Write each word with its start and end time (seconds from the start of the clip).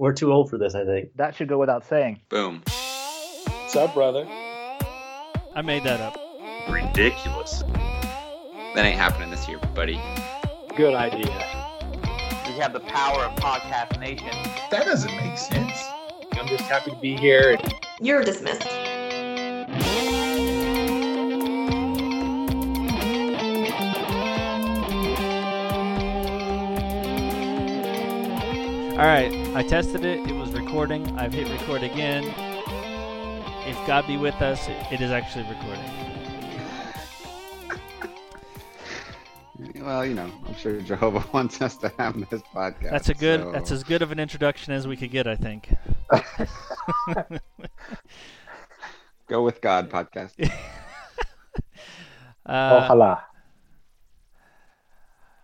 we're 0.00 0.14
too 0.14 0.32
old 0.32 0.48
for 0.48 0.56
this. 0.56 0.74
I 0.74 0.84
think. 0.84 1.10
That 1.16 1.34
should 1.36 1.48
go 1.48 1.58
without 1.58 1.84
saying. 1.86 2.22
Boom. 2.30 2.62
What's 2.64 3.76
up, 3.76 3.92
brother? 3.92 4.26
I 5.54 5.62
made 5.62 5.84
that 5.84 6.00
up. 6.00 6.18
Ridiculous. 6.70 7.62
That 8.74 8.84
ain't 8.86 8.98
happening 8.98 9.30
this 9.30 9.46
year, 9.46 9.58
buddy. 9.74 10.00
Good 10.74 10.94
idea. 10.94 11.26
We 12.46 12.54
have 12.60 12.72
the 12.72 12.80
power 12.80 13.24
of 13.24 13.36
Podcast 13.36 14.00
Nation. 14.00 14.30
That 14.70 14.86
doesn't 14.86 15.14
make 15.16 15.36
sense. 15.36 15.84
I'm 16.32 16.48
just 16.48 16.64
happy 16.64 16.92
to 16.92 16.96
be 16.96 17.16
here. 17.16 17.58
You're 18.00 18.24
dismissed. 18.24 18.66
All 28.92 29.06
right, 29.06 29.39
I 29.54 29.62
tested 29.68 30.04
it. 30.04 30.20
It 30.28 30.32
was 30.34 30.52
recording. 30.52 31.06
I've 31.18 31.32
hit 31.32 31.48
record 31.48 31.82
again. 31.82 32.24
If 33.66 33.76
God 33.86 34.06
be 34.06 34.16
with 34.16 34.34
us, 34.36 34.68
it 34.92 35.00
is 35.00 35.10
actually 35.10 35.44
recording. 35.48 35.84
Well, 39.76 40.06
you 40.06 40.14
know, 40.14 40.30
I'm 40.46 40.54
sure 40.56 40.80
Jehovah 40.80 41.22
wants 41.34 41.60
us 41.60 41.76
to 41.78 41.92
have 41.98 42.14
this 42.30 42.40
podcast. 42.54 42.90
That's 42.90 43.08
a 43.10 43.14
good. 43.14 43.40
so- 43.40 43.52
That's 43.52 43.70
as 43.70 43.82
good 43.84 44.00
of 44.02 44.10
an 44.12 44.18
introduction 44.18 44.72
as 44.72 44.86
we 44.88 44.96
could 44.96 45.10
get, 45.10 45.26
I 45.26 45.36
think. 45.36 45.68
Go 49.28 49.42
with 49.42 49.60
God 49.60 49.90
podcast. 49.90 50.32
Uh, 52.46 52.88
Ojalá. 52.88 53.20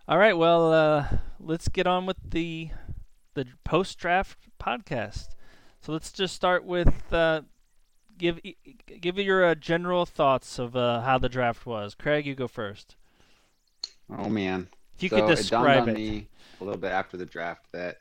all 0.07 0.17
right, 0.17 0.35
well, 0.37 0.73
uh, 0.73 1.07
let's 1.39 1.67
get 1.67 1.85
on 1.87 2.05
with 2.07 2.17
the 2.27 2.69
the 3.37 3.45
post 3.63 3.99
draft 3.99 4.49
podcast. 4.59 5.27
So 5.79 5.91
let's 5.91 6.11
just 6.11 6.33
start 6.33 6.65
with 6.65 7.13
uh, 7.13 7.41
give 8.17 8.39
give 8.99 9.19
your 9.19 9.45
uh, 9.45 9.55
general 9.55 10.07
thoughts 10.07 10.57
of 10.57 10.75
uh, 10.75 11.01
how 11.01 11.19
the 11.19 11.29
draft 11.29 11.65
was. 11.65 11.93
Craig, 11.93 12.25
you 12.25 12.33
go 12.33 12.47
first. 12.47 12.95
Oh 14.09 14.27
man. 14.27 14.67
If 14.95 15.03
you 15.03 15.09
so 15.09 15.17
could 15.17 15.25
it 15.25 15.27
dawned 15.27 15.37
describe 15.37 15.81
on 15.83 15.89
it. 15.89 15.95
me 15.95 16.27
a 16.59 16.63
little 16.63 16.79
bit 16.79 16.91
after 16.91 17.15
the 17.15 17.27
draft 17.27 17.71
that 17.73 17.97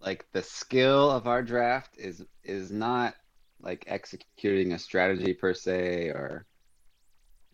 like 0.00 0.24
the 0.32 0.42
skill 0.42 1.10
of 1.10 1.26
our 1.26 1.42
draft 1.42 1.98
is 1.98 2.24
is 2.44 2.70
not 2.70 3.14
like 3.60 3.84
executing 3.88 4.72
a 4.72 4.78
strategy 4.78 5.34
per 5.34 5.52
se 5.52 6.10
or 6.10 6.46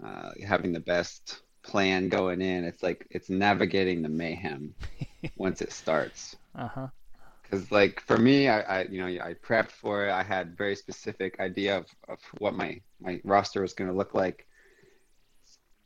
uh, 0.05 0.32
having 0.46 0.74
the 0.74 0.80
best 0.80 1.40
plan 1.64 2.08
going 2.08 2.40
in. 2.40 2.64
It's 2.64 2.82
like 2.82 3.06
it's 3.10 3.28
navigating 3.28 4.02
the 4.02 4.08
mayhem 4.08 4.74
once 5.36 5.62
it 5.62 5.72
starts. 5.72 6.36
Uh 6.54 6.68
huh. 6.68 6.86
Because 7.42 7.72
like 7.72 8.00
for 8.00 8.16
me, 8.16 8.48
I, 8.48 8.60
I 8.60 8.82
you 8.84 9.00
know 9.00 9.06
I 9.06 9.34
prepped 9.34 9.72
for 9.72 10.06
it. 10.06 10.12
I 10.12 10.22
had 10.22 10.56
very 10.56 10.76
specific 10.76 11.40
idea 11.40 11.78
of, 11.78 11.86
of 12.08 12.18
what 12.38 12.54
my 12.54 12.80
my 13.00 13.20
roster 13.24 13.62
was 13.62 13.74
going 13.74 13.90
to 13.90 13.96
look 13.96 14.14
like, 14.14 14.46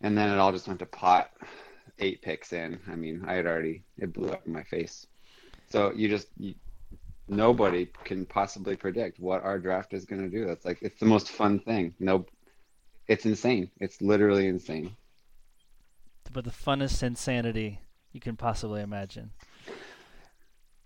and 0.01 0.17
then 0.17 0.31
it 0.31 0.39
all 0.39 0.53
just 0.53 0.67
went 0.67 0.81
to 0.81 0.87
pot. 0.87 1.31
Eight 2.01 2.23
picks 2.23 2.53
in. 2.53 2.79
I 2.89 2.95
mean, 2.95 3.25
I 3.27 3.35
had 3.35 3.47
already 3.47 3.83
it 3.97 4.13
blew 4.13 4.29
up 4.29 4.47
in 4.47 4.53
my 4.53 4.63
face. 4.63 5.07
So 5.71 5.93
you 5.97 6.09
just 6.09 6.29
you, 6.37 6.55
nobody 7.27 7.89
can 8.05 8.25
possibly 8.25 8.77
predict 8.77 9.19
what 9.19 9.43
our 9.43 9.59
draft 9.59 9.93
is 9.95 10.05
going 10.05 10.23
to 10.23 10.29
do. 10.29 10.47
That's 10.47 10.65
like 10.65 10.79
it's 10.81 11.01
the 11.01 11.07
most 11.07 11.29
fun 11.29 11.59
thing. 11.59 11.95
No, 11.99 12.27
it's 13.09 13.27
insane. 13.27 13.71
It's 13.81 14.01
literally 14.01 14.47
insane. 14.47 14.97
But 16.33 16.45
the 16.45 16.51
funnest 16.51 17.03
insanity 17.03 17.81
you 18.13 18.21
can 18.21 18.37
possibly 18.37 18.81
imagine. 18.81 19.31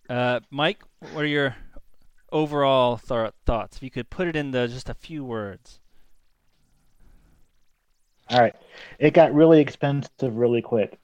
Uh, 0.09 0.41
Mike, 0.51 0.83
what 1.13 1.25
are 1.25 1.27
your 1.27 1.57
overall 2.31 2.99
th- 2.99 3.33
thoughts? 3.47 3.77
If 3.77 3.83
you 3.83 3.91
could 3.91 4.11
put 4.11 4.29
it 4.29 4.37
into 4.37 4.67
just 4.69 4.89
a 4.89 4.95
few 4.95 5.25
words. 5.25 5.81
All 8.29 8.41
right. 8.41 8.55
It 8.99 9.13
got 9.13 9.35
really 9.35 9.61
expensive 9.61 10.37
really 10.37 10.63
quick. 10.63 10.99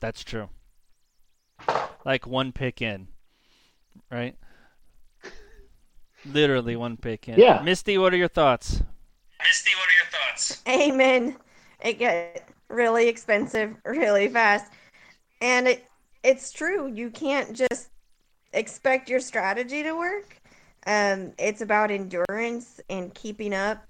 That's 0.00 0.22
true. 0.24 0.48
Like 2.04 2.26
one 2.26 2.52
pick 2.52 2.80
in, 2.80 3.08
right? 4.10 4.36
Literally 6.24 6.76
one 6.76 6.96
pick 6.96 7.28
in. 7.28 7.38
Yeah. 7.38 7.60
Misty, 7.62 7.98
what 7.98 8.12
are 8.12 8.16
your 8.16 8.28
thoughts? 8.28 8.82
Misty, 9.42 9.70
what 9.76 9.88
are 9.88 9.96
your 9.96 10.06
thoughts? 10.10 10.62
Amen. 10.68 11.36
It 11.80 11.98
got 11.98 12.42
really 12.68 13.08
expensive 13.08 13.74
really 13.84 14.28
fast. 14.28 14.72
And 15.40 15.68
it 15.68 15.84
it's 16.22 16.52
true. 16.52 16.92
You 16.92 17.10
can't 17.10 17.54
just 17.54 17.90
expect 18.52 19.08
your 19.08 19.20
strategy 19.20 19.82
to 19.82 19.92
work. 19.92 20.40
Um, 20.86 21.32
it's 21.38 21.60
about 21.60 21.90
endurance 21.90 22.80
and 22.88 23.14
keeping 23.14 23.54
up. 23.54 23.84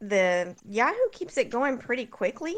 The 0.00 0.56
Yahoo 0.68 1.08
keeps 1.12 1.36
it 1.36 1.50
going 1.50 1.78
pretty 1.78 2.06
quickly. 2.06 2.56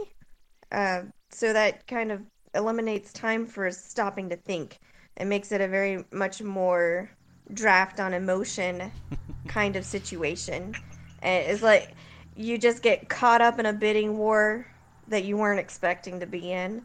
Uh, 0.73 1.03
so 1.31 1.53
that 1.53 1.87
kind 1.87 2.11
of 2.13 2.23
eliminates 2.55 3.13
time 3.13 3.47
for 3.47 3.71
stopping 3.71 4.29
to 4.31 4.37
think. 4.37 4.79
It 5.17 5.27
makes 5.27 5.53
it 5.53 5.61
a 5.61 5.69
very 5.69 6.05
much 6.11 6.43
more 6.43 7.11
draft 7.53 8.01
on 8.01 8.15
emotion 8.15 8.91
kind 9.49 9.77
of 9.77 9.85
situation. 9.85 10.75
And 11.23 11.51
it's 11.51 11.63
like 11.63 11.93
you 12.37 12.59
just 12.59 12.83
get 12.83 13.09
caught 13.09 13.41
up 13.41 13.59
in 13.59 13.67
a 13.67 13.73
bidding 13.73 14.17
war 14.17 14.67
that 15.09 15.25
you 15.25 15.37
weren't 15.37 15.61
expecting 15.61 16.21
to 16.21 16.27
be 16.27 16.53
in 16.53 16.83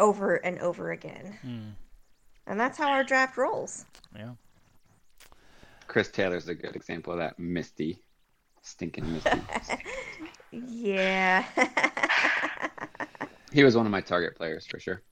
over 0.00 0.36
and 0.36 0.58
over 0.60 0.92
again. 0.92 1.38
Hmm. 1.42 1.68
And 2.46 2.58
that's 2.58 2.78
how 2.78 2.90
our 2.90 3.04
draft 3.04 3.36
rolls. 3.36 3.84
Yeah. 4.16 4.30
Chris 5.86 6.10
Taylor's 6.10 6.48
a 6.48 6.54
good 6.54 6.74
example 6.74 7.12
of 7.12 7.18
that. 7.18 7.38
Misty, 7.38 7.98
stinking 8.62 9.12
Misty. 9.12 9.40
Yeah. 10.52 11.44
he 13.52 13.64
was 13.64 13.74
one 13.74 13.86
of 13.86 13.92
my 13.92 14.02
target 14.02 14.36
players 14.36 14.66
for 14.66 14.78
sure. 14.78 15.02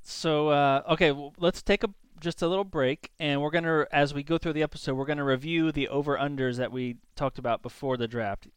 So 0.00 0.48
uh, 0.48 0.82
okay, 0.90 1.12
well, 1.12 1.34
let's 1.38 1.62
take 1.62 1.84
a 1.84 1.90
just 2.20 2.40
a 2.40 2.48
little 2.48 2.64
break, 2.64 3.10
and 3.20 3.42
we're 3.42 3.50
gonna, 3.50 3.86
as 3.92 4.14
we 4.14 4.22
go 4.22 4.38
through 4.38 4.54
the 4.54 4.62
episode, 4.62 4.94
we're 4.94 5.04
gonna 5.04 5.24
review 5.24 5.70
the 5.70 5.88
over 5.88 6.16
unders 6.16 6.56
that 6.56 6.72
we 6.72 6.96
talked 7.16 7.38
about 7.38 7.62
before 7.62 7.98
the 7.98 8.08
draft 8.08 8.48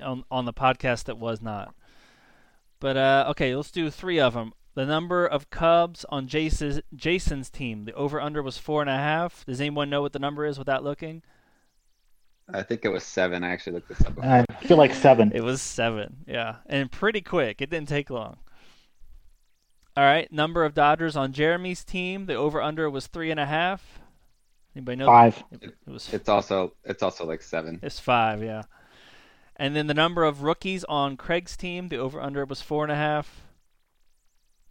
on 0.00 0.24
on 0.30 0.44
the 0.44 0.52
podcast 0.52 1.04
that 1.04 1.18
was 1.18 1.40
not. 1.40 1.74
But 2.80 2.96
uh, 2.96 3.26
okay, 3.30 3.54
let's 3.54 3.70
do 3.70 3.90
three 3.90 4.20
of 4.20 4.34
them. 4.34 4.52
The 4.74 4.86
number 4.86 5.26
of 5.26 5.50
Cubs 5.50 6.04
on 6.08 6.28
Jason's 6.28 6.80
Jason's 6.94 7.50
team, 7.50 7.84
the 7.84 7.92
over 7.94 8.20
under 8.20 8.42
was 8.42 8.58
four 8.58 8.80
and 8.80 8.90
a 8.90 8.96
half. 8.96 9.44
Does 9.44 9.60
anyone 9.60 9.90
know 9.90 10.02
what 10.02 10.12
the 10.12 10.20
number 10.20 10.46
is 10.46 10.58
without 10.58 10.84
looking? 10.84 11.22
I 12.52 12.62
think 12.62 12.84
it 12.84 12.88
was 12.88 13.04
seven. 13.04 13.44
I 13.44 13.50
actually 13.50 13.74
looked 13.74 13.88
this 13.88 14.00
up. 14.02 14.14
Before. 14.14 14.30
I 14.30 14.44
feel 14.64 14.76
like 14.76 14.94
seven. 14.94 15.32
It 15.34 15.42
was 15.42 15.60
seven, 15.60 16.18
yeah, 16.26 16.56
and 16.66 16.90
pretty 16.90 17.20
quick. 17.20 17.60
It 17.60 17.70
didn't 17.70 17.88
take 17.88 18.08
long. 18.08 18.38
All 19.96 20.04
right, 20.04 20.30
number 20.32 20.64
of 20.64 20.74
Dodgers 20.74 21.16
on 21.16 21.32
Jeremy's 21.32 21.82
team. 21.84 22.26
The 22.26 22.34
over 22.34 22.62
under 22.62 22.88
was 22.88 23.08
three 23.08 23.32
and 23.32 23.40
a 23.40 23.46
half. 23.46 23.98
Anybody 24.76 24.96
know? 24.98 25.06
Five. 25.06 25.42
It, 25.50 25.64
it 25.64 25.90
was. 25.90 26.14
It's 26.14 26.28
also 26.28 26.72
it's 26.84 27.02
also 27.02 27.26
like 27.26 27.42
seven. 27.42 27.80
It's 27.82 27.98
five, 27.98 28.42
yeah. 28.44 28.62
And 29.58 29.74
then 29.74 29.88
the 29.88 29.94
number 29.94 30.24
of 30.24 30.42
rookies 30.42 30.84
on 30.84 31.16
Craig's 31.16 31.56
team. 31.56 31.88
The 31.88 31.96
over 31.96 32.20
under 32.20 32.44
was 32.44 32.62
four 32.62 32.84
and 32.84 32.92
a 32.92 32.96
half. 32.96 33.42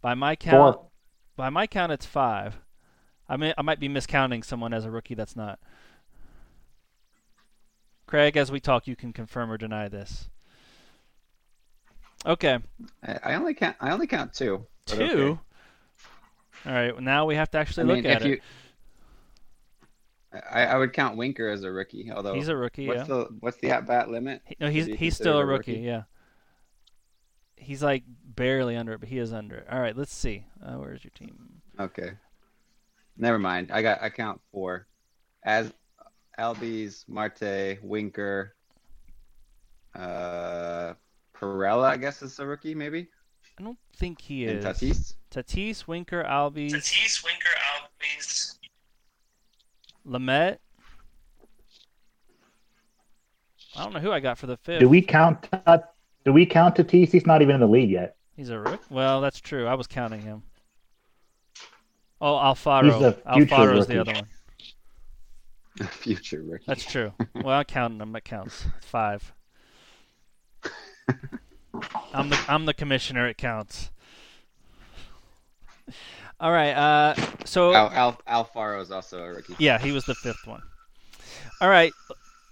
By 0.00 0.14
my 0.14 0.34
count, 0.36 0.76
Four. 0.76 0.86
by 1.36 1.50
my 1.50 1.66
count, 1.66 1.92
it's 1.92 2.06
five. 2.06 2.58
I 3.28 3.36
mean, 3.36 3.52
I 3.58 3.62
might 3.62 3.80
be 3.80 3.88
miscounting 3.88 4.44
someone 4.44 4.72
as 4.72 4.84
a 4.84 4.90
rookie. 4.90 5.14
That's 5.14 5.36
not. 5.36 5.58
Craig, 8.06 8.36
as 8.38 8.50
we 8.50 8.60
talk, 8.60 8.86
you 8.86 8.96
can 8.96 9.12
confirm 9.12 9.50
or 9.52 9.58
deny 9.58 9.88
this. 9.88 10.30
Okay, 12.24 12.58
I, 13.06 13.18
I 13.24 13.34
only 13.34 13.54
count 13.54 13.76
I 13.80 13.90
only 13.90 14.06
count 14.06 14.32
two. 14.32 14.66
two. 14.86 14.96
okay. 15.02 15.38
All 16.66 16.72
right, 16.72 16.92
well, 16.92 17.02
now 17.02 17.26
we 17.26 17.36
have 17.36 17.50
to 17.52 17.58
I 17.58 17.60
actually 17.60 17.86
mean, 17.86 17.96
look 17.98 18.06
at 18.06 18.22
if 18.22 18.26
it. 18.26 18.28
you, 18.30 18.40
I, 20.32 20.66
I 20.66 20.76
would 20.76 20.92
count 20.92 21.16
Winker 21.16 21.48
as 21.48 21.62
a 21.64 21.70
rookie. 21.70 22.10
Although 22.14 22.34
He's 22.34 22.48
a 22.48 22.56
rookie, 22.56 22.86
what's 22.86 23.00
yeah. 23.00 23.04
the 23.06 23.28
what's 23.40 23.56
the 23.58 23.70
at 23.70 23.86
bat 23.86 24.10
limit? 24.10 24.42
He- 24.44 24.56
no, 24.60 24.68
he's 24.68 24.86
he 24.86 24.96
he's 24.96 25.14
still 25.14 25.38
a 25.38 25.40
considered 25.40 25.42
a 25.42 25.46
rookie, 25.46 25.72
rookie? 25.72 25.82
Yeah. 25.84 26.02
He's 27.56 27.82
like 27.82 28.04
barely 28.06 28.76
under 28.76 28.92
it, 28.92 29.00
but 29.00 29.08
he 29.08 29.18
is 29.18 29.32
under 29.32 29.56
it. 29.56 29.66
All 29.70 29.80
right, 29.80 29.96
let's 29.96 30.14
see. 30.14 30.44
Uh, 30.64 30.74
where's 30.74 31.02
your 31.02 31.10
team? 31.12 31.60
Okay. 31.80 32.12
Never 33.16 33.38
mind. 33.38 33.70
I 33.72 33.82
got 33.82 34.02
I 34.02 34.10
count 34.10 34.40
four. 34.52 34.86
As 35.42 35.72
Albies, 36.38 37.04
Marte, 37.08 37.78
Winker, 37.82 38.54
uh, 39.94 40.94
Perella, 41.34 41.84
I 41.90 41.96
guess 41.96 42.22
is 42.22 42.38
a 42.38 42.46
rookie, 42.46 42.74
maybe. 42.74 43.08
I 43.58 43.62
don't 43.62 43.78
think 43.96 44.20
he 44.20 44.46
And 44.46 44.58
is. 44.58 44.64
Tatis. 44.64 45.14
Tatis, 45.32 45.86
Winker, 45.88 46.22
Albies, 46.22 46.72
Tatis, 46.72 47.24
Winker, 47.24 47.48
Albies. 47.74 48.57
Lamet. 50.08 50.58
I 53.76 53.84
don't 53.84 53.92
know 53.92 54.00
who 54.00 54.10
I 54.10 54.20
got 54.20 54.38
for 54.38 54.46
the 54.46 54.56
fifth. 54.56 54.80
Do 54.80 54.88
we 54.88 55.02
count? 55.02 55.48
Uh, 55.52 55.78
do 56.24 56.32
we 56.32 56.46
count 56.46 56.76
Tatis? 56.76 57.12
He's 57.12 57.26
not 57.26 57.42
even 57.42 57.54
in 57.54 57.60
the 57.60 57.68
league 57.68 57.90
yet. 57.90 58.16
He's 58.36 58.50
a 58.50 58.58
rook. 58.58 58.80
Well, 58.90 59.20
that's 59.20 59.40
true. 59.40 59.66
I 59.66 59.74
was 59.74 59.86
counting 59.86 60.22
him. 60.22 60.42
Oh, 62.20 62.34
Alfaro. 62.34 62.84
He's 62.84 63.00
the 63.00 63.12
future 63.34 63.54
Alfaro's 63.54 63.86
the 63.86 64.00
other 64.00 64.12
one. 64.12 64.26
Future 65.90 66.42
rookie. 66.42 66.64
That's 66.66 66.84
true. 66.84 67.12
well, 67.36 67.50
I'm 67.50 67.64
counting 67.64 67.98
them. 67.98 68.16
It 68.16 68.24
counts. 68.24 68.64
Five. 68.80 69.32
I'm 72.12 72.30
the 72.30 72.44
I'm 72.48 72.64
the 72.64 72.74
commissioner. 72.74 73.28
It 73.28 73.38
counts. 73.38 73.92
All 76.40 76.52
right. 76.52 76.72
Uh, 76.72 77.14
so 77.44 77.74
Al, 77.74 77.90
Al, 78.26 78.44
Alfaro 78.46 78.80
is 78.80 78.90
also 78.90 79.22
a 79.22 79.28
rookie. 79.32 79.56
yeah, 79.58 79.78
he 79.78 79.92
was 79.92 80.04
the 80.04 80.14
fifth 80.14 80.46
one. 80.46 80.62
All 81.60 81.68
right, 81.68 81.92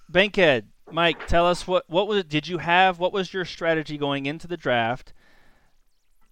Bankhead, 0.09 0.67
Mike, 0.91 1.27
tell 1.29 1.47
us 1.47 1.67
what 1.67 1.85
what 1.89 2.09
was 2.09 2.25
did 2.25 2.49
you 2.49 2.59
have? 2.59 2.99
What 2.99 3.13
was 3.13 3.33
your 3.33 3.45
strategy 3.45 3.97
going 3.97 4.27
into 4.27 4.49
the 4.49 4.57
draft? 4.57 5.13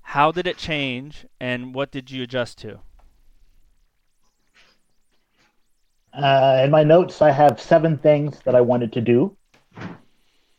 How 0.02 0.32
did 0.32 0.46
it 0.46 0.56
change, 0.56 1.26
and 1.40 1.74
what 1.74 1.90
did 1.90 2.10
you 2.10 2.22
adjust 2.24 2.58
to? 2.58 2.80
Uh, 6.12 6.60
in 6.64 6.70
my 6.70 6.84
notes, 6.84 7.20
I 7.22 7.30
have 7.30 7.60
seven 7.60 7.98
things 7.98 8.38
that 8.44 8.54
I 8.54 8.60
wanted 8.60 8.92
to 8.92 9.00
do. 9.00 9.36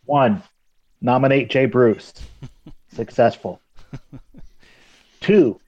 One, 0.06 0.44
nominate 1.02 1.50
Jay 1.50 1.66
Bruce. 1.66 2.14
Successful. 2.94 3.62
Two, 5.22 5.60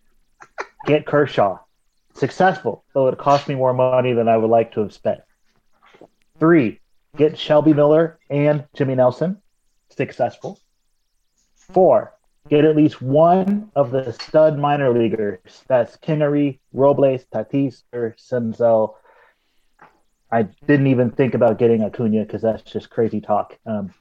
get 0.87 1.05
Kershaw. 1.05 1.59
Successful, 2.15 2.83
though 2.93 3.07
it 3.09 3.17
cost 3.19 3.47
me 3.47 3.53
more 3.53 3.73
money 3.73 4.13
than 4.13 4.27
I 4.27 4.37
would 4.37 4.49
like 4.49 4.71
to 4.73 4.79
have 4.79 4.93
spent. 4.93 5.19
Three, 6.39 6.79
get 7.15 7.37
Shelby 7.37 7.73
Miller 7.73 8.17
and 8.31 8.65
Jimmy 8.75 8.95
Nelson. 8.95 9.39
Successful. 9.89 10.59
Four, 11.55 12.13
get 12.49 12.65
at 12.65 12.75
least 12.75 13.01
one 13.01 13.69
of 13.75 13.91
the 13.91 14.13
stud 14.13 14.57
minor 14.57 14.91
leaguers. 14.97 15.63
That's 15.67 15.97
Kingery, 15.97 16.59
Robles, 16.73 17.25
Tatis, 17.31 17.83
or 17.93 18.15
Senzel. 18.17 18.95
I 20.31 20.43
didn't 20.65 20.87
even 20.87 21.11
think 21.11 21.35
about 21.35 21.59
getting 21.59 21.83
Acuna 21.83 22.23
because 22.25 22.41
that's 22.41 22.63
just 22.63 22.89
crazy 22.89 23.21
talk. 23.21 23.57
Um, 23.65 23.93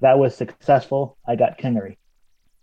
that 0.00 0.18
was 0.18 0.34
successful. 0.34 1.16
I 1.26 1.36
got 1.36 1.58
Kingery. 1.58 1.96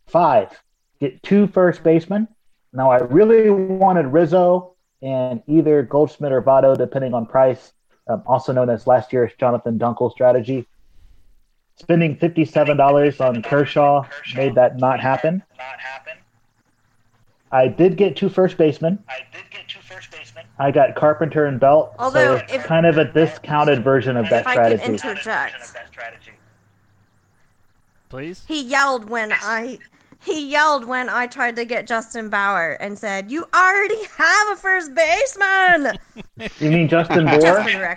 Five, 0.07 0.61
get 0.99 1.23
two 1.23 1.47
first 1.47 1.83
basemen. 1.83 2.27
Now 2.73 2.91
I 2.91 2.99
really 2.99 3.49
wanted 3.49 4.07
Rizzo 4.07 4.75
and 5.01 5.41
either 5.47 5.81
Goldschmidt 5.83 6.31
or 6.31 6.41
Votto, 6.41 6.77
depending 6.77 7.13
on 7.13 7.25
price, 7.25 7.73
um, 8.07 8.21
also 8.25 8.51
known 8.53 8.69
as 8.69 8.85
last 8.85 9.11
year's 9.13 9.31
Jonathan 9.39 9.79
Dunkel 9.79 10.11
strategy. 10.11 10.67
Spending 11.77 12.17
fifty-seven 12.17 12.75
dollars 12.75 13.21
on 13.21 13.41
Kershaw 13.41 14.03
made 14.35 14.55
that 14.55 14.77
not 14.77 14.99
happen. 14.99 15.41
Not 15.57 15.79
happen. 15.79 16.13
I 17.51 17.67
did 17.69 17.95
get 17.95 18.15
two 18.17 18.29
first 18.29 18.57
basemen. 18.57 19.01
I 19.07 19.19
did 19.33 19.49
get 19.49 19.67
two 19.69 19.79
first 19.79 20.11
basemen. 20.11 20.45
I 20.59 20.71
got 20.71 20.95
Carpenter 20.95 21.45
and 21.45 21.59
Belt, 21.59 21.95
Although, 21.97 22.37
so 22.37 22.43
it's 22.43 22.53
if- 22.53 22.63
kind 22.65 22.85
of 22.85 22.97
a 22.97 23.05
discounted 23.05 23.83
version 23.83 24.17
of 24.17 24.29
that 24.29 24.41
If 24.41 24.47
I 24.47 24.55
could 24.69 24.79
strategy. 24.81 24.91
interject. 24.91 25.55
Of 25.63 25.73
that 25.73 25.87
strategy. 25.87 26.31
Please. 28.09 28.43
He 28.47 28.61
yelled 28.63 29.09
when 29.09 29.31
I 29.31 29.79
he 30.21 30.49
yelled 30.49 30.85
when 30.85 31.09
I 31.09 31.27
tried 31.27 31.55
to 31.55 31.65
get 31.65 31.87
Justin 31.87 32.29
Bour 32.29 32.77
and 32.79 32.97
said, 32.97 33.31
"You 33.31 33.45
already 33.53 34.03
have 34.17 34.51
a 34.51 34.55
first 34.55 34.93
baseman." 34.93 35.97
You 36.59 36.69
mean 36.69 36.87
Justin 36.87 37.27
Just 37.27 37.41
Bour? 37.41 37.95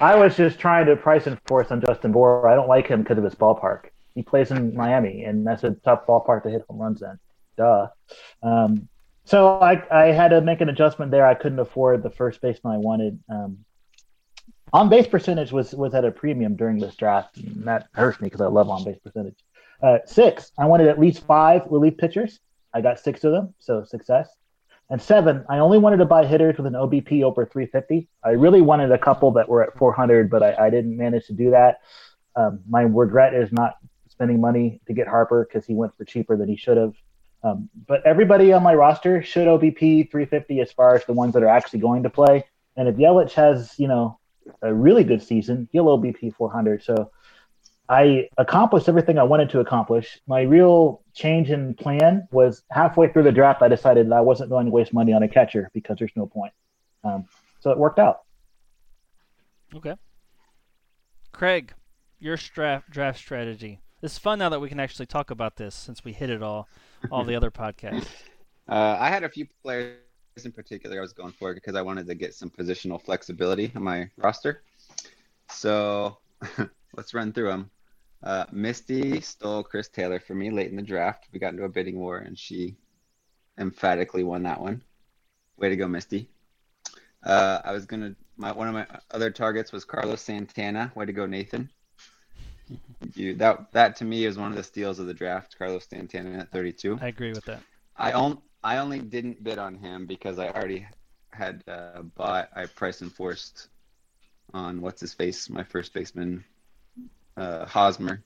I 0.00 0.14
was 0.16 0.36
just 0.36 0.58
trying 0.58 0.86
to 0.86 0.96
price 0.96 1.26
enforce 1.26 1.70
on 1.70 1.80
Justin 1.80 2.12
Bour. 2.12 2.48
I 2.48 2.54
don't 2.54 2.68
like 2.68 2.86
him 2.86 3.02
because 3.02 3.18
of 3.18 3.24
his 3.24 3.34
ballpark. 3.34 3.90
He 4.14 4.22
plays 4.22 4.50
in 4.50 4.74
Miami, 4.74 5.24
and 5.24 5.46
that's 5.46 5.62
a 5.64 5.72
tough 5.84 6.06
ballpark 6.06 6.42
to 6.44 6.50
hit 6.50 6.64
home 6.68 6.78
runs 6.78 7.02
in. 7.02 7.18
Duh. 7.56 7.88
Um, 8.42 8.88
so 9.24 9.60
I, 9.60 9.82
I 9.90 10.06
had 10.06 10.28
to 10.28 10.40
make 10.40 10.60
an 10.60 10.68
adjustment 10.68 11.10
there. 11.10 11.26
I 11.26 11.34
couldn't 11.34 11.58
afford 11.58 12.02
the 12.02 12.10
first 12.10 12.40
baseman 12.40 12.74
I 12.74 12.78
wanted. 12.78 13.20
Um, 13.28 13.64
on 14.72 14.88
base 14.88 15.06
percentage 15.06 15.52
was 15.52 15.74
was 15.74 15.94
at 15.94 16.04
a 16.04 16.10
premium 16.10 16.56
during 16.56 16.78
this 16.78 16.94
draft, 16.96 17.36
and 17.36 17.64
that 17.64 17.88
hurts 17.92 18.20
me 18.20 18.26
because 18.26 18.40
I 18.40 18.46
love 18.46 18.68
on 18.68 18.84
base 18.84 18.98
percentage. 18.98 19.36
Uh, 19.82 19.98
six, 20.06 20.52
I 20.58 20.66
wanted 20.66 20.88
at 20.88 20.98
least 20.98 21.24
five 21.26 21.62
relief 21.70 21.96
pitchers. 21.96 22.40
I 22.74 22.80
got 22.80 23.00
six 23.00 23.24
of 23.24 23.32
them, 23.32 23.54
so 23.58 23.84
success. 23.84 24.28
And 24.90 25.00
seven, 25.00 25.44
I 25.48 25.58
only 25.58 25.78
wanted 25.78 25.98
to 25.98 26.04
buy 26.04 26.26
hitters 26.26 26.56
with 26.56 26.66
an 26.66 26.72
OBP 26.72 27.22
over 27.22 27.46
350. 27.46 28.08
I 28.24 28.30
really 28.30 28.60
wanted 28.60 28.90
a 28.90 28.98
couple 28.98 29.30
that 29.32 29.48
were 29.48 29.62
at 29.62 29.76
400, 29.78 30.28
but 30.28 30.42
I, 30.42 30.66
I 30.66 30.70
didn't 30.70 30.96
manage 30.96 31.26
to 31.26 31.32
do 31.32 31.50
that. 31.50 31.80
Um, 32.34 32.60
my 32.68 32.82
regret 32.82 33.34
is 33.34 33.52
not 33.52 33.76
spending 34.08 34.40
money 34.40 34.80
to 34.86 34.92
get 34.92 35.06
Harper 35.06 35.46
because 35.48 35.64
he 35.64 35.74
went 35.74 35.96
for 35.96 36.04
cheaper 36.04 36.36
than 36.36 36.48
he 36.48 36.56
should 36.56 36.76
have. 36.76 36.94
Um, 37.42 37.70
but 37.86 38.04
everybody 38.04 38.52
on 38.52 38.62
my 38.62 38.74
roster 38.74 39.22
should 39.22 39.46
OBP 39.46 40.10
350 40.10 40.60
as 40.60 40.72
far 40.72 40.94
as 40.94 41.04
the 41.04 41.12
ones 41.12 41.34
that 41.34 41.42
are 41.42 41.48
actually 41.48 41.78
going 41.78 42.02
to 42.02 42.10
play. 42.10 42.44
And 42.76 42.88
if 42.88 42.96
Yelich 42.96 43.32
has, 43.32 43.78
you 43.78 43.88
know, 43.88 44.18
a 44.60 44.74
really 44.74 45.04
good 45.04 45.22
season, 45.22 45.68
he'll 45.72 45.86
OBP 45.86 46.34
400. 46.34 46.82
So 46.82 47.10
I 47.90 48.28
accomplished 48.38 48.88
everything 48.88 49.18
I 49.18 49.24
wanted 49.24 49.50
to 49.50 49.58
accomplish. 49.58 50.20
My 50.28 50.42
real 50.42 51.02
change 51.12 51.50
in 51.50 51.74
plan 51.74 52.28
was 52.30 52.62
halfway 52.70 53.12
through 53.12 53.24
the 53.24 53.32
draft, 53.32 53.62
I 53.62 53.68
decided 53.68 54.08
that 54.08 54.14
I 54.14 54.20
wasn't 54.20 54.48
going 54.48 54.66
to 54.66 54.70
waste 54.70 54.94
money 54.94 55.12
on 55.12 55.24
a 55.24 55.28
catcher 55.28 55.68
because 55.74 55.98
there's 55.98 56.12
no 56.14 56.26
point. 56.26 56.52
Um, 57.02 57.26
so 57.58 57.72
it 57.72 57.78
worked 57.78 57.98
out. 57.98 58.20
Okay. 59.74 59.96
Craig, 61.32 61.74
your 62.20 62.36
draft 62.36 62.88
draft 62.90 63.18
strategy. 63.18 63.80
It's 64.02 64.18
fun 64.18 64.38
now 64.38 64.50
that 64.50 64.60
we 64.60 64.68
can 64.68 64.78
actually 64.78 65.06
talk 65.06 65.32
about 65.32 65.56
this 65.56 65.74
since 65.74 66.04
we 66.04 66.12
hit 66.12 66.30
it 66.30 66.44
all, 66.44 66.68
all 67.10 67.24
the 67.24 67.34
other 67.36 67.50
podcasts. 67.50 68.06
Uh, 68.68 68.96
I 69.00 69.08
had 69.08 69.24
a 69.24 69.28
few 69.28 69.48
players 69.64 69.96
in 70.44 70.52
particular 70.52 70.98
I 70.98 71.00
was 71.00 71.12
going 71.12 71.32
for 71.32 71.54
because 71.54 71.74
I 71.74 71.82
wanted 71.82 72.06
to 72.06 72.14
get 72.14 72.34
some 72.34 72.50
positional 72.50 73.02
flexibility 73.02 73.72
on 73.74 73.82
my 73.82 74.08
roster. 74.16 74.62
So 75.50 76.18
let's 76.94 77.14
run 77.14 77.32
through 77.32 77.48
them. 77.48 77.70
Uh, 78.22 78.44
Misty 78.52 79.20
stole 79.20 79.62
Chris 79.62 79.88
Taylor 79.88 80.20
for 80.20 80.34
me 80.34 80.50
late 80.50 80.70
in 80.70 80.76
the 80.76 80.82
draft. 80.82 81.28
We 81.32 81.38
got 81.38 81.52
into 81.52 81.64
a 81.64 81.68
bidding 81.68 81.98
war, 81.98 82.18
and 82.18 82.38
she 82.38 82.76
emphatically 83.58 84.24
won 84.24 84.42
that 84.42 84.60
one. 84.60 84.82
Way 85.56 85.70
to 85.70 85.76
go, 85.76 85.88
Misty. 85.88 86.28
Uh, 87.24 87.60
I 87.64 87.72
was 87.72 87.86
gonna. 87.86 88.14
My 88.36 88.52
one 88.52 88.68
of 88.68 88.74
my 88.74 88.86
other 89.10 89.30
targets 89.30 89.72
was 89.72 89.84
Carlos 89.84 90.20
Santana. 90.20 90.92
Way 90.94 91.06
to 91.06 91.12
go, 91.12 91.26
Nathan. 91.26 91.70
You 93.14 93.34
that 93.36 93.72
that 93.72 93.96
to 93.96 94.04
me 94.04 94.24
is 94.24 94.38
one 94.38 94.50
of 94.50 94.56
the 94.56 94.62
steals 94.62 94.98
of 94.98 95.06
the 95.06 95.14
draft. 95.14 95.56
Carlos 95.58 95.86
Santana 95.88 96.38
at 96.38 96.52
32. 96.52 96.98
I 97.00 97.08
agree 97.08 97.32
with 97.32 97.44
that. 97.46 97.62
I 97.96 98.12
on, 98.12 98.38
I 98.62 98.78
only 98.78 99.00
didn't 99.00 99.42
bid 99.42 99.58
on 99.58 99.76
him 99.76 100.06
because 100.06 100.38
I 100.38 100.48
already 100.48 100.86
had 101.30 101.64
uh, 101.68 102.02
bought. 102.02 102.50
I 102.54 102.66
price 102.66 103.02
enforced 103.02 103.68
on 104.52 104.80
what's 104.80 105.00
his 105.00 105.14
face, 105.14 105.48
my 105.48 105.62
first 105.62 105.92
baseman, 105.94 106.44
uh, 107.40 107.66
Hosmer. 107.66 108.22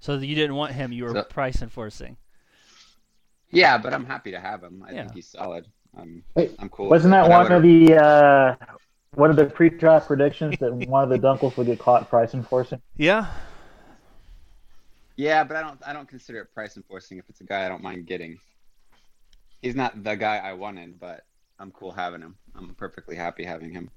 So 0.00 0.14
you 0.18 0.34
didn't 0.34 0.56
want 0.56 0.72
him. 0.72 0.92
You 0.92 1.04
were 1.04 1.12
So- 1.12 1.22
price 1.24 1.62
enforcing. 1.62 2.16
Yeah, 3.50 3.78
but 3.78 3.94
I'm 3.94 4.04
happy 4.04 4.32
to 4.32 4.40
have 4.40 4.62
him. 4.62 4.84
I 4.86 4.92
Yeah. 4.92 5.02
think 5.02 5.14
he's 5.14 5.28
solid. 5.28 5.66
I'm 5.96 6.24
Wait, 6.34 6.54
I'm 6.58 6.68
cool. 6.68 6.90
Wasn't 6.90 7.12
that 7.12 7.28
one 7.28 7.50
of 7.50 7.62
the 7.62 7.94
uh, 7.94 8.56
one 9.14 9.30
of 9.30 9.36
the 9.36 9.46
pre-draft 9.46 10.08
predictions 10.08 10.56
that 10.58 10.72
one 10.74 11.02
of 11.04 11.08
the 11.08 11.18
Dunkles 11.18 11.56
would 11.56 11.66
get 11.66 11.78
caught 11.78 12.10
price 12.10 12.34
enforcing? 12.34 12.82
Yeah. 12.96 13.26
Yeah, 15.16 15.44
but 15.44 15.56
I 15.56 15.62
don't 15.62 15.80
I 15.86 15.92
don't 15.94 16.08
consider 16.08 16.40
it 16.40 16.52
price 16.52 16.76
enforcing 16.76 17.16
if 17.18 17.24
it's 17.30 17.40
a 17.40 17.44
guy 17.44 17.64
I 17.64 17.68
don't 17.68 17.82
mind 17.82 18.06
getting. 18.06 18.38
He's 19.62 19.74
not 19.74 20.02
the 20.04 20.14
guy 20.16 20.36
I 20.38 20.52
wanted, 20.52 21.00
but 21.00 21.24
I'm 21.58 21.70
cool 21.70 21.92
having 21.92 22.20
him. 22.20 22.36
I'm 22.54 22.74
perfectly 22.74 23.16
happy 23.16 23.44
having 23.44 23.72
him. 23.72 23.88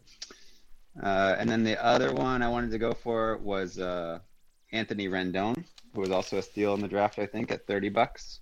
Uh, 1.04 1.36
and 1.38 1.50
then 1.50 1.64
the 1.64 1.84
other 1.84 2.14
one 2.14 2.42
I 2.42 2.48
wanted 2.48 2.72
to 2.72 2.78
go 2.78 2.94
for 2.94 3.38
was 3.38 3.78
uh, 3.80 4.20
Anthony 4.72 5.08
Rendon, 5.08 5.64
who 5.94 6.02
was 6.02 6.12
also 6.12 6.38
a 6.38 6.42
steal 6.42 6.74
in 6.74 6.82
the 6.82 6.88
draft, 6.88 7.20
I 7.20 7.26
think, 7.26 7.52
at 7.52 7.66
30 7.66 7.90
bucks. 7.90 8.40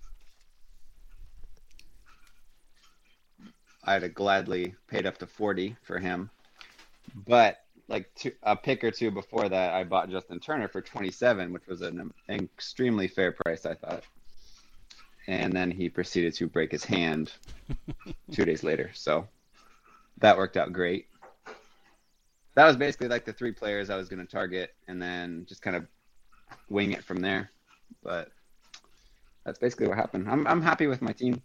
I'd 3.84 4.02
have 4.02 4.14
gladly 4.14 4.74
paid 4.86 5.06
up 5.06 5.16
to 5.18 5.26
40 5.26 5.76
for 5.82 5.98
him. 5.98 6.30
But 7.26 7.64
like 7.88 8.12
two, 8.14 8.32
a 8.42 8.54
pick 8.54 8.84
or 8.84 8.90
two 8.90 9.10
before 9.10 9.48
that, 9.48 9.72
I 9.72 9.84
bought 9.84 10.10
Justin 10.10 10.40
Turner 10.40 10.68
for 10.68 10.82
27, 10.82 11.52
which 11.52 11.66
was 11.66 11.80
an 11.80 12.12
extremely 12.28 13.08
fair 13.08 13.32
price, 13.32 13.64
I 13.64 13.74
thought. 13.74 14.04
And 15.26 15.52
then 15.52 15.70
he 15.70 15.88
proceeded 15.88 16.34
to 16.34 16.46
break 16.46 16.70
his 16.70 16.84
hand 16.84 17.32
two 18.32 18.44
days 18.44 18.62
later. 18.62 18.90
So 18.92 19.26
that 20.18 20.36
worked 20.36 20.58
out 20.58 20.72
great. 20.72 21.06
That 22.54 22.66
was 22.66 22.76
basically 22.76 23.08
like 23.08 23.24
the 23.24 23.32
three 23.32 23.52
players 23.52 23.88
I 23.88 23.96
was 23.96 24.08
going 24.08 24.24
to 24.24 24.30
target 24.30 24.74
and 24.86 25.00
then 25.00 25.46
just 25.48 25.62
kind 25.62 25.76
of 25.76 25.86
wing 26.68 26.92
it 26.92 27.04
from 27.04 27.20
there. 27.20 27.50
But 28.02 28.30
that's 29.44 29.58
basically 29.58 29.88
what 29.88 29.96
happened. 29.96 30.28
I'm, 30.28 30.46
I'm 30.46 30.62
happy 30.62 30.86
with 30.86 31.02
my 31.02 31.12
team. 31.12 31.42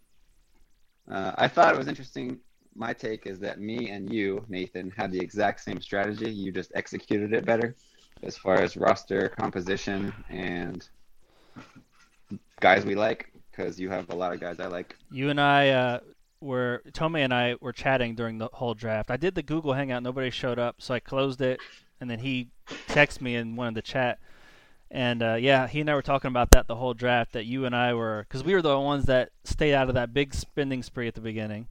Uh, 1.09 1.33
I 1.35 1.47
thought 1.47 1.73
it 1.73 1.77
was 1.77 1.87
interesting. 1.87 2.39
My 2.75 2.93
take 2.93 3.27
is 3.27 3.39
that 3.39 3.59
me 3.59 3.89
and 3.89 4.11
you, 4.11 4.45
Nathan, 4.49 4.91
had 4.95 5.11
the 5.11 5.19
exact 5.19 5.61
same 5.61 5.79
strategy. 5.79 6.31
You 6.31 6.51
just 6.51 6.71
executed 6.75 7.33
it 7.33 7.45
better 7.45 7.75
as 8.23 8.37
far 8.37 8.61
as 8.61 8.77
roster 8.77 9.29
composition 9.29 10.13
and 10.29 10.87
guys 12.59 12.85
we 12.85 12.95
like, 12.95 13.31
because 13.51 13.79
you 13.79 13.89
have 13.89 14.09
a 14.09 14.15
lot 14.15 14.33
of 14.33 14.39
guys 14.39 14.59
I 14.59 14.67
like. 14.67 14.95
You 15.11 15.29
and 15.29 15.39
I, 15.39 15.69
uh, 15.69 15.99
where 16.39 16.81
Tome 16.93 17.17
and 17.17 17.33
I 17.33 17.55
were 17.61 17.73
chatting 17.73 18.15
during 18.15 18.37
the 18.37 18.49
whole 18.51 18.73
draft. 18.73 19.11
I 19.11 19.17
did 19.17 19.35
the 19.35 19.43
Google 19.43 19.73
Hangout, 19.73 20.03
nobody 20.03 20.29
showed 20.29 20.59
up, 20.59 20.77
so 20.79 20.93
I 20.93 20.99
closed 20.99 21.41
it, 21.41 21.59
and 22.01 22.09
then 22.09 22.19
he 22.19 22.49
texted 22.87 23.21
me 23.21 23.35
and 23.35 23.55
wanted 23.57 23.75
to 23.75 23.81
chat. 23.81 24.19
And 24.93 25.23
uh, 25.23 25.33
yeah, 25.33 25.67
he 25.67 25.81
and 25.81 25.89
I 25.89 25.95
were 25.95 26.03
talking 26.03 26.27
about 26.29 26.51
that 26.51 26.67
the 26.67 26.75
whole 26.75 26.93
draft. 26.93 27.33
That 27.33 27.45
you 27.45 27.65
and 27.65 27.75
I 27.75 27.95
were, 27.95 28.25
because 28.27 28.43
we 28.43 28.53
were 28.53 28.61
the 28.61 28.79
ones 28.79 29.05
that 29.05 29.31
stayed 29.43 29.73
out 29.73 29.89
of 29.89 29.95
that 29.95 30.13
big 30.13 30.35
spending 30.35 30.83
spree 30.83 31.07
at 31.07 31.15
the 31.15 31.21
beginning, 31.21 31.67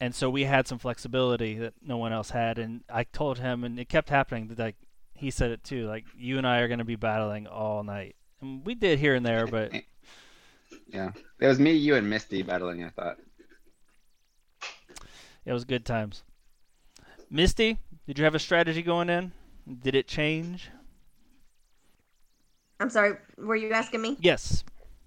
and 0.00 0.14
so 0.14 0.30
we 0.30 0.44
had 0.44 0.68
some 0.68 0.78
flexibility 0.78 1.58
that 1.58 1.74
no 1.82 1.96
one 1.96 2.12
else 2.12 2.30
had. 2.30 2.60
And 2.60 2.82
I 2.88 3.02
told 3.02 3.40
him, 3.40 3.64
and 3.64 3.78
it 3.78 3.88
kept 3.88 4.08
happening. 4.08 4.46
That 4.46 4.58
like 4.58 4.76
he 5.14 5.32
said 5.32 5.50
it 5.50 5.64
too. 5.64 5.88
Like 5.88 6.04
you 6.16 6.38
and 6.38 6.46
I 6.46 6.60
are 6.60 6.68
going 6.68 6.78
to 6.78 6.84
be 6.84 6.94
battling 6.94 7.48
all 7.48 7.82
night, 7.82 8.14
and 8.40 8.64
we 8.64 8.76
did 8.76 9.00
here 9.00 9.16
and 9.16 9.26
there, 9.26 9.48
but 9.48 9.72
Yeah, 10.92 11.10
it 11.40 11.46
was 11.46 11.58
me, 11.58 11.72
you, 11.72 11.96
and 11.96 12.08
Misty 12.08 12.42
battling. 12.42 12.84
I 12.84 12.90
thought. 12.90 13.16
it 15.44 15.52
was 15.52 15.64
good 15.64 15.84
times. 15.84 16.22
Misty, 17.28 17.78
did 18.06 18.18
you 18.18 18.24
have 18.24 18.34
a 18.34 18.40
strategy 18.40 18.82
going 18.82 19.08
in? 19.08 19.32
Did 19.82 19.94
it 19.94 20.08
change? 20.08 20.70
I'm 22.80 22.90
sorry. 22.90 23.16
Were 23.38 23.56
you 23.56 23.72
asking 23.72 24.02
me? 24.02 24.18
Yes. 24.18 24.64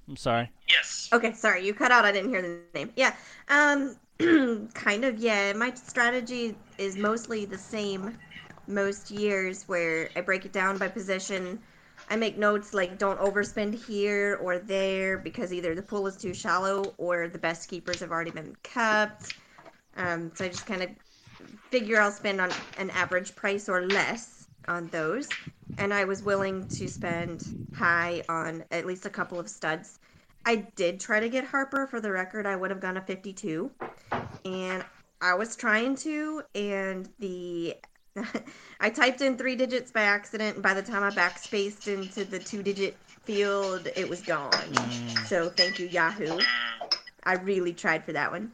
I'm 0.07 0.17
sorry. 0.17 0.49
Yes. 0.69 1.09
Okay, 1.13 1.33
sorry, 1.33 1.65
you 1.65 1.73
cut 1.73 1.91
out. 1.91 2.05
I 2.05 2.11
didn't 2.11 2.29
hear 2.29 2.41
the 2.41 2.59
name. 2.73 2.91
Yeah, 2.95 3.15
um, 3.49 3.97
kind 4.73 5.05
of. 5.05 5.19
Yeah, 5.19 5.53
my 5.53 5.73
strategy 5.73 6.57
is 6.77 6.97
mostly 6.97 7.45
the 7.45 7.57
same 7.57 8.17
most 8.67 9.11
years, 9.11 9.67
where 9.67 10.09
I 10.15 10.21
break 10.21 10.45
it 10.45 10.53
down 10.53 10.77
by 10.77 10.87
position. 10.87 11.59
I 12.09 12.15
make 12.15 12.37
notes 12.37 12.73
like 12.73 12.97
don't 12.97 13.19
overspend 13.19 13.73
here 13.75 14.37
or 14.41 14.59
there 14.59 15.17
because 15.17 15.53
either 15.53 15.75
the 15.75 15.81
pool 15.81 16.07
is 16.07 16.17
too 16.17 16.33
shallow 16.33 16.93
or 16.97 17.27
the 17.27 17.37
best 17.39 17.69
keepers 17.69 17.99
have 17.99 18.11
already 18.11 18.31
been 18.31 18.55
kept. 18.63 19.33
Um, 19.95 20.31
so 20.35 20.45
I 20.45 20.49
just 20.49 20.65
kind 20.65 20.83
of 20.83 20.89
figure 21.71 21.99
I'll 21.99 22.11
spend 22.11 22.41
on 22.41 22.51
an 22.77 22.89
average 22.91 23.35
price 23.35 23.69
or 23.69 23.85
less 23.85 24.42
on 24.67 24.87
those. 24.87 25.29
And 25.77 25.93
I 25.93 26.05
was 26.05 26.23
willing 26.23 26.67
to 26.67 26.87
spend 26.87 27.45
high 27.71 28.23
on 28.29 28.63
at 28.71 28.85
least 28.85 29.05
a 29.05 29.09
couple 29.09 29.39
of 29.39 29.49
studs. 29.49 29.99
I 30.45 30.67
did 30.75 30.99
try 30.99 31.19
to 31.19 31.29
get 31.29 31.45
Harper 31.45 31.87
for 31.87 32.01
the 32.01 32.11
record. 32.11 32.45
I 32.45 32.55
would 32.55 32.69
have 32.69 32.79
gone 32.79 32.97
a 32.97 33.01
52. 33.01 33.71
And 34.45 34.83
I 35.21 35.33
was 35.33 35.55
trying 35.55 35.95
to, 35.97 36.43
and 36.53 37.09
the 37.19 37.77
I 38.79 38.89
typed 38.89 39.21
in 39.21 39.37
three 39.37 39.55
digits 39.55 39.91
by 39.91 40.01
accident, 40.01 40.55
and 40.55 40.63
by 40.63 40.73
the 40.73 40.81
time 40.81 41.03
I 41.03 41.09
backspaced 41.09 41.87
into 41.87 42.23
the 42.25 42.39
two 42.39 42.61
digit 42.61 42.95
field, 43.23 43.87
it 43.95 44.07
was 44.07 44.21
gone. 44.21 44.51
Mm. 44.51 45.25
So 45.25 45.49
thank 45.49 45.79
you, 45.79 45.87
Yahoo. 45.87 46.39
I 47.23 47.33
really 47.35 47.73
tried 47.73 48.03
for 48.03 48.13
that 48.13 48.31
one. 48.31 48.51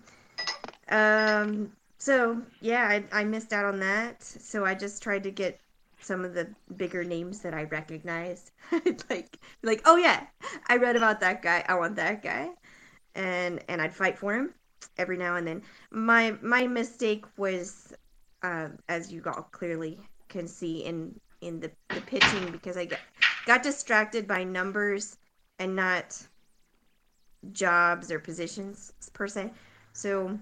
Um, 0.90 1.72
so 1.98 2.42
yeah, 2.62 2.88
I, 2.88 3.22
I 3.22 3.24
missed 3.24 3.52
out 3.52 3.66
on 3.66 3.80
that. 3.80 4.24
So 4.24 4.66
I 4.66 4.76
just 4.76 5.04
tried 5.04 5.24
to 5.24 5.32
get 5.32 5.60
some 6.10 6.26
of 6.26 6.34
the 6.34 6.48
bigger 6.76 7.04
names 7.04 7.40
that 7.42 7.54
I 7.54 7.66
recognized. 7.66 8.50
like, 9.12 9.38
like, 9.62 9.84
oh 9.86 9.96
yeah, 9.96 10.26
I 10.68 10.78
read 10.78 10.96
about 10.96 11.20
that 11.20 11.44
guy. 11.44 11.64
I 11.70 11.76
want 11.76 11.96
that 11.98 12.24
guy, 12.24 12.50
and 13.14 13.64
and 13.70 13.80
I'd 13.80 13.94
fight 13.94 14.18
for 14.18 14.34
him 14.34 14.56
every 14.98 15.18
now 15.18 15.36
and 15.36 15.46
then. 15.46 15.62
My 15.92 16.36
my 16.42 16.66
mistake 16.66 17.26
was, 17.38 17.94
uh, 18.42 18.70
as 18.88 19.14
you 19.14 19.22
all 19.28 19.48
clearly 19.52 20.00
can 20.30 20.48
see 20.48 20.84
in 20.84 21.14
in 21.42 21.60
the, 21.60 21.72
the 21.94 22.02
pitching, 22.02 22.52
because 22.52 22.76
I 22.76 22.86
got 22.86 23.02
got 23.46 23.62
distracted 23.62 24.28
by 24.28 24.44
numbers 24.44 25.16
and 25.60 25.76
not 25.76 26.20
jobs 27.52 28.12
or 28.12 28.18
positions 28.18 28.94
per 29.14 29.28
se. 29.28 29.52
So 29.94 30.40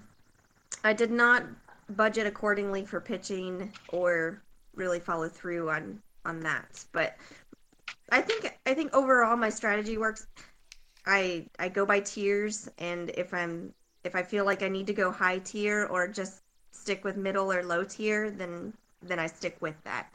I 0.86 0.94
did 0.94 1.12
not 1.12 1.44
budget 1.90 2.26
accordingly 2.26 2.86
for 2.86 3.02
pitching 3.02 3.74
or 3.90 4.42
really 4.78 5.00
follow 5.00 5.28
through 5.28 5.70
on 5.70 6.02
on 6.26 6.40
that. 6.42 6.86
But 6.92 7.18
I 8.12 8.22
think 8.22 8.58
I 8.66 8.74
think 8.74 8.94
overall 8.96 9.36
my 9.36 9.50
strategy 9.50 9.98
works. 9.98 10.28
I 11.06 11.48
I 11.60 11.70
go 11.70 11.86
by 11.86 12.00
tiers 12.02 12.70
and 12.78 13.12
if 13.12 13.34
I'm 13.34 13.74
if 14.04 14.16
I 14.16 14.24
feel 14.24 14.46
like 14.46 14.64
I 14.64 14.70
need 14.70 14.88
to 14.88 14.94
go 14.94 15.12
high 15.12 15.40
tier 15.40 15.86
or 15.86 16.08
just 16.08 16.44
stick 16.72 17.04
with 17.04 17.18
middle 17.18 17.52
or 17.52 17.64
low 17.64 17.84
tier, 17.84 18.32
then 18.32 18.74
then 19.02 19.20
I 19.20 19.28
stick 19.28 19.58
with 19.62 19.76
that 19.84 20.10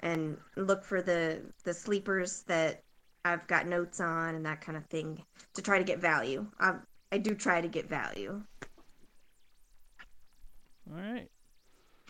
and 0.00 0.36
look 0.56 0.84
for 0.84 1.02
the 1.02 1.42
the 1.64 1.74
sleepers 1.74 2.42
that 2.42 2.82
I've 3.24 3.46
got 3.46 3.66
notes 3.66 4.00
on 4.00 4.34
and 4.34 4.46
that 4.46 4.60
kind 4.60 4.78
of 4.78 4.86
thing 4.86 5.22
to 5.54 5.62
try 5.62 5.78
to 5.78 5.84
get 5.84 5.98
value. 5.98 6.46
I 6.58 6.74
I 7.12 7.18
do 7.18 7.34
try 7.34 7.60
to 7.60 7.68
get 7.68 7.88
value. 7.88 8.42
All 10.90 10.96
right. 10.96 11.28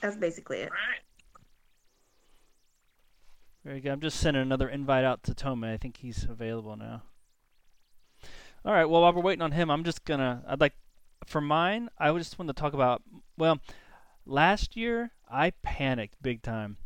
That's 0.01 0.17
basically 0.17 0.59
it. 0.59 0.71
Right. 0.71 1.01
Very 3.69 3.83
good. 3.83 3.93
I'm 3.93 4.01
just 4.01 4.19
sending 4.19 4.41
another 4.41 4.67
invite 4.67 5.05
out 5.05 5.23
to 5.25 5.35
Tome. 5.35 5.63
I 5.63 5.77
think 5.77 5.99
he's 5.99 6.25
available 6.25 6.75
now. 6.75 7.03
All 8.65 8.73
right. 8.73 8.87
Well, 8.87 9.03
while 9.03 9.13
we're 9.13 9.21
waiting 9.21 9.43
on 9.43 9.53
him, 9.53 9.71
I'm 9.71 9.85
just 9.85 10.07
gonna. 10.07 10.43
I'd 10.49 10.59
like 10.59 10.73
for 11.27 11.43
mine. 11.43 11.91
I 11.99 12.11
just 12.17 12.39
want 12.39 12.49
to 12.49 12.55
talk 12.55 12.73
about. 12.73 13.03
Well, 13.37 13.61
last 14.25 14.75
year 14.75 15.11
I 15.31 15.51
panicked 15.63 16.23
big 16.23 16.41
time, 16.41 16.79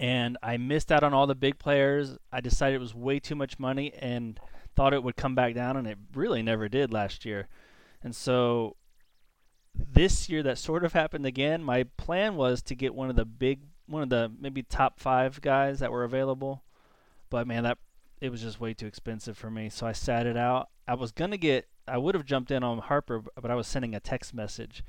and 0.00 0.38
I 0.42 0.56
missed 0.56 0.90
out 0.90 1.02
on 1.02 1.12
all 1.12 1.26
the 1.26 1.34
big 1.34 1.58
players. 1.58 2.16
I 2.32 2.40
decided 2.40 2.76
it 2.76 2.80
was 2.80 2.94
way 2.94 3.20
too 3.20 3.34
much 3.34 3.58
money, 3.58 3.92
and 3.98 4.40
thought 4.74 4.94
it 4.94 5.02
would 5.02 5.16
come 5.16 5.34
back 5.34 5.52
down, 5.52 5.76
and 5.76 5.86
it 5.86 5.98
really 6.14 6.42
never 6.42 6.66
did 6.66 6.94
last 6.94 7.26
year. 7.26 7.46
And 8.02 8.16
so 8.16 8.76
this 9.74 10.30
year 10.30 10.42
that 10.44 10.56
sort 10.56 10.82
of 10.82 10.94
happened 10.94 11.26
again. 11.26 11.62
My 11.62 11.84
plan 11.98 12.36
was 12.36 12.62
to 12.62 12.74
get 12.74 12.94
one 12.94 13.10
of 13.10 13.16
the 13.16 13.26
big, 13.26 13.64
one 13.86 14.02
of 14.02 14.08
the 14.08 14.30
maybe 14.40 14.62
top 14.62 14.98
five 14.98 15.40
guys 15.40 15.78
that 15.80 15.92
were 15.92 16.04
available, 16.04 16.62
but 17.30 17.46
man, 17.46 17.64
that 17.64 17.78
it 18.20 18.30
was 18.30 18.42
just 18.42 18.60
way 18.60 18.74
too 18.74 18.86
expensive 18.86 19.36
for 19.36 19.50
me. 19.50 19.68
So 19.68 19.86
I 19.86 19.92
sat 19.92 20.26
it 20.26 20.36
out. 20.36 20.68
I 20.88 20.94
was 20.94 21.12
gonna 21.12 21.36
get, 21.36 21.68
I 21.86 21.98
would 21.98 22.14
have 22.14 22.24
jumped 22.24 22.50
in 22.50 22.62
on 22.62 22.78
Harper, 22.78 23.22
but 23.40 23.50
I 23.50 23.54
was 23.54 23.66
sending 23.66 23.94
a 23.94 24.00
text 24.00 24.34
message 24.34 24.82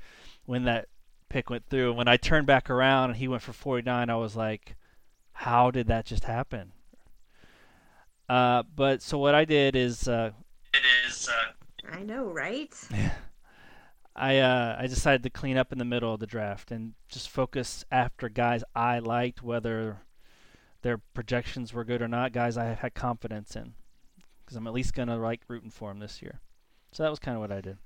when 0.46 0.64
that 0.64 0.88
pick 1.28 1.50
went 1.50 1.66
through. 1.68 1.88
And 1.90 1.98
when 1.98 2.08
I 2.08 2.16
turned 2.16 2.46
back 2.46 2.70
around 2.70 3.10
and 3.10 3.18
he 3.18 3.28
went 3.28 3.42
for 3.42 3.52
49, 3.52 4.08
I 4.10 4.16
was 4.16 4.36
like, 4.36 4.76
how 5.32 5.70
did 5.70 5.86
that 5.88 6.06
just 6.06 6.24
happen? 6.24 6.72
Uh, 8.28 8.62
but 8.74 9.02
so 9.02 9.18
what 9.18 9.34
I 9.34 9.44
did 9.44 9.76
is 9.76 10.08
uh, 10.08 10.32
It 10.74 10.80
is. 11.06 11.28
Uh, 11.28 11.52
I 11.90 12.02
know, 12.02 12.24
right? 12.24 12.74
I 14.18 14.38
uh, 14.38 14.76
I 14.78 14.86
decided 14.88 15.22
to 15.22 15.30
clean 15.30 15.56
up 15.56 15.70
in 15.70 15.78
the 15.78 15.84
middle 15.84 16.12
of 16.12 16.20
the 16.20 16.26
draft 16.26 16.70
and 16.72 16.94
just 17.08 17.30
focus 17.30 17.84
after 17.90 18.28
guys 18.28 18.64
I 18.74 18.98
liked, 18.98 19.42
whether 19.42 19.98
their 20.82 20.98
projections 20.98 21.72
were 21.72 21.84
good 21.84 22.02
or 22.02 22.08
not. 22.08 22.32
Guys 22.32 22.56
I 22.56 22.64
had 22.64 22.94
confidence 22.94 23.54
in, 23.54 23.74
because 24.44 24.56
I'm 24.56 24.66
at 24.66 24.72
least 24.72 24.94
gonna 24.94 25.16
like 25.16 25.42
rooting 25.46 25.70
for 25.70 25.90
them 25.90 26.00
this 26.00 26.20
year. 26.20 26.40
So 26.90 27.04
that 27.04 27.10
was 27.10 27.20
kind 27.20 27.36
of 27.36 27.40
what 27.40 27.52
I 27.52 27.60
did. 27.60 27.78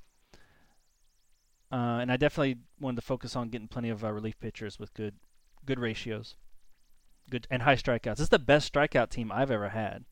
Uh, 1.71 1.99
and 2.01 2.11
I 2.11 2.17
definitely 2.17 2.57
wanted 2.81 2.97
to 2.97 3.03
focus 3.03 3.37
on 3.37 3.51
getting 3.51 3.69
plenty 3.69 3.91
of 3.91 4.03
uh, 4.03 4.11
relief 4.11 4.41
pitchers 4.41 4.79
with 4.79 4.95
good 4.95 5.15
good 5.67 5.79
ratios, 5.79 6.37
good 7.29 7.47
and 7.51 7.62
high 7.62 7.77
strikeouts. 7.77 8.17
This 8.17 8.21
is 8.21 8.29
the 8.31 8.39
best 8.39 8.73
strikeout 8.73 9.11
team 9.11 9.31
I've 9.31 9.51
ever 9.51 9.69
had. 9.69 10.05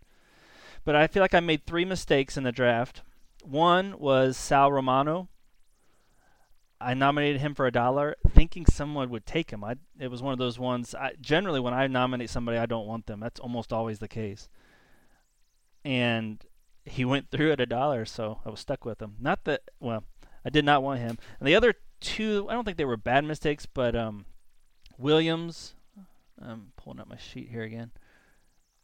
But 0.85 0.97
I 0.97 1.07
feel 1.07 1.23
like 1.23 1.35
I 1.35 1.41
made 1.41 1.65
three 1.65 1.87
mistakes 1.87 2.37
in 2.37 2.45
the 2.45 2.53
draft. 2.53 3.01
One 3.43 3.99
was 3.99 4.37
Sal 4.37 4.71
Romano. 4.71 5.30
I 6.81 6.95
nominated 6.95 7.41
him 7.41 7.55
for 7.55 7.67
a 7.67 7.73
dollar, 7.73 8.17
thinking 8.31 8.65
someone 8.65 9.11
would 9.11 9.27
take 9.27 9.51
him. 9.51 9.63
I, 9.63 9.77
it 9.99 10.11
was 10.11 10.23
one 10.23 10.33
of 10.33 10.39
those 10.39 10.59
ones. 10.59 10.95
I, 10.95 11.13
generally, 11.21 11.61
when 11.61 11.75
I 11.75 11.87
nominate 11.87 12.31
somebody, 12.31 12.57
I 12.57 12.67
don't 12.67 12.87
want 12.87 13.07
them. 13.07 13.21
That's 13.21 13.41
almost 13.41 13.73
always 13.73 13.99
the 13.99 14.09
case. 14.09 14.49
And 15.85 16.43
he 16.85 17.05
went 17.05 17.31
through 17.31 17.53
at 17.53 17.61
a 17.61 17.67
dollar, 17.67 18.05
so 18.05 18.41
I 18.45 18.51
was 18.51 18.61
stuck 18.61 18.85
with 18.85 19.01
him. 19.01 19.17
Not 19.21 19.45
that, 19.45 19.63
well, 19.79 20.05
I 20.45 20.51
did 20.51 20.65
not 20.65 20.83
want 20.83 21.01
him. 21.01 21.19
And 21.39 21.47
the 21.47 21.55
other 21.55 21.75
two, 22.01 22.47
I 22.49 22.55
don't 22.55 22.65
think 22.65 22.79
they 22.79 22.85
were 22.85 22.97
bad 22.97 23.25
mistakes, 23.25 23.67
but 23.67 23.95
um, 23.95 24.25
Williams. 24.99 25.75
I'm 26.43 26.73
pulling 26.77 27.01
up 27.01 27.09
my 27.09 27.19
sheet 27.19 27.51
here 27.51 27.63
again. 27.63 27.91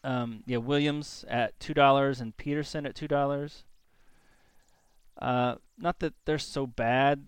Um, 0.05 0.43
yeah, 0.47 0.59
Williams 0.59 1.25
at 1.29 1.59
two 1.59 1.73
dollars 1.73 2.21
and 2.21 2.37
Peterson 2.37 2.85
at 2.85 2.95
two 2.95 3.09
dollars. 3.09 3.65
Uh, 5.21 5.57
not 5.79 6.00
that 6.00 6.12
they're 6.26 6.38
so 6.38 6.67
bad. 6.67 7.25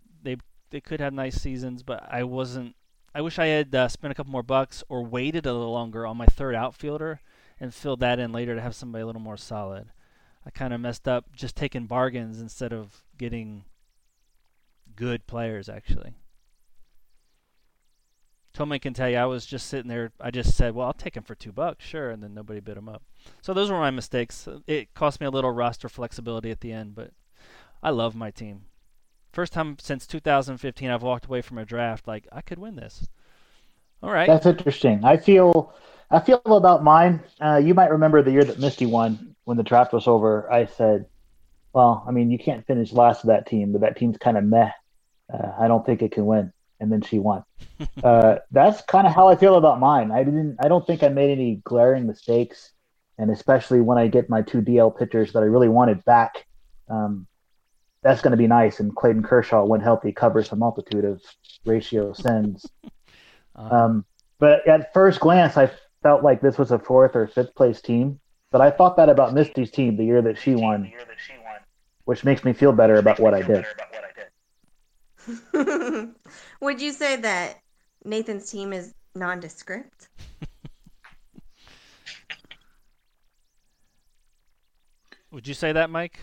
They 0.71 0.81
could 0.81 1.01
have 1.01 1.13
nice 1.13 1.41
seasons, 1.41 1.83
but 1.83 2.07
I 2.11 2.25
wasn't. 2.25 2.77
I 3.15 3.21
wish 3.21 3.39
I 3.39 3.47
had 3.47 3.75
uh, 3.75 3.89
spent 3.89 4.13
a 4.13 4.15
couple 4.15 4.33
more 4.33 4.43
bucks 4.43 4.85
or 4.89 5.03
waited 5.03 5.47
a 5.47 5.53
little 5.53 5.73
longer 5.73 6.07
on 6.07 6.17
my 6.17 6.27
third 6.27 6.55
outfielder 6.55 7.21
and 7.59 7.75
filled 7.75 8.01
that 8.01 8.19
in 8.19 8.33
later 8.33 8.55
to 8.55 8.61
have 8.61 8.75
somebody 8.75 9.03
a 9.03 9.07
little 9.07 9.21
more 9.21 9.37
solid. 9.37 9.91
I 10.45 10.51
kind 10.51 10.73
of 10.73 10.81
messed 10.81 11.09
up 11.09 11.35
just 11.35 11.57
taking 11.57 11.87
bargains 11.87 12.41
instead 12.41 12.73
of 12.73 13.03
getting 13.17 13.65
good 14.95 15.27
players 15.27 15.69
actually. 15.69 16.15
Tome 18.53 18.79
can 18.79 18.93
tell 18.93 19.09
you 19.09 19.17
I 19.17 19.27
was 19.27 19.47
just 19.47 19.69
sitting 19.69 19.89
there. 19.89 20.13
I 20.21 20.31
just 20.31 20.57
said, 20.57 20.75
"Well, 20.75 20.89
I'll 20.89 20.93
take 20.93 21.17
him 21.17 21.23
for 21.23 21.35
two 21.35 21.53
bucks, 21.53 21.85
sure," 21.85 22.11
and 22.11 22.23
then 22.23 22.35
nobody 22.35 22.61
bid 22.61 22.77
him 22.77 22.89
up. 22.89 23.03
So 23.41 23.55
those 23.55 23.71
were 23.71 23.79
my 23.79 23.91
mistakes. 23.91 24.49
It 24.67 24.95
cost 24.95 25.21
me 25.21 25.27
a 25.27 25.31
little 25.31 25.53
roster 25.53 25.89
flexibility 25.89 26.51
at 26.51 26.61
the 26.61 26.73
end, 26.73 26.95
but 26.95 27.13
I 27.83 27.91
love 27.91 28.17
my 28.17 28.31
team. 28.31 28.65
First 29.33 29.53
time 29.53 29.77
since 29.81 30.07
2015 30.07 30.91
I've 30.91 31.03
walked 31.03 31.27
away 31.27 31.43
from 31.43 31.59
a 31.59 31.65
draft 31.65 32.09
like 32.09 32.27
I 32.33 32.41
could 32.41 32.59
win 32.59 32.77
this. 32.77 33.07
All 34.03 34.11
right. 34.11 34.27
That's 34.27 34.47
interesting. 34.47 35.05
I 35.05 35.17
feel 35.17 35.75
I 36.11 36.21
feel 36.21 36.41
about 36.45 36.83
mine. 36.83 37.21
Uh, 37.41 37.61
you 37.63 37.75
might 37.75 37.91
remember 37.91 38.23
the 38.23 38.33
year 38.33 38.45
that 38.45 38.59
Misty 38.59 38.87
won 38.87 39.37
when 39.45 39.57
the 39.57 39.63
draft 39.63 39.93
was 39.93 40.07
over. 40.07 40.51
I 40.51 40.67
said, 40.67 41.07
"Well, 41.73 42.05
I 42.07 42.13
mean, 42.13 42.31
you 42.31 42.39
can't 42.39 42.67
finish 42.67 42.93
last 42.93 43.25
of 43.25 43.29
that 43.29 43.47
team, 43.47 43.73
but 43.73 43.83
that 43.83 43.97
team's 43.97 44.17
kind 44.17 44.39
of 44.39 44.45
meh. 44.45 44.71
Uh, 45.33 45.53
I 45.59 45.69
don't 45.69 45.85
think 45.85 46.03
it 46.03 46.13
can 46.13 46.27
win." 46.27 46.53
And 46.81 46.91
then 46.93 47.03
she 47.03 47.19
won. 47.19 47.45
uh, 48.05 48.37
that's 48.53 48.81
kind 48.83 49.07
of 49.07 49.15
how 49.15 49.29
I 49.29 49.37
feel 49.37 49.57
about 49.57 49.81
mine. 49.81 50.11
I 50.11 50.25
didn't. 50.25 50.57
I 50.61 50.69
don't 50.69 50.87
think 50.87 51.03
I 51.03 51.09
made 51.09 51.31
any 51.31 51.57
glaring 51.65 52.07
mistakes, 52.07 52.73
and 53.19 53.31
especially 53.31 53.81
when 53.81 53.99
I 53.99 54.09
get 54.09 54.31
my 54.31 54.43
two 54.43 54.63
DL 54.63 54.97
pitchers 54.97 55.33
that 55.33 55.43
I 55.43 55.47
really 55.47 55.69
wanted 55.69 56.05
back. 56.05 56.47
Um, 56.89 57.27
that's 58.09 58.23
going 58.23 58.31
to 58.31 58.39
be 58.39 58.47
nice. 58.47 58.81
And 58.81 58.97
Clayton 58.97 59.23
Kershaw, 59.23 59.67
when 59.67 59.83
healthy, 59.83 60.13
covers 60.13 60.51
a 60.51 60.57
multitude 60.57 61.05
of 61.05 61.21
ratio 61.65 62.13
sins. 62.15 62.67
Uh, 63.57 63.75
Um, 63.75 64.05
but 64.39 64.65
at 64.69 64.93
first 64.95 65.19
glance, 65.19 65.57
I 65.57 65.69
felt 66.05 66.23
like 66.23 66.41
this 66.41 66.59
was 66.59 66.71
a 66.71 66.79
fourth 66.79 67.17
or 67.17 67.27
fifth 67.27 67.57
place 67.57 67.81
team. 67.81 68.21
But 68.53 68.61
I 68.61 68.71
thought 68.71 68.97
that 68.99 69.09
about 69.09 69.35
Misty's 69.35 69.73
team 69.73 69.97
the 69.97 70.05
year 70.05 70.23
that 70.23 70.39
she 70.39 70.55
won, 70.55 70.93
which 72.05 72.23
makes 72.23 72.45
me 72.45 72.53
feel 72.53 72.71
better 72.71 72.99
about 72.99 73.19
what 73.19 73.35
I 73.35 73.43
did. 73.43 73.65
Would 76.61 76.81
you 76.81 76.93
say 76.93 77.17
that 77.17 77.57
Nathan's 78.05 78.49
team 78.49 78.73
is 78.73 78.95
nondescript? 79.17 80.07
would 85.33 85.49
you 85.49 85.55
say 85.55 85.73
that, 85.73 85.91
Mike? 85.91 86.21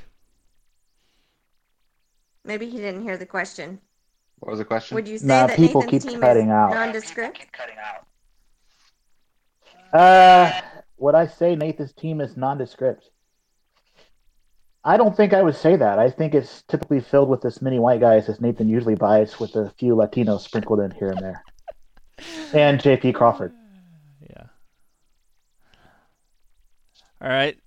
Maybe 2.46 2.70
he 2.70 2.78
didn't 2.78 3.02
hear 3.04 3.18
the 3.18 3.26
question. 3.26 3.80
What 4.40 4.52
was 4.52 4.60
the 4.60 4.66
question? 4.66 4.96
Would 4.96 5.08
you 5.08 5.18
say 5.18 5.26
Nah, 5.28 5.48
that 5.48 5.56
people 5.56 5.82
Nathan's 5.82 6.04
keep 6.04 6.12
team 6.12 6.22
cutting 6.22 6.48
is 6.48 6.52
out. 6.52 6.74
nondescript? 6.74 7.46
Uh, 9.92 10.52
would 10.98 11.16
I 11.16 11.26
say 11.28 11.56
Nathan's 11.56 11.94
team 11.94 12.22
is 12.22 12.36
nondescript? 12.38 13.10
I 14.84 14.98
don't 14.98 15.18
think 15.18 15.34
I 15.34 15.42
would 15.42 15.56
say 15.56 15.76
that. 15.76 15.98
I 15.98 16.12
think 16.12 16.36
it's 16.36 16.62
typically 16.64 17.00
filled 17.00 17.30
with 17.30 17.44
as 17.46 17.60
many 17.62 17.80
white 17.80 18.00
guys 18.02 18.30
as 18.30 18.40
Nathan 18.40 18.70
usually 18.70 18.94
buys, 18.94 19.40
with 19.40 19.56
a 19.56 19.72
few 19.80 19.96
Latinos 19.96 20.42
sprinkled 20.42 20.80
in 20.80 20.92
here 20.92 21.10
and 21.10 21.20
there, 21.20 21.44
and 22.54 22.80
J.P. 22.80 23.14
Crawford. 23.14 23.52
Yeah. 24.30 24.44
All 27.20 27.30
right. 27.30 27.58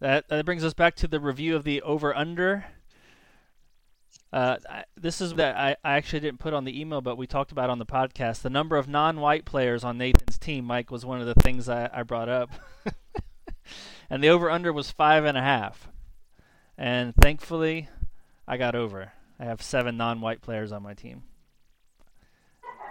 That 0.00 0.28
that 0.28 0.44
brings 0.44 0.62
us 0.64 0.74
back 0.74 0.94
to 0.96 1.08
the 1.08 1.20
review 1.20 1.56
of 1.56 1.64
the 1.64 1.80
over 1.82 2.14
under. 2.14 2.66
Uh, 4.32 4.56
this 4.96 5.20
is 5.20 5.34
that 5.34 5.56
I, 5.56 5.76
I 5.84 5.96
actually 5.96 6.20
didn't 6.20 6.40
put 6.40 6.54
on 6.54 6.64
the 6.64 6.80
email, 6.80 7.02
but 7.02 7.16
we 7.16 7.26
talked 7.26 7.52
about 7.52 7.68
on 7.68 7.78
the 7.78 7.86
podcast. 7.86 8.40
The 8.40 8.50
number 8.50 8.76
of 8.76 8.88
non-white 8.88 9.44
players 9.44 9.84
on 9.84 9.98
Nathan's 9.98 10.38
team, 10.38 10.64
Mike, 10.64 10.90
was 10.90 11.04
one 11.04 11.20
of 11.20 11.26
the 11.26 11.34
things 11.34 11.68
I, 11.68 11.90
I 11.92 12.02
brought 12.02 12.30
up, 12.30 12.50
and 14.10 14.24
the 14.24 14.30
over 14.30 14.50
under 14.50 14.72
was 14.72 14.90
five 14.90 15.26
and 15.26 15.36
a 15.36 15.42
half. 15.42 15.88
And 16.78 17.14
thankfully, 17.14 17.88
I 18.48 18.56
got 18.56 18.74
over. 18.74 19.12
I 19.38 19.44
have 19.44 19.60
seven 19.60 19.98
non-white 19.98 20.40
players 20.40 20.72
on 20.72 20.82
my 20.82 20.94
team. 20.94 21.24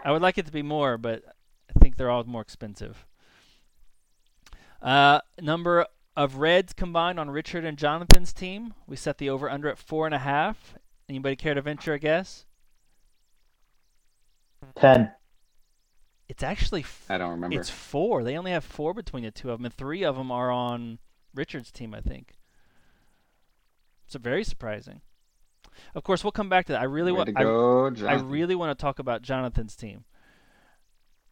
I 0.05 0.11
would 0.11 0.21
like 0.21 0.37
it 0.37 0.45
to 0.45 0.51
be 0.51 0.61
more, 0.61 0.97
but 0.97 1.23
I 1.69 1.79
think 1.79 1.97
they're 1.97 2.09
all 2.09 2.23
more 2.23 2.41
expensive. 2.41 3.05
Uh, 4.81 5.21
number 5.39 5.87
of 6.15 6.37
Reds 6.37 6.73
combined 6.73 7.19
on 7.19 7.31
Richard 7.31 7.65
and 7.65 7.77
Jonathan's 7.77 8.33
team. 8.33 8.73
We 8.85 8.95
set 8.95 9.17
the 9.17 9.29
over 9.29 9.49
under 9.49 9.69
at 9.69 9.77
four 9.77 10.05
and 10.05 10.13
a 10.13 10.19
half. 10.19 10.75
Anybody 11.11 11.35
care 11.35 11.53
to 11.53 11.61
venture 11.61 11.91
a 11.91 11.99
guess? 11.99 12.45
Ten. 14.75 15.11
It's 16.29 16.41
actually 16.41 16.81
f- 16.81 17.05
I 17.09 17.17
don't 17.17 17.31
remember. 17.31 17.59
it's 17.59 17.69
four. 17.69 18.23
They 18.23 18.37
only 18.37 18.51
have 18.51 18.63
four 18.63 18.93
between 18.93 19.25
the 19.25 19.31
two 19.31 19.51
of 19.51 19.59
them, 19.59 19.65
and 19.65 19.73
three 19.73 20.05
of 20.05 20.15
them 20.15 20.31
are 20.31 20.49
on 20.49 20.99
Richard's 21.35 21.69
team, 21.69 21.93
I 21.93 21.99
think. 21.99 22.37
It's 24.05 24.15
very 24.15 24.45
surprising. 24.45 25.01
Of 25.93 26.05
course, 26.05 26.23
we'll 26.23 26.31
come 26.31 26.47
back 26.47 26.67
to 26.67 26.71
that. 26.71 26.79
I 26.79 26.85
really 26.85 27.11
want. 27.11 27.27
to 27.27 27.37
I, 27.37 27.43
go, 27.43 27.93
I 28.07 28.13
really 28.13 28.55
want 28.55 28.77
to 28.77 28.81
talk 28.81 28.99
about 28.99 29.21
Jonathan's 29.21 29.75
team. 29.75 30.05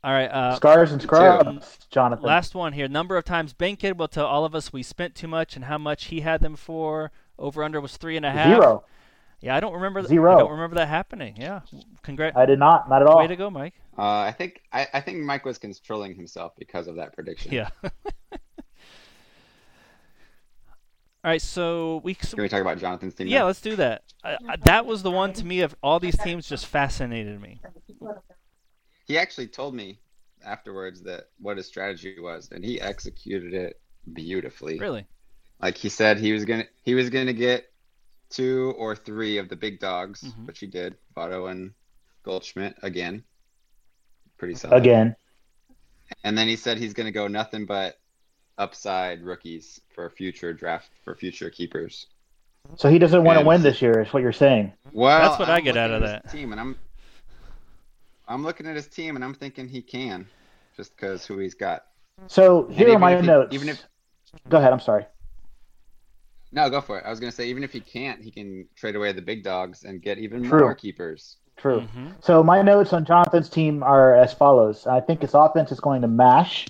All 0.04 0.12
right. 0.12 0.28
Uh, 0.30 0.58
Scars 0.58 0.92
and 0.92 1.02
scrubs, 1.02 1.88
Jonathan. 1.89 2.26
Last 2.26 2.54
one 2.54 2.74
here. 2.74 2.89
Number 2.89 3.15
of 3.15 3.24
times 3.24 3.54
Bankhead 3.54 3.98
will 3.98 4.10
tell 4.10 4.26
all 4.26 4.44
of 4.44 4.54
us 4.54 4.74
we 4.74 4.84
spent 4.84 5.15
too 5.15 5.30
much 5.30 5.56
and 5.56 5.63
how 5.63 5.78
much 5.78 6.08
he 6.08 6.20
had 6.20 6.42
them 6.42 6.58
for. 6.58 7.13
Over 7.38 7.63
under 7.63 7.80
was 7.80 7.96
three 7.96 8.18
and 8.18 8.26
a 8.26 8.32
half. 8.32 8.62
Zero. 8.62 8.84
Yeah, 9.41 9.56
I 9.56 9.60
don't 9.60 9.73
remember. 9.73 10.02
Th- 10.02 10.10
Zero. 10.10 10.36
I 10.36 10.39
don't 10.39 10.52
remember 10.52 10.75
that 10.78 10.88
happening. 10.88 11.36
Yeah, 11.38 11.62
congrats. 12.04 12.36
I 12.36 12.45
did 12.45 12.60
not. 12.60 12.89
Not 12.89 13.02
at 13.02 13.08
all. 13.08 13.17
Way 13.17 13.28
to 13.28 13.36
go, 13.36 13.49
Mike. 13.49 13.73
Uh, 13.97 14.19
I 14.19 14.32
think 14.32 14.62
I, 14.73 14.88
I 14.93 15.02
think 15.02 15.19
Mike 15.19 15.45
was 15.45 15.58
controlling 15.58 16.15
himself 16.15 16.54
because 16.58 16.88
of 16.88 16.95
that 16.97 17.13
prediction. 17.13 17.54
Yeah. 17.54 17.69
all 17.84 18.39
right, 21.23 21.41
so 21.41 22.02
we. 22.04 22.15
Can 22.15 22.41
we 22.41 22.49
talk 22.49 22.62
about 22.62 22.80
Jonathan's 22.80 23.15
team? 23.15 23.28
Yeah, 23.28 23.39
now? 23.39 23.45
let's 23.47 23.62
do 23.62 23.75
that. 23.78 24.04
I, 24.23 24.38
I, 24.47 24.56
that 24.65 24.86
was 24.86 25.04
the 25.04 25.12
one 25.12 25.32
to 25.34 25.45
me 25.45 25.62
of 25.62 25.73
all 25.82 25.99
these 25.99 26.17
teams 26.17 26.47
just 26.47 26.65
fascinated 26.65 27.41
me. 27.41 27.62
He 29.08 29.17
actually 29.17 29.47
told 29.47 29.73
me 29.73 29.99
afterwards 30.45 31.02
that 31.04 31.30
what 31.39 31.58
his 31.58 31.67
strategy 31.67 32.17
was, 32.19 32.49
and 32.52 32.63
he 32.63 32.80
executed 32.80 33.54
it 33.54 33.80
beautifully. 34.13 34.80
Really. 34.80 35.08
Like 35.62 35.78
he 35.78 35.89
said, 35.89 36.19
he 36.19 36.32
was 36.34 36.45
gonna 36.45 36.65
he 36.84 36.93
was 36.93 37.10
gonna 37.10 37.34
get 37.34 37.69
two 38.30 38.74
or 38.78 38.96
three 38.96 39.38
of 39.38 39.50
the 39.50 39.56
big 39.56 39.80
dogs, 39.80 40.22
Mhm. 40.24 40.46
which 40.48 40.60
he 40.60 40.68
did. 40.68 40.96
Votto 41.15 41.50
and 41.52 41.74
Goldschmidt 42.24 42.76
again. 42.84 43.24
Pretty 44.38 44.56
solid. 44.56 44.78
Again. 44.78 45.15
And 46.24 46.38
then 46.38 46.48
he 46.48 46.56
said 46.56 46.78
he's 46.78 46.94
gonna 46.94 47.12
go 47.12 47.28
nothing 47.28 47.65
but 47.65 48.00
upside 48.58 49.22
rookies 49.24 49.80
for 49.94 50.10
future 50.10 50.54
draft 50.54 50.89
for 51.04 51.15
future 51.15 51.50
keepers. 51.50 52.08
So 52.76 52.89
he 52.89 53.00
doesn't 53.00 53.24
want 53.24 53.39
to 53.39 53.46
win 53.46 53.62
this 53.63 53.82
year, 53.82 54.02
is 54.02 54.13
what 54.13 54.22
you're 54.22 54.34
saying. 54.34 54.74
Well, 54.92 55.20
That's 55.30 55.39
what 55.39 55.50
I 55.50 55.58
I'm 55.58 55.63
get 55.63 55.78
out 55.78 55.92
of 55.92 56.02
that. 56.02 56.30
team, 56.30 56.52
and 56.52 56.60
I'm 56.60 56.78
I'm 58.28 58.44
looking 58.44 58.68
at 58.68 58.76
his 58.76 58.88
team, 58.88 59.15
and 59.15 59.26
I'm 59.26 59.34
thinking 59.34 59.68
he 59.68 59.82
can, 59.82 60.28
just 60.78 60.96
because 60.96 61.26
who 61.26 61.39
he's 61.39 61.56
got. 61.56 61.86
So 62.28 62.68
here 62.68 62.94
are 62.94 63.00
my 63.00 63.20
he- 63.20 63.26
notes. 63.26 63.56
even 63.56 63.70
if 63.70 63.84
Go 64.50 64.58
ahead. 64.60 64.72
I'm 64.72 64.80
sorry. 64.80 65.06
No, 66.52 66.70
go 66.70 66.82
for 66.82 67.00
it. 67.00 67.06
I 67.06 67.10
was 67.10 67.20
gonna 67.20 67.32
say 67.32 67.48
even 67.50 67.64
if 67.64 67.72
he 67.72 67.80
can't, 67.80 68.22
he 68.24 68.32
can 68.32 68.68
trade 68.76 68.96
away 68.96 69.12
the 69.12 69.22
big 69.22 69.44
dogs 69.44 69.84
and 69.84 70.02
get 70.02 70.18
even 70.18 70.44
True. 70.44 70.62
more 70.62 70.76
keepers. 70.76 71.38
True. 71.58 71.82
Mhm. 71.82 72.14
So 72.24 72.42
my 72.42 72.62
notes 72.62 72.94
on 72.94 73.06
Jonathan's 73.06 73.50
team 73.50 73.84
are 73.84 74.16
as 74.16 74.34
follows. 74.34 74.88
I 74.88 75.02
think 75.02 75.22
his 75.22 75.34
offense 75.34 75.72
is 75.72 75.80
going 75.80 76.02
to 76.02 76.08
mash, 76.08 76.68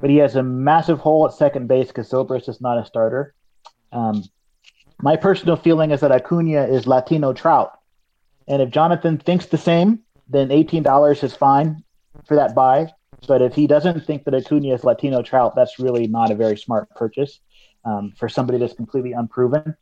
but 0.00 0.10
he 0.10 0.16
has 0.16 0.34
a 0.34 0.42
massive 0.42 0.98
hole 0.98 1.26
at 1.26 1.32
second 1.32 1.68
base 1.68 1.88
because 1.88 2.10
Zobrist 2.10 2.48
is 2.48 2.60
not 2.60 2.78
a 2.78 2.84
starter. 2.84 3.34
Um, 3.92 4.24
my 5.00 5.14
personal 5.16 5.56
feeling 5.56 5.92
is 5.92 6.00
that 6.00 6.10
Acuna 6.10 6.64
is 6.64 6.86
Latino 6.86 7.32
Trout, 7.32 7.78
and 8.48 8.60
if 8.60 8.70
Jonathan 8.70 9.18
thinks 9.18 9.46
the 9.46 9.58
same, 9.58 10.00
then 10.28 10.50
eighteen 10.50 10.82
dollars 10.82 11.22
is 11.22 11.36
fine 11.36 11.84
for 12.26 12.34
that 12.34 12.54
buy. 12.54 12.92
But 13.28 13.42
if 13.42 13.54
he 13.54 13.66
doesn't 13.66 14.04
think 14.06 14.24
that 14.24 14.34
Acuna 14.34 14.74
is 14.74 14.84
Latino 14.84 15.22
Trout, 15.22 15.54
that's 15.54 15.78
really 15.78 16.06
not 16.06 16.30
a 16.30 16.34
very 16.34 16.56
smart 16.56 16.90
purchase 16.90 17.40
um, 17.86 18.12
for 18.18 18.28
somebody 18.28 18.58
that's 18.58 18.74
completely 18.74 19.12
unproven. 19.12 19.74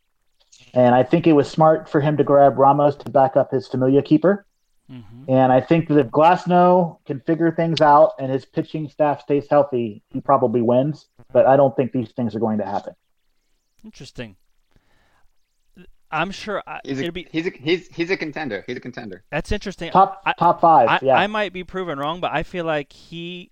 And 0.72 0.94
I 0.94 1.02
think 1.02 1.26
it 1.26 1.32
was 1.32 1.50
smart 1.50 1.88
for 1.88 2.00
him 2.00 2.16
to 2.18 2.24
grab 2.24 2.56
Ramos 2.58 2.94
to 2.96 3.10
back 3.10 3.36
up 3.36 3.50
his 3.50 3.66
familiar 3.66 4.02
keeper. 4.02 4.46
Mhm. 4.90 5.24
And 5.28 5.50
I 5.52 5.60
think 5.60 5.88
that 5.88 5.98
if 5.98 6.08
Glasnow 6.08 6.98
can 7.06 7.18
figure 7.20 7.50
things 7.50 7.80
out 7.80 8.12
and 8.20 8.30
his 8.30 8.44
pitching 8.44 8.88
staff 8.88 9.22
stays 9.22 9.46
healthy, 9.48 10.02
he 10.10 10.20
probably 10.20 10.60
wins. 10.60 11.08
But 11.32 11.46
I 11.46 11.56
don't 11.56 11.74
think 11.74 11.90
these 11.92 12.12
things 12.12 12.36
are 12.36 12.38
going 12.40 12.58
to 12.58 12.64
happen. 12.66 12.94
Interesting. 13.82 14.36
I'm 16.10 16.30
sure 16.30 16.62
I, 16.66 16.80
He's 16.84 16.98
a, 17.00 17.02
it'd 17.02 17.14
be. 17.14 17.26
he's 17.32 17.46
a 17.46 17.50
he's 17.50 17.88
he's 17.88 18.10
a 18.10 18.16
contender. 18.16 18.62
He's 18.68 18.76
a 18.76 18.80
contender. 18.80 19.24
That's 19.32 19.50
interesting. 19.50 19.90
Top 19.90 20.22
I- 20.24 20.34
top 20.38 20.60
five, 20.60 20.88
I, 20.88 20.98
yeah. 21.02 21.16
I 21.16 21.26
might 21.26 21.52
be 21.52 21.64
proven 21.64 21.98
wrong, 21.98 22.20
but 22.20 22.30
I 22.32 22.44
feel 22.44 22.64
like 22.64 22.92
he 22.92 23.50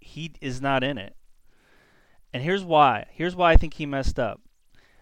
he 0.00 0.32
is 0.40 0.60
not 0.60 0.82
in 0.82 0.98
it. 0.98 1.14
And 2.32 2.42
here's 2.42 2.64
why. 2.64 3.06
Here's 3.12 3.36
why 3.36 3.52
I 3.52 3.56
think 3.56 3.74
he 3.74 3.86
messed 3.86 4.18
up. 4.18 4.40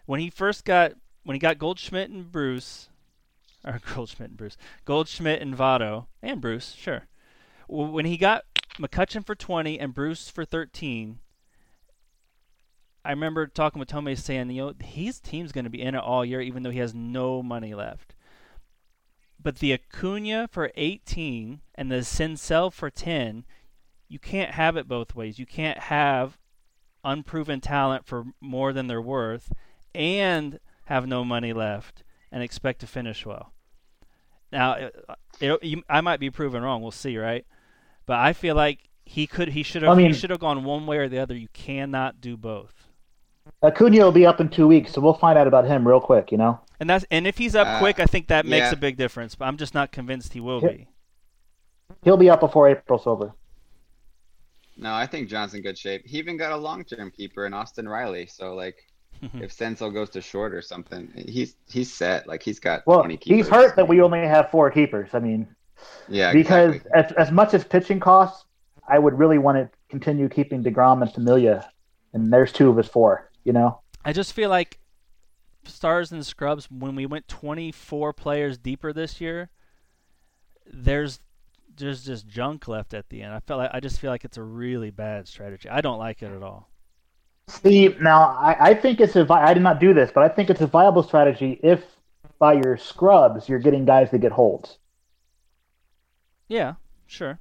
When 0.07 0.21
he 0.21 0.31
first 0.31 0.65
got 0.65 0.93
when 1.25 1.35
he 1.35 1.39
got 1.39 1.59
Goldschmidt 1.59 2.11
and 2.11 2.31
Bruce, 2.31 2.91
or 3.65 3.81
Goldschmidt 3.95 4.31
and 4.31 4.37
Bruce, 4.37 4.57
Goldschmidt 4.85 5.43
and 5.43 5.57
Votto 5.57 6.07
and 6.23 6.41
Bruce, 6.41 6.73
sure. 6.73 7.07
When 7.67 8.05
he 8.05 8.19
got 8.19 8.45
McCutcheon 8.79 9.25
for 9.25 9.35
20 9.35 9.81
and 9.81 9.95
Bruce 9.95 10.29
for 10.29 10.45
13, 10.45 11.19
I 13.05 13.11
remember 13.11 13.47
talking 13.47 13.81
with 13.81 13.89
Tomei 13.89 14.19
saying, 14.19 14.51
you 14.51 14.67
know, 14.67 14.75
his 14.81 15.21
team's 15.21 15.53
going 15.53 15.65
to 15.65 15.71
be 15.71 15.83
in 15.83 15.95
it 15.95 15.99
all 15.99 16.25
year, 16.25 16.41
even 16.41 16.63
though 16.63 16.71
he 16.71 16.79
has 16.79 16.95
no 16.95 17.43
money 17.43 17.75
left. 17.75 18.15
But 19.43 19.59
the 19.59 19.75
Acuna 19.75 20.49
for 20.51 20.73
18 20.75 21.61
and 21.75 21.91
the 21.91 21.97
Senzel 21.97 22.73
for 22.73 22.89
10, 22.91 23.45
you 24.09 24.19
can't 24.19 24.53
have 24.53 24.77
it 24.77 24.89
both 24.89 25.15
ways. 25.15 25.39
You 25.39 25.45
can't 25.45 25.79
have 25.79 26.39
unproven 27.05 27.61
talent 27.61 28.07
for 28.07 28.25
more 28.41 28.73
than 28.73 28.87
they're 28.87 29.03
worth 29.03 29.53
and 29.95 30.59
have 30.87 31.07
no 31.07 31.25
money 31.25 31.53
left 31.53 32.03
and 32.33 32.43
expect 32.43 32.81
to 32.81 32.87
finish 32.87 33.25
well. 33.25 33.53
Now, 34.53 34.73
uh, 35.09 35.15
it, 35.41 35.63
you, 35.65 35.83
I 35.89 36.01
might 36.01 36.21
be 36.21 36.31
proven 36.31 36.63
wrong. 36.63 36.83
We'll 36.83 36.91
see, 36.91 37.17
right? 37.19 37.45
But 38.07 38.19
I 38.19 38.33
feel 38.33 38.55
like 38.55 38.89
he 39.05 39.27
could, 39.27 39.49
he 39.49 39.63
should 39.63 39.83
have, 39.83 39.93
I 39.93 39.95
mean- 39.95 40.07
he 40.09 40.13
should 40.13 40.31
have 40.31 40.39
gone 40.41 40.65
one 40.65 40.87
way 40.87 40.99
or 40.99 41.09
the 41.09 41.19
other. 41.19 41.35
You 41.37 41.49
cannot 41.53 42.21
do 42.21 42.37
both. 42.37 42.89
Acuna 43.63 43.99
will 44.05 44.13
be 44.13 44.25
up 44.25 44.41
in 44.41 44.49
two 44.49 44.67
weeks, 44.67 44.93
so 44.93 45.01
we'll 45.03 45.13
find 45.15 45.39
out 45.39 45.47
about 45.47 45.67
him 45.67 45.87
real 45.87 46.01
quick. 46.01 46.33
You 46.33 46.39
know, 46.39 46.61
And 46.81 46.89
that's 46.89 47.05
and 47.11 47.27
if 47.27 47.37
he's 47.37 47.55
up 47.55 47.67
Uh, 47.67 47.79
quick, 47.79 48.01
I 48.01 48.07
think 48.07 48.29
that 48.29 48.47
makes 48.47 48.67
yeah. 48.69 48.73
a 48.73 48.77
big 48.77 48.97
difference. 48.97 49.35
But 49.35 49.45
I'm 49.47 49.59
just 49.59 49.75
not 49.75 49.93
convinced 49.93 50.33
he 50.33 50.41
will 50.41 50.63
Yeah. 50.63 50.69
be. 50.71 50.89
he'll 52.03 52.17
be 52.17 52.31
up 52.31 52.41
before 52.41 52.69
April's 52.69 53.07
over. 53.07 53.35
No, 54.77 54.93
I 54.93 55.07
think 55.07 55.29
John's 55.29 55.55
in 55.55 55.63
good 55.63 55.79
shape. 55.79 56.07
He 56.07 56.19
even 56.19 56.37
got 56.37 56.53
a 56.53 56.57
long-term 56.57 57.11
keeper 57.13 57.47
in 57.47 57.55
Austin 57.55 57.89
Riley. 57.89 58.27
So 58.27 58.55
like, 58.55 58.77
mm-hmm. 59.23 59.43
if 59.43 59.57
Senzel 59.57 59.93
goes 59.93 60.11
to 60.11 60.21
short 60.21 60.55
or 60.55 60.63
something, 60.63 61.13
he's 61.29 61.57
he's 61.69 61.93
set. 61.93 62.27
Like 62.27 62.43
he's 62.43 62.59
got 62.61 62.87
Well, 62.87 63.01
20 63.01 63.17
keepers. 63.19 63.37
he's 63.37 63.49
hurt 63.49 63.77
that 63.77 63.89
we 63.89 64.01
only 64.01 64.21
have 64.21 64.51
four 64.51 64.71
keepers. 64.71 65.11
I 65.13 65.21
mean, 65.21 65.49
Yeah, 66.09 66.33
because 66.33 66.77
exactly. 66.77 66.91
as 66.95 67.13
as 67.13 67.31
much 67.33 67.55
as 67.55 67.65
pitching 67.65 68.01
costs, 68.01 68.47
I 68.89 68.99
would 68.99 69.19
really 69.19 69.39
want 69.39 69.59
to 69.59 69.71
continue 69.89 70.29
keeping 70.29 70.63
Degrom 70.63 71.03
and 71.03 71.13
Familia, 71.13 71.71
and 72.13 72.33
there's 72.33 72.53
two 72.53 72.69
of 72.69 72.77
his 72.77 72.89
four. 72.89 73.31
You 73.45 73.53
know, 73.53 73.81
I 74.05 74.13
just 74.13 74.33
feel 74.33 74.51
like 74.51 74.79
stars 75.65 76.13
and 76.13 76.25
scrubs 76.27 76.71
when 76.71 76.95
we 76.95 77.07
went 77.07 77.29
24 77.29 78.13
players 78.13 78.59
deeper 78.59 78.93
this 78.93 79.21
year, 79.21 79.51
there's 80.67 81.21
there's 81.77 82.05
just 82.05 82.27
junk 82.27 82.69
left 82.69 82.95
at 82.95 83.09
the 83.09 83.23
end. 83.23 83.33
I 83.33 83.41
felt 83.41 83.59
like 83.59 83.71
I 83.73 83.81
just 83.81 84.01
feel 84.01 84.11
like 84.11 84.25
it's 84.25 84.37
a 84.37 84.43
really 84.43 84.91
bad 84.91 85.29
strategy. 85.29 85.69
I 85.69 85.81
don't 85.81 85.99
like 85.99 86.23
it 86.23 86.33
at 86.33 86.43
all. 86.43 86.71
See, 87.49 87.95
now 88.01 88.37
I, 88.39 88.71
I 88.71 88.75
think 88.75 89.01
it's 89.01 89.17
a. 89.17 89.25
vi- 89.25 89.45
I 89.45 89.55
did 89.55 89.63
not 89.63 89.81
do 89.81 89.93
this, 89.93 90.11
but 90.15 90.23
I 90.23 90.29
think 90.29 90.51
it's 90.51 90.61
a 90.61 90.67
viable 90.67 91.03
strategy 91.03 91.61
if 91.63 91.85
by 92.39 92.55
your 92.55 92.77
scrubs 92.77 93.49
you're 93.49 93.59
getting 93.59 93.85
guys 93.85 94.11
that 94.11 94.19
get 94.19 94.33
holds. 94.33 94.79
Yeah, 96.49 96.75
sure. 97.07 97.39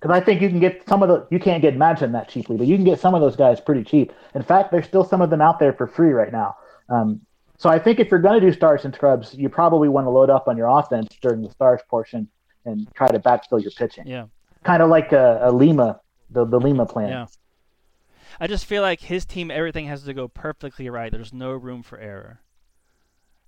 Because 0.00 0.10
I 0.10 0.24
think 0.24 0.42
you 0.42 0.48
can 0.48 0.60
get 0.60 0.86
some 0.88 1.02
of 1.02 1.08
the. 1.08 1.26
You 1.30 1.38
can't 1.38 1.62
get 1.62 1.74
Imagine 1.74 2.12
that 2.12 2.28
cheaply, 2.28 2.56
but 2.56 2.66
you 2.66 2.76
can 2.76 2.84
get 2.84 3.00
some 3.00 3.14
of 3.14 3.20
those 3.20 3.36
guys 3.36 3.60
pretty 3.60 3.84
cheap. 3.84 4.12
In 4.34 4.42
fact, 4.42 4.72
there's 4.72 4.86
still 4.86 5.04
some 5.04 5.22
of 5.22 5.30
them 5.30 5.40
out 5.40 5.58
there 5.58 5.72
for 5.72 5.86
free 5.86 6.10
right 6.10 6.32
now. 6.32 6.56
Um, 6.88 7.20
so 7.56 7.70
I 7.70 7.78
think 7.78 8.00
if 8.00 8.10
you're 8.10 8.20
going 8.20 8.40
to 8.40 8.46
do 8.46 8.52
stars 8.52 8.84
and 8.84 8.94
scrubs, 8.94 9.34
you 9.34 9.48
probably 9.48 9.88
want 9.88 10.06
to 10.06 10.10
load 10.10 10.28
up 10.28 10.48
on 10.48 10.56
your 10.56 10.68
offense 10.68 11.08
during 11.22 11.40
the 11.40 11.50
stars 11.50 11.80
portion 11.88 12.28
and 12.64 12.92
try 12.94 13.08
to 13.08 13.18
backfill 13.18 13.62
your 13.62 13.70
pitching. 13.70 14.06
Yeah. 14.06 14.26
Kind 14.62 14.82
of 14.82 14.88
like 14.88 15.12
a, 15.12 15.40
a 15.42 15.52
Lima, 15.52 16.00
the 16.30 16.44
the 16.44 16.58
Lima 16.58 16.86
plan. 16.86 17.08
Yeah. 17.08 17.26
I 18.40 18.46
just 18.46 18.64
feel 18.66 18.82
like 18.82 19.00
his 19.00 19.24
team 19.24 19.50
everything 19.50 19.86
has 19.86 20.02
to 20.04 20.14
go 20.14 20.28
perfectly 20.28 20.88
right. 20.90 21.12
There's 21.12 21.32
no 21.32 21.52
room 21.52 21.82
for 21.82 21.98
error. 21.98 22.40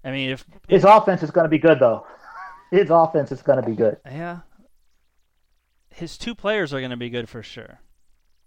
I 0.04 0.10
mean, 0.12 0.30
if 0.30 0.44
His 0.68 0.84
offense 0.84 1.22
is 1.22 1.30
going 1.30 1.44
to 1.44 1.48
be 1.48 1.58
good 1.58 1.80
though. 1.80 2.06
His 2.70 2.90
offense 2.90 3.32
is 3.32 3.42
going 3.42 3.60
to 3.60 3.68
be 3.68 3.74
good. 3.76 3.96
yeah, 4.04 4.40
his 5.90 6.18
two 6.18 6.34
players 6.34 6.74
are 6.74 6.80
going 6.80 6.90
to 6.90 6.96
be 6.96 7.10
good 7.10 7.28
for 7.28 7.42
sure. 7.42 7.80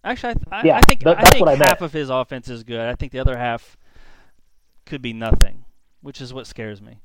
Actually, 0.04 0.36
I, 0.52 0.66
Yeah, 0.66 0.78
I 0.78 0.82
think 0.82 1.06
I 1.06 1.24
think 1.24 1.48
I 1.48 1.56
half 1.56 1.82
of 1.82 1.92
his 1.92 2.10
offense 2.10 2.48
is 2.48 2.64
good. 2.64 2.80
I 2.80 2.96
think 2.96 3.12
the 3.12 3.20
other 3.20 3.38
half 3.38 3.78
could 4.86 5.02
be 5.02 5.14
nothing, 5.14 5.66
which 6.02 6.22
is 6.22 6.34
what 6.34 6.48
scares 6.48 6.82
me. 6.82 7.00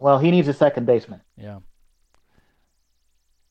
Well, 0.00 0.18
he 0.18 0.30
needs 0.30 0.48
a 0.48 0.52
second 0.52 0.86
baseman. 0.86 1.20
Yeah. 1.36 1.60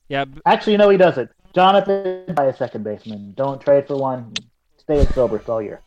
Yeah, 0.08 0.26
b- 0.26 0.42
Actually, 0.46 0.78
no, 0.78 0.90
he 0.90 0.98
doesn't. 0.98 1.30
Jonathan, 1.54 2.26
buy 2.36 2.46
a 2.46 2.56
second 2.56 2.84
baseman. 2.84 3.34
Don't 3.36 3.62
trade 3.62 3.88
for 3.88 3.96
one. 3.98 4.34
Stay 4.78 5.00
at 5.02 5.14
Silver 5.14 5.42
all 5.48 5.62
year. 5.62 5.82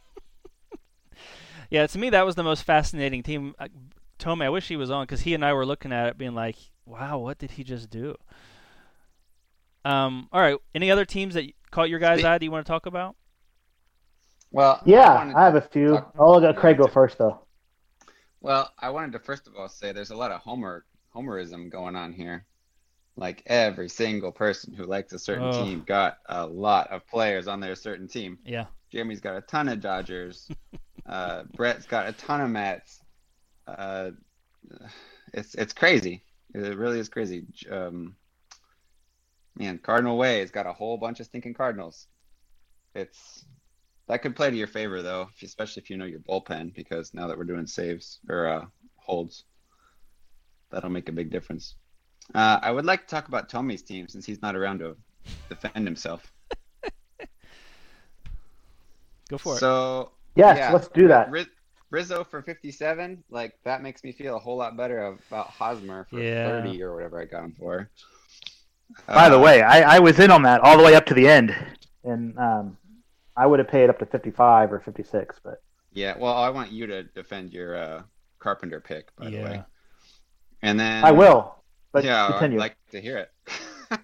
yeah. 1.70 1.86
To 1.86 1.98
me, 1.98 2.10
that 2.10 2.24
was 2.26 2.34
the 2.34 2.42
most 2.42 2.64
fascinating 2.64 3.22
team. 3.22 3.54
Uh, 3.58 3.68
Tomei, 4.18 4.44
I 4.44 4.48
wish 4.48 4.66
he 4.68 4.76
was 4.76 4.90
on 4.90 5.04
because 5.04 5.20
he 5.20 5.34
and 5.34 5.44
I 5.44 5.52
were 5.52 5.66
looking 5.66 5.92
at 5.92 6.08
it, 6.08 6.18
being 6.18 6.34
like, 6.34 6.56
"Wow, 6.84 7.18
what 7.18 7.38
did 7.38 7.52
he 7.52 7.64
just 7.64 7.90
do?" 7.90 8.16
Um. 9.84 10.28
All 10.32 10.40
right. 10.40 10.56
Any 10.74 10.90
other 10.90 11.04
teams 11.04 11.34
that 11.34 11.44
caught 11.70 11.88
your 11.90 12.00
guys' 12.00 12.24
eye? 12.24 12.38
that 12.38 12.42
you 12.42 12.50
want 12.50 12.66
to 12.66 12.70
talk 12.70 12.86
about? 12.86 13.14
Well, 14.50 14.80
Yeah, 14.84 15.14
wanted 15.14 15.36
I 15.36 15.44
have 15.44 15.54
a 15.54 15.60
few. 15.60 15.90
talk- 15.96 16.14
I'll 16.18 16.40
let 16.40 16.56
Craig 16.56 16.78
go 16.78 16.86
first 16.88 17.18
though. 17.18 17.42
Well, 18.40 18.72
I 18.78 18.90
wanted 18.90 19.12
to 19.12 19.18
first 19.18 19.46
of 19.46 19.54
all 19.56 19.68
say 19.68 19.92
there's 19.92 20.10
a 20.10 20.16
lot 20.16 20.32
of 20.32 20.40
homer 20.40 20.84
homerism 21.14 21.70
going 21.70 21.94
on 21.94 22.12
here. 22.12 22.46
Like 23.18 23.42
every 23.46 23.88
single 23.88 24.30
person 24.30 24.72
who 24.72 24.84
likes 24.84 25.12
a 25.12 25.18
certain 25.18 25.48
Oh. 25.48 25.64
team 25.64 25.82
got 25.84 26.18
a 26.26 26.46
lot 26.46 26.92
of 26.92 27.04
players 27.08 27.48
on 27.48 27.58
their 27.58 27.74
certain 27.74 28.06
team. 28.06 28.38
Yeah. 28.44 28.66
Jeremy's 28.92 29.20
got 29.20 29.36
a 29.36 29.40
ton 29.40 29.68
of 29.68 29.80
Dodgers. 29.80 30.48
uh, 31.06 31.42
Brett's 31.56 31.86
got 31.86 32.08
a 32.08 32.12
ton 32.12 32.40
of 32.40 32.50
Mets. 32.50 33.02
Uh, 33.66 34.12
it's 35.34 35.56
it's 35.56 35.72
crazy. 35.72 36.22
It 36.54 36.78
really 36.78 37.00
is 37.00 37.08
crazy. 37.08 37.44
Um, 37.68 38.14
man, 39.56 39.78
Cardinal 39.78 40.16
Way 40.16 40.38
has 40.38 40.52
got 40.52 40.66
a 40.66 40.72
whole 40.72 40.96
bunch 40.96 41.18
of 41.18 41.26
stinking 41.26 41.54
Cardinals. 41.54 42.06
It's 42.94 43.44
that 44.06 44.22
could 44.22 44.36
play 44.36 44.48
to 44.50 44.56
your 44.56 44.68
favor 44.68 45.02
though, 45.02 45.28
especially 45.42 45.82
if 45.82 45.90
you 45.90 45.96
know 45.96 46.04
your 46.04 46.20
bullpen, 46.20 46.72
because 46.72 47.12
now 47.14 47.26
that 47.26 47.36
we're 47.36 47.44
doing 47.44 47.66
saves 47.66 48.20
or 48.28 48.46
uh, 48.46 48.64
holds, 48.94 49.42
that'll 50.70 50.88
make 50.88 51.08
a 51.08 51.12
big 51.12 51.30
difference. 51.30 51.74
Uh, 52.34 52.58
I 52.62 52.70
would 52.70 52.84
like 52.84 53.00
to 53.02 53.06
talk 53.06 53.28
about 53.28 53.48
Tommy's 53.48 53.82
team 53.82 54.06
since 54.08 54.26
he's 54.26 54.42
not 54.42 54.54
around 54.54 54.80
to 54.80 54.96
defend 55.48 55.86
himself. 55.86 56.30
Go 59.28 59.38
for 59.38 59.56
it. 59.56 59.58
So 59.60 60.12
Yes, 60.36 60.56
yeah, 60.58 60.72
let's 60.72 60.88
do 60.88 61.08
that. 61.08 61.30
Riz- 61.30 61.48
Rizzo 61.90 62.22
for 62.22 62.42
57, 62.42 63.24
like 63.30 63.58
that 63.64 63.82
makes 63.82 64.04
me 64.04 64.12
feel 64.12 64.36
a 64.36 64.38
whole 64.38 64.56
lot 64.56 64.76
better 64.76 65.06
about 65.06 65.48
Hosmer 65.48 66.06
for 66.10 66.22
Yeah. 66.22 66.62
30 66.62 66.82
or 66.82 66.94
whatever 66.94 67.20
I 67.20 67.24
got 67.24 67.44
him 67.44 67.54
for. 67.58 67.90
By 69.06 69.28
the 69.28 69.38
Uh, 69.38 69.42
way, 69.42 69.62
I, 69.62 69.96
I 69.96 69.98
was 69.98 70.18
in 70.18 70.30
on 70.30 70.42
that 70.42 70.60
all 70.62 70.76
the 70.78 70.84
way 70.84 70.94
up 70.94 71.04
to 71.06 71.14
the 71.14 71.28
end, 71.28 71.54
and 72.04 72.38
um, 72.38 72.78
I 73.36 73.46
would 73.46 73.58
have 73.58 73.68
paid 73.68 73.90
up 73.90 73.98
to 73.98 74.06
fifty-five 74.06 74.72
or 74.72 74.80
fifty-six, 74.80 75.38
but 75.44 75.62
yeah. 75.92 76.14
Well, 76.16 76.32
I 76.32 76.48
want 76.48 76.72
you 76.72 76.86
to 76.86 77.02
defend 77.02 77.52
your 77.52 77.76
uh, 77.76 78.02
Carpenter 78.38 78.80
pick, 78.80 79.14
by 79.16 79.28
the 79.28 79.42
way. 79.42 79.62
And 80.62 80.80
then 80.80 81.04
I 81.04 81.10
will. 81.12 81.54
But 81.92 82.04
yeah, 82.04 82.28
continue. 82.30 82.58
I'd 82.58 82.60
like 82.60 82.76
to 82.90 83.00
hear 83.00 83.18
it. 83.18 83.30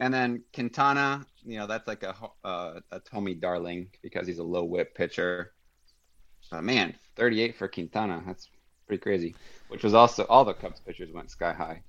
and 0.00 0.12
then 0.12 0.42
Quintana, 0.52 1.24
you 1.44 1.58
know, 1.58 1.66
that's 1.66 1.88
like 1.88 2.02
a 2.02 2.14
uh, 2.44 2.80
a 2.90 3.00
Tommy 3.00 3.34
darling 3.34 3.90
because 4.02 4.26
he's 4.26 4.38
a 4.38 4.44
low 4.44 4.64
whip 4.64 4.94
pitcher. 4.94 5.52
But 6.50 6.64
man, 6.64 6.94
38 7.16 7.56
for 7.56 7.68
Quintana, 7.68 8.22
that's 8.26 8.48
pretty 8.86 9.00
crazy. 9.00 9.34
Which 9.68 9.82
was 9.82 9.94
also 9.94 10.24
all 10.24 10.44
the 10.44 10.54
Cubs 10.54 10.80
pitchers 10.80 11.10
went 11.12 11.30
sky 11.30 11.52
high, 11.52 11.82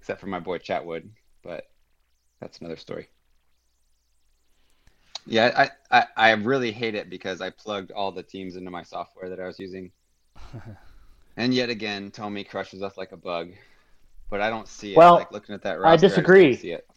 except 0.00 0.20
for 0.20 0.26
my 0.26 0.40
boy 0.40 0.58
Chatwood. 0.58 1.08
But 1.42 1.66
that's 2.40 2.58
another 2.58 2.76
story. 2.76 3.08
Yeah, 5.26 5.68
I, 5.90 5.98
I, 5.98 6.06
I 6.16 6.30
really 6.32 6.72
hate 6.72 6.94
it 6.94 7.08
because 7.08 7.40
I 7.40 7.50
plugged 7.50 7.92
all 7.92 8.10
the 8.10 8.24
teams 8.24 8.56
into 8.56 8.70
my 8.70 8.82
software 8.82 9.28
that 9.28 9.38
I 9.38 9.46
was 9.46 9.58
using. 9.58 9.92
and 11.36 11.54
yet 11.54 11.70
again, 11.70 12.10
Tommy 12.10 12.42
crushes 12.42 12.82
us 12.82 12.96
like 12.96 13.12
a 13.12 13.16
bug. 13.16 13.50
But 14.32 14.40
I 14.40 14.48
don't 14.48 14.66
see 14.66 14.92
it. 14.92 14.96
Well, 14.96 15.16
like 15.16 15.30
looking 15.30 15.54
at 15.54 15.60
that 15.60 15.74
I 15.74 15.80
roster, 15.80 16.06
just 16.06 16.14
disagree. 16.14 16.52
don't 16.52 16.60
see 16.60 16.70
it. 16.70 16.88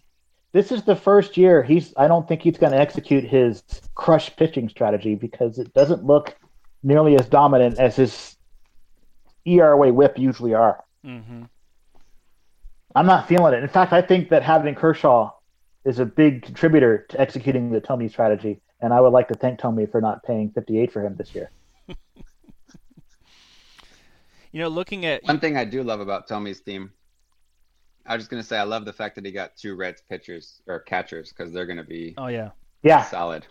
this 0.53 0.71
is 0.71 0.83
the 0.83 0.95
first 0.95 1.35
year 1.35 1.61
he's. 1.61 1.93
I 1.97 2.07
don't 2.07 2.25
think 2.25 2.41
he's 2.41 2.57
going 2.57 2.71
to 2.71 2.79
execute 2.79 3.25
his 3.25 3.61
crush 3.93 4.33
pitching 4.37 4.69
strategy 4.69 5.15
because 5.15 5.59
it 5.59 5.73
doesn't 5.73 6.05
look 6.05 6.33
nearly 6.81 7.15
as 7.19 7.27
dominant 7.27 7.77
as 7.77 7.97
his 7.97 8.37
ERA 9.43 9.91
whip 9.91 10.17
usually 10.17 10.53
are. 10.53 10.81
mm-hmm. 11.05 11.43
I'm 12.95 13.05
not 13.05 13.27
feeling 13.27 13.53
it. 13.53 13.61
In 13.61 13.67
fact, 13.67 13.91
I 13.91 14.01
think 14.01 14.29
that 14.29 14.41
having 14.41 14.73
Kershaw 14.73 15.31
is 15.83 15.99
a 15.99 16.05
big 16.05 16.41
contributor 16.41 17.05
to 17.09 17.19
executing 17.19 17.69
the 17.69 17.81
Tommy 17.81 18.07
strategy, 18.07 18.61
and 18.79 18.93
I 18.93 19.01
would 19.01 19.11
like 19.11 19.27
to 19.27 19.33
thank 19.33 19.59
Tommy 19.59 19.87
for 19.87 19.99
not 19.99 20.23
paying 20.23 20.51
58 20.51 20.89
for 20.89 21.05
him 21.05 21.17
this 21.17 21.35
year. 21.35 21.51
You 24.53 24.61
know, 24.61 24.69
looking 24.69 25.05
at 25.05 25.21
One 25.23 25.41
thing 25.41 25.57
I 25.57 25.65
do 25.65 25.83
love 25.83 25.99
about 25.99 26.29
Tommy's 26.29 26.61
team, 26.61 26.93
I 28.05 28.13
was 28.15 28.23
just 28.23 28.29
gonna 28.31 28.43
say 28.43 28.57
I 28.57 28.63
love 28.63 28.85
the 28.85 28.93
fact 28.93 29.15
that 29.15 29.25
he 29.25 29.31
got 29.31 29.55
two 29.55 29.75
Reds 29.75 30.01
pitchers 30.09 30.61
or 30.67 30.79
catchers 30.79 31.29
because 31.29 31.51
they're 31.53 31.65
gonna 31.65 31.83
be 31.83 32.13
oh 32.17 32.27
yeah, 32.27 32.51
Yeah, 32.83 33.03
solid. 33.03 33.45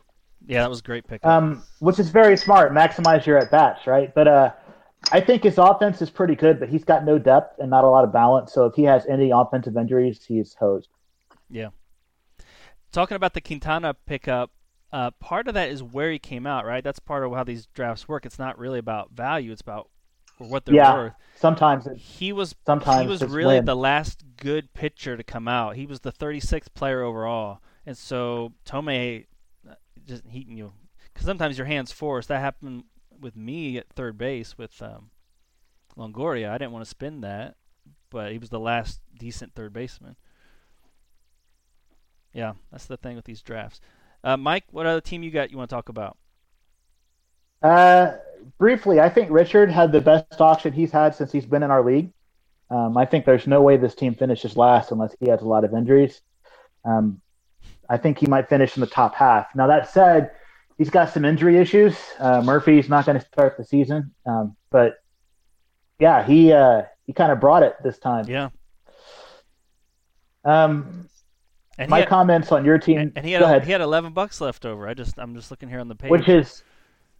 yeah, 0.46 0.60
that 0.60 0.70
was 0.70 0.80
a 0.80 0.82
great 0.82 1.06
pick. 1.06 1.24
um, 1.24 1.62
which 1.80 1.98
is 1.98 2.10
very 2.10 2.36
smart. 2.36 2.72
Maximize 2.72 3.26
your 3.26 3.38
at 3.38 3.50
bats, 3.50 3.86
right? 3.86 4.14
But 4.14 4.28
uh, 4.28 4.52
I 5.12 5.20
think 5.20 5.42
his 5.42 5.58
offense 5.58 6.00
is 6.02 6.10
pretty 6.10 6.34
good, 6.34 6.60
but 6.60 6.68
he's 6.68 6.84
got 6.84 7.04
no 7.04 7.18
depth 7.18 7.58
and 7.58 7.68
not 7.70 7.84
a 7.84 7.88
lot 7.88 8.04
of 8.04 8.12
balance. 8.12 8.52
So 8.52 8.64
if 8.66 8.74
he 8.74 8.84
has 8.84 9.04
any 9.06 9.30
offensive 9.30 9.76
injuries, 9.76 10.24
he's 10.26 10.54
hosed. 10.54 10.88
Yeah. 11.50 11.68
Talking 12.92 13.16
about 13.16 13.34
the 13.34 13.40
Quintana 13.40 13.94
pickup, 14.06 14.50
uh, 14.92 15.10
part 15.12 15.48
of 15.48 15.54
that 15.54 15.68
is 15.68 15.82
where 15.82 16.12
he 16.12 16.18
came 16.20 16.46
out, 16.46 16.64
right? 16.64 16.84
That's 16.84 17.00
part 17.00 17.24
of 17.24 17.32
how 17.32 17.42
these 17.42 17.66
drafts 17.74 18.06
work. 18.08 18.24
It's 18.24 18.38
not 18.38 18.56
really 18.56 18.78
about 18.78 19.10
value; 19.10 19.50
it's 19.50 19.60
about 19.60 19.88
what 20.38 20.64
they're 20.64 20.74
Yeah. 20.74 20.94
worth. 20.94 21.12
Sometimes 21.36 21.86
it, 21.86 21.96
He 21.96 22.32
was 22.32 22.54
sometimes 22.66 23.02
he 23.02 23.06
was 23.08 23.22
really 23.24 23.56
win. 23.56 23.64
the 23.64 23.76
last 23.76 24.24
good 24.36 24.72
pitcher 24.72 25.16
to 25.16 25.22
come 25.24 25.48
out. 25.48 25.76
He 25.76 25.86
was 25.86 26.00
the 26.00 26.12
36th 26.12 26.72
player 26.74 27.02
overall, 27.02 27.60
and 27.84 27.96
so 27.98 28.52
Tomei 28.64 29.26
uh, 29.68 29.74
just 30.06 30.22
he 30.28 30.40
you 30.48 30.64
know 30.64 30.72
because 31.12 31.26
sometimes 31.26 31.58
your 31.58 31.66
hands 31.66 31.92
forced. 31.92 32.28
That 32.28 32.40
happened 32.40 32.84
with 33.20 33.36
me 33.36 33.76
at 33.78 33.88
third 33.90 34.16
base 34.18 34.56
with 34.58 34.80
um, 34.82 35.10
Longoria. 35.96 36.50
I 36.50 36.58
didn't 36.58 36.72
want 36.72 36.84
to 36.84 36.88
spin 36.90 37.20
that, 37.22 37.56
but 38.10 38.32
he 38.32 38.38
was 38.38 38.50
the 38.50 38.60
last 38.60 39.00
decent 39.18 39.54
third 39.54 39.72
baseman. 39.72 40.16
Yeah, 42.32 42.54
that's 42.72 42.86
the 42.86 42.96
thing 42.96 43.16
with 43.16 43.24
these 43.26 43.42
drafts. 43.42 43.80
Uh, 44.24 44.36
Mike, 44.36 44.64
what 44.70 44.86
other 44.86 45.00
team 45.00 45.22
you 45.22 45.30
got 45.30 45.50
you 45.50 45.58
want 45.58 45.70
to 45.70 45.74
talk 45.76 45.88
about? 45.88 46.16
Uh, 47.64 48.16
briefly, 48.58 49.00
I 49.00 49.08
think 49.08 49.30
Richard 49.30 49.70
had 49.70 49.90
the 49.90 50.00
best 50.00 50.40
auction 50.40 50.72
he's 50.72 50.92
had 50.92 51.14
since 51.14 51.32
he's 51.32 51.46
been 51.46 51.62
in 51.62 51.70
our 51.70 51.82
league. 51.82 52.12
Um, 52.70 52.96
I 52.96 53.06
think 53.06 53.24
there's 53.24 53.46
no 53.46 53.62
way 53.62 53.76
this 53.76 53.94
team 53.94 54.14
finishes 54.14 54.56
last 54.56 54.90
unless 54.92 55.14
he 55.18 55.28
has 55.30 55.40
a 55.40 55.46
lot 55.46 55.64
of 55.64 55.72
injuries. 55.74 56.20
Um, 56.84 57.20
I 57.88 57.96
think 57.96 58.18
he 58.18 58.26
might 58.26 58.48
finish 58.48 58.76
in 58.76 58.80
the 58.82 58.86
top 58.86 59.14
half. 59.14 59.46
Now 59.54 59.66
that 59.68 59.90
said, 59.90 60.32
he's 60.78 60.90
got 60.90 61.10
some 61.10 61.24
injury 61.24 61.56
issues. 61.58 61.96
Uh, 62.18 62.42
Murphy's 62.42 62.88
not 62.88 63.06
going 63.06 63.18
to 63.18 63.24
start 63.26 63.56
the 63.56 63.64
season, 63.64 64.12
um, 64.26 64.56
but 64.70 64.96
yeah, 65.98 66.22
he 66.24 66.52
uh, 66.52 66.82
he 67.06 67.12
kind 67.12 67.32
of 67.32 67.40
brought 67.40 67.62
it 67.62 67.76
this 67.82 67.98
time. 67.98 68.26
Yeah, 68.28 68.48
Um, 70.44 71.08
and 71.78 71.90
my 71.90 72.00
had, 72.00 72.08
comments 72.08 72.52
on 72.52 72.64
your 72.64 72.78
team, 72.78 72.98
and, 72.98 73.12
and 73.16 73.24
he 73.26 73.32
had 73.32 73.40
go 73.40 73.46
a- 73.46 73.48
ahead, 73.50 73.64
he 73.64 73.72
had 73.72 73.80
11 73.80 74.12
bucks 74.12 74.40
left 74.40 74.64
over. 74.66 74.86
I 74.88 74.94
just 74.94 75.18
I'm 75.18 75.34
just 75.34 75.50
looking 75.50 75.68
here 75.68 75.80
on 75.80 75.88
the 75.88 75.94
page. 75.94 76.10
which 76.10 76.28
is 76.28 76.62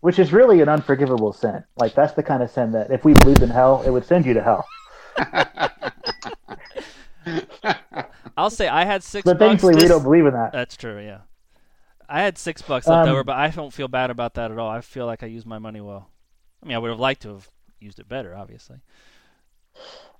which 0.04 0.18
is 0.18 0.34
really 0.34 0.60
an 0.60 0.68
unforgivable 0.68 1.32
sin. 1.32 1.64
Like 1.78 1.94
that's 1.94 2.12
the 2.12 2.22
kind 2.22 2.42
of 2.42 2.50
sin 2.50 2.72
that 2.72 2.90
if 2.90 3.06
we 3.06 3.14
believed 3.14 3.40
in 3.40 3.48
hell, 3.48 3.82
it 3.86 3.90
would 3.90 4.04
send 4.04 4.26
you 4.26 4.34
to 4.34 4.42
hell. 4.42 4.68
I'll 8.36 8.50
say 8.50 8.68
I 8.68 8.84
had 8.84 9.02
six 9.02 9.24
But 9.24 9.38
bucks. 9.38 9.48
thankfully, 9.48 9.76
we 9.76 9.88
don't 9.88 10.02
believe 10.02 10.26
in 10.26 10.34
that. 10.34 10.52
That's 10.52 10.76
true. 10.76 11.02
Yeah, 11.02 11.20
I 12.06 12.20
had 12.20 12.36
six 12.36 12.60
bucks 12.60 12.86
left 12.86 13.08
Um, 13.08 13.14
over, 13.14 13.24
but 13.24 13.36
I 13.36 13.48
don't 13.48 13.72
feel 13.72 13.88
bad 13.88 14.10
about 14.10 14.34
that 14.34 14.50
at 14.50 14.58
all. 14.58 14.68
I 14.68 14.82
feel 14.82 15.06
like 15.06 15.22
I 15.22 15.26
used 15.26 15.46
my 15.46 15.58
money 15.58 15.80
well. 15.80 16.10
I 16.62 16.66
mean, 16.66 16.76
I 16.76 16.80
would 16.80 16.90
have 16.90 17.00
liked 17.00 17.22
to 17.22 17.30
have 17.30 17.48
used 17.80 17.98
it 17.98 18.06
better, 18.06 18.36
obviously. 18.36 18.80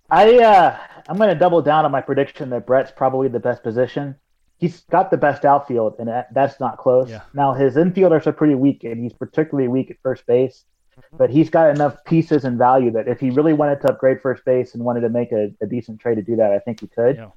I 0.09 0.39
uh, 0.39 0.79
I'm 1.11 1.19
going 1.19 1.29
to 1.29 1.39
double 1.39 1.61
down 1.61 1.85
on 1.85 1.93
my 1.93 2.01
prediction 2.01 2.49
that 2.51 2.67
Brett's 2.67 2.91
probably 2.91 3.29
the 3.29 3.39
best 3.39 3.63
position. 3.63 4.17
He's 4.65 4.81
got 4.91 5.11
the 5.11 5.19
best 5.19 5.45
outfield, 5.45 5.97
and 5.99 6.09
that's 6.33 6.59
not 6.59 6.79
close. 6.79 7.11
Yeah. 7.11 7.21
Now 7.35 7.53
his 7.53 7.75
infielders 7.75 8.27
are 8.27 8.33
pretty 8.33 8.55
weak, 8.55 8.83
and 8.83 9.03
he's 9.03 9.13
particularly 9.13 9.69
weak 9.69 9.91
at 9.91 9.99
first 10.03 10.25
base. 10.27 10.65
But 11.13 11.29
he's 11.29 11.51
got 11.51 11.69
enough 11.71 12.03
pieces 12.05 12.45
and 12.45 12.57
value 12.57 12.91
that 12.93 13.07
if 13.09 13.21
he 13.21 13.29
really 13.29 13.53
wanted 13.53 13.81
to 13.83 13.89
upgrade 13.89 14.23
first 14.23 14.43
base 14.45 14.75
and 14.75 14.85
wanted 14.85 15.01
to 15.01 15.11
make 15.11 15.33
a, 15.33 15.53
a 15.61 15.67
decent 15.67 16.01
trade 16.01 16.15
to 16.15 16.23
do 16.23 16.37
that, 16.37 16.51
I 16.53 16.61
think 16.61 16.81
he 16.81 16.87
could. 16.87 17.17
Yeah. 17.17 17.31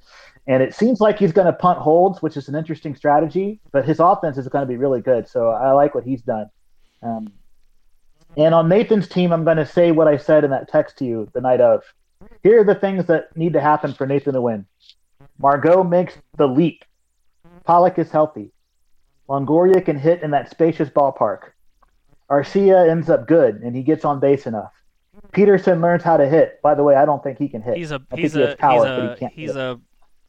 And 0.46 0.64
it 0.64 0.74
seems 0.74 1.02
like 1.02 1.20
he's 1.20 1.34
going 1.34 1.48
to 1.48 1.54
punt 1.54 1.80
holds, 1.80 2.22
which 2.22 2.38
is 2.38 2.48
an 2.48 2.56
interesting 2.56 2.96
strategy. 2.96 3.60
But 3.74 3.84
his 3.84 4.00
offense 4.00 4.38
is 4.38 4.48
going 4.48 4.62
to 4.62 4.68
be 4.68 4.78
really 4.78 5.02
good, 5.02 5.28
so 5.28 5.50
I 5.50 5.72
like 5.72 5.94
what 5.96 6.06
he's 6.06 6.22
done. 6.22 6.50
Um, 7.02 7.34
and 8.38 8.54
on 8.54 8.70
Nathan's 8.70 9.10
team, 9.10 9.34
I'm 9.34 9.44
going 9.44 9.58
to 9.58 9.66
say 9.66 9.92
what 9.92 10.08
I 10.08 10.16
said 10.16 10.46
in 10.46 10.52
that 10.52 10.70
text 10.70 10.98
to 11.00 11.06
you 11.06 11.30
the 11.34 11.42
night 11.42 11.60
of. 11.60 11.84
Here 12.44 12.62
are 12.62 12.64
the 12.64 12.76
things 12.76 13.08
that 13.08 13.36
need 13.36 13.54
to 13.54 13.62
happen 13.62 13.94
for 13.94 14.08
Nathan 14.08 14.34
to 14.34 14.42
win. 14.42 14.66
Margot 15.40 15.84
makes 15.84 16.14
the 16.38 16.48
leap. 16.48 16.86
Pollock 17.68 18.00
is 18.00 18.10
healthy. 18.10 18.54
Longoria 19.28 19.84
can 19.84 19.98
hit 20.00 20.24
in 20.24 20.32
that 20.32 20.50
spacious 20.50 20.88
ballpark. 20.90 21.52
Arcia 22.32 22.90
ends 22.90 23.10
up 23.10 23.28
good 23.28 23.56
and 23.58 23.76
he 23.76 23.84
gets 23.84 24.06
on 24.06 24.22
base 24.22 24.48
enough. 24.48 24.72
Peterson 25.34 25.82
learns 25.82 26.02
how 26.02 26.16
to 26.16 26.30
hit. 26.30 26.62
By 26.62 26.76
the 26.76 26.84
way, 26.84 26.96
I 26.96 27.06
don't 27.06 27.22
think 27.22 27.38
he 27.38 27.50
can 27.50 27.62
hit. 27.62 27.76
He's 27.76 27.92
a 27.92 28.02
I 28.10 28.16
he's 28.16 28.34
think 28.34 28.46
he 28.48 28.54
a 28.54 28.56
power, 28.56 28.74
he's 28.76 28.84
but 28.84 29.00
a 29.00 29.10
he 29.14 29.20
can't 29.20 29.34
he's 29.34 29.50
hit. 29.50 29.58
a 29.58 29.80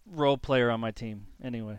role 0.06 0.36
player 0.36 0.68
on 0.68 0.80
my 0.80 0.90
team. 0.90 1.26
Anyway, 1.42 1.78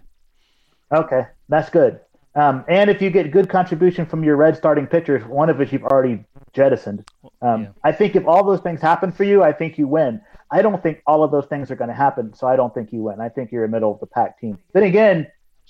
Okay, 0.93 1.23
that's 1.49 1.69
good. 1.69 1.99
Um, 2.35 2.63
and 2.69 2.89
if 2.89 3.01
you 3.01 3.09
get 3.09 3.29
good 3.31 3.49
contribution 3.49 4.05
from 4.05 4.23
your 4.23 4.37
red 4.37 4.55
starting 4.55 4.87
pitchers, 4.87 5.25
one 5.25 5.49
of 5.49 5.57
which 5.57 5.73
you've 5.73 5.83
already 5.83 6.23
jettisoned, 6.53 7.03
um, 7.41 7.63
Yeah. 7.63 7.69
I 7.83 7.91
think 7.91 8.15
if 8.15 8.25
all 8.25 8.45
those 8.45 8.61
things 8.61 8.79
happen 8.81 9.11
for 9.11 9.25
you, 9.25 9.43
I 9.43 9.51
think 9.51 9.77
you 9.77 9.87
win. 9.87 10.21
I 10.51 10.61
don't 10.61 10.81
think 10.81 11.01
all 11.05 11.21
of 11.21 11.31
those 11.31 11.47
things 11.47 11.69
are 11.69 11.75
going 11.75 11.89
to 11.89 11.95
happen, 11.95 12.33
so 12.33 12.47
I 12.47 12.55
don't 12.55 12.73
think 12.73 12.93
you 12.93 13.01
win. 13.03 13.19
I 13.19 13.27
think 13.27 13.51
you're 13.51 13.65
a 13.65 13.67
middle 13.69 13.91
of 13.91 13.99
the 13.99 14.07
pack 14.07 14.39
team. 14.39 14.57
Then 14.73 14.83
again, 14.83 15.27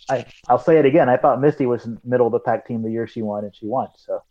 I, 0.10 0.26
I'll 0.48 0.60
say 0.60 0.78
it 0.78 0.86
again. 0.86 1.10
I 1.10 1.18
thought 1.18 1.42
Misty 1.42 1.66
was 1.66 1.88
middle 2.04 2.28
of 2.28 2.34
the 2.34 2.40
pack 2.40 2.68
team 2.68 2.82
the 2.82 2.92
year 2.92 3.08
she 3.08 3.22
won, 3.22 3.44
and 3.44 3.56
she 3.56 3.66
won. 3.66 3.90
So 3.96 4.24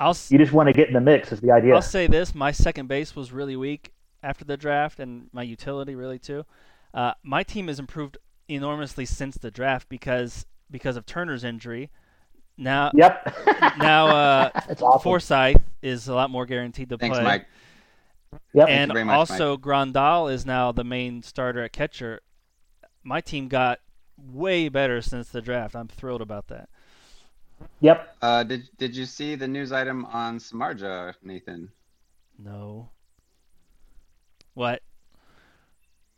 I'll 0.00 0.16
you 0.28 0.38
just 0.38 0.52
want 0.52 0.68
to 0.68 0.72
get 0.72 0.88
in 0.88 0.94
the 0.94 1.00
mix 1.00 1.32
is 1.32 1.40
the 1.40 1.50
idea. 1.50 1.74
I'll 1.74 1.82
say 1.82 2.06
this: 2.06 2.34
my 2.34 2.52
second 2.52 2.88
base 2.88 3.14
was 3.14 3.32
really 3.32 3.56
weak 3.56 3.92
after 4.22 4.44
the 4.44 4.56
draft, 4.56 5.00
and 5.00 5.28
my 5.32 5.42
utility 5.42 5.94
really 5.94 6.18
too. 6.18 6.44
Uh, 6.94 7.12
my 7.22 7.42
team 7.42 7.68
has 7.68 7.78
improved 7.78 8.18
enormously 8.48 9.06
since 9.06 9.36
the 9.36 9.50
draft 9.50 9.88
because 9.88 10.46
because 10.70 10.96
of 10.96 11.06
Turner's 11.06 11.44
injury. 11.44 11.90
Now 12.58 12.90
Yep. 12.94 13.34
now 13.78 14.08
uh, 14.08 14.50
it's 14.68 14.82
awesome. 14.82 15.02
Forsythe 15.02 15.56
is 15.82 16.08
a 16.08 16.14
lot 16.14 16.30
more 16.30 16.46
guaranteed 16.46 16.88
to 16.90 16.98
Thanks, 16.98 17.16
play. 17.16 17.24
Mike. 17.24 17.46
Yep. 18.54 18.68
and 18.68 18.92
much, 18.92 19.06
also 19.08 19.58
Grandal 19.58 20.32
is 20.32 20.46
now 20.46 20.72
the 20.72 20.84
main 20.84 21.22
starter 21.22 21.62
at 21.62 21.72
catcher. 21.72 22.20
My 23.04 23.20
team 23.20 23.48
got 23.48 23.80
way 24.30 24.68
better 24.68 25.02
since 25.02 25.28
the 25.28 25.40
draft. 25.40 25.74
I'm 25.74 25.88
thrilled 25.88 26.22
about 26.22 26.48
that. 26.48 26.68
Yep. 27.80 28.16
Uh, 28.20 28.42
did 28.42 28.68
did 28.76 28.96
you 28.96 29.06
see 29.06 29.34
the 29.34 29.46
news 29.48 29.72
item 29.72 30.04
on 30.06 30.38
Samardzija, 30.38 31.14
Nathan? 31.22 31.70
No. 32.38 32.90
What? 34.54 34.82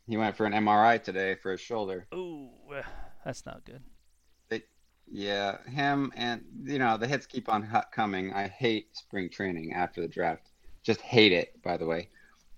He 0.07 0.17
went 0.17 0.37
for 0.37 0.47
an 0.47 0.53
MRI 0.53 1.03
today 1.03 1.35
for 1.35 1.53
his 1.53 1.61
shoulder. 1.61 2.07
Ooh, 2.15 2.51
that's 3.25 3.47
not 3.47 3.65
good. 3.65 3.83
Yeah, 5.11 5.59
him 5.69 6.13
and 6.17 6.43
you 6.65 6.79
know 6.79 6.97
the 6.97 7.07
hits 7.07 7.27
keep 7.27 7.49
on 7.49 7.69
coming. 7.93 8.33
I 8.33 8.49
hate 8.49 8.97
spring 8.97 9.29
training 9.29 9.73
after 9.73 10.01
the 10.01 10.09
draft. 10.09 10.51
Just 10.83 11.01
hate 11.01 11.33
it. 11.33 11.63
By 11.63 11.77
the 11.77 11.87
way, 11.87 12.09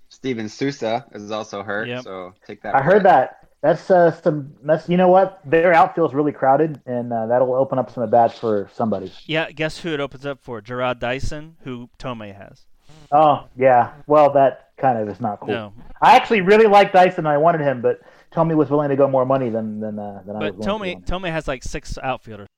Steven 0.08 0.48
Souza 0.48 1.06
is 1.12 1.30
also 1.30 1.62
hurt. 1.62 1.88
Yep. 1.88 2.04
So 2.04 2.34
take 2.46 2.62
that. 2.62 2.74
I 2.74 2.82
heard 2.82 3.02
that. 3.04 3.45
That's 3.62 3.90
uh, 3.90 4.12
some. 4.22 4.54
That's 4.62 4.88
you 4.88 4.96
know 4.96 5.08
what 5.08 5.40
their 5.44 5.72
outfield's 5.72 6.14
really 6.14 6.32
crowded, 6.32 6.80
and 6.86 7.12
uh, 7.12 7.26
that'll 7.26 7.54
open 7.54 7.78
up 7.78 7.90
some 7.90 8.04
at 8.04 8.10
bats 8.10 8.38
for 8.38 8.68
somebody. 8.72 9.10
Yeah, 9.24 9.50
guess 9.50 9.78
who 9.78 9.92
it 9.92 10.00
opens 10.00 10.26
up 10.26 10.40
for? 10.40 10.60
Jarrod 10.60 10.98
Dyson, 10.98 11.56
who 11.64 11.88
Tomei 11.98 12.36
has. 12.36 12.66
Oh 13.10 13.46
yeah. 13.56 13.92
Well, 14.06 14.32
that 14.34 14.70
kind 14.76 14.98
of 14.98 15.08
is 15.08 15.20
not 15.20 15.40
cool. 15.40 15.48
No, 15.48 15.72
I 16.00 16.16
actually 16.16 16.42
really 16.42 16.66
liked 16.66 16.92
Dyson. 16.92 17.20
and 17.20 17.28
I 17.28 17.38
wanted 17.38 17.62
him, 17.62 17.80
but 17.80 18.00
Tommy 18.30 18.54
was 18.54 18.68
willing 18.70 18.90
to 18.90 18.96
go 18.96 19.08
more 19.08 19.24
money 19.24 19.48
than 19.48 19.80
than 19.80 19.98
uh, 19.98 20.22
than 20.26 20.36
I 20.36 20.50
was 20.50 20.52
but 20.52 20.66
Tomei 20.66 21.04
to. 21.04 21.12
Tomei 21.12 21.30
has 21.30 21.48
like 21.48 21.62
six 21.62 21.98
outfielders, 22.02 22.48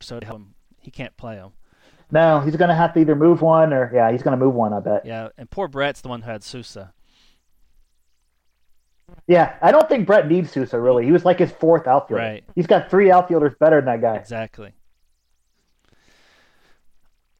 so 0.00 0.20
to 0.20 0.26
help 0.26 0.38
him, 0.38 0.54
he 0.78 0.90
can't 0.90 1.16
play 1.16 1.36
them. 1.36 1.52
No, 2.10 2.40
he's 2.40 2.56
gonna 2.56 2.74
have 2.74 2.94
to 2.94 3.00
either 3.00 3.14
move 3.14 3.42
one 3.42 3.72
or 3.72 3.90
yeah, 3.94 4.10
he's 4.10 4.22
gonna 4.22 4.36
move 4.36 4.54
one. 4.54 4.72
I 4.72 4.80
bet. 4.80 5.06
Yeah, 5.06 5.28
and 5.36 5.50
poor 5.50 5.68
Brett's 5.68 6.00
the 6.00 6.08
one 6.08 6.22
who 6.22 6.30
had 6.30 6.42
Souza. 6.42 6.92
Yeah, 9.28 9.54
I 9.62 9.70
don't 9.70 9.88
think 9.88 10.06
Brett 10.06 10.26
needs 10.26 10.50
Souza 10.50 10.80
really. 10.80 11.04
He 11.04 11.12
was 11.12 11.24
like 11.24 11.38
his 11.38 11.52
fourth 11.52 11.86
outfielder. 11.86 12.22
Right. 12.22 12.44
He's 12.54 12.66
got 12.66 12.90
three 12.90 13.10
outfielders 13.12 13.52
better 13.60 13.76
than 13.76 13.84
that 13.84 14.00
guy. 14.00 14.16
Exactly. 14.16 14.72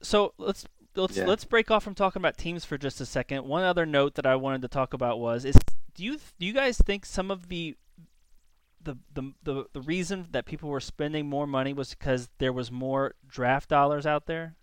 So 0.00 0.32
let's 0.38 0.66
let's 0.94 1.16
Yeah. 1.16 1.24
let's 1.26 1.44
break 1.44 1.70
off 1.70 1.82
from 1.82 1.94
talking 1.94 2.20
about 2.20 2.36
teams 2.36 2.64
for 2.64 2.78
just 2.78 3.00
a 3.00 3.06
second. 3.06 3.46
One 3.46 3.64
other 3.64 3.86
note 3.86 4.14
that 4.14 4.26
I 4.26 4.36
wanted 4.36 4.62
to 4.62 4.68
talk 4.68 4.92
about 4.94 5.18
was 5.18 5.44
is 5.44 5.56
do 5.94 6.04
you 6.04 6.18
do 6.38 6.46
you 6.46 6.52
guys 6.52 6.78
think 6.78 7.04
some 7.04 7.30
of 7.30 7.48
the 7.48 7.76
the 8.82 8.96
the 9.14 9.32
the, 9.42 9.64
the 9.72 9.80
reason 9.80 10.26
that 10.30 10.44
people 10.46 10.68
were 10.68 10.80
spending 10.80 11.26
more 11.28 11.46
money 11.46 11.72
was 11.72 11.90
because 11.90 12.28
there 12.38 12.52
was 12.52 12.70
more 12.70 13.14
draft 13.26 13.68
dollars 13.68 14.06
out 14.06 14.26
there? 14.26 14.54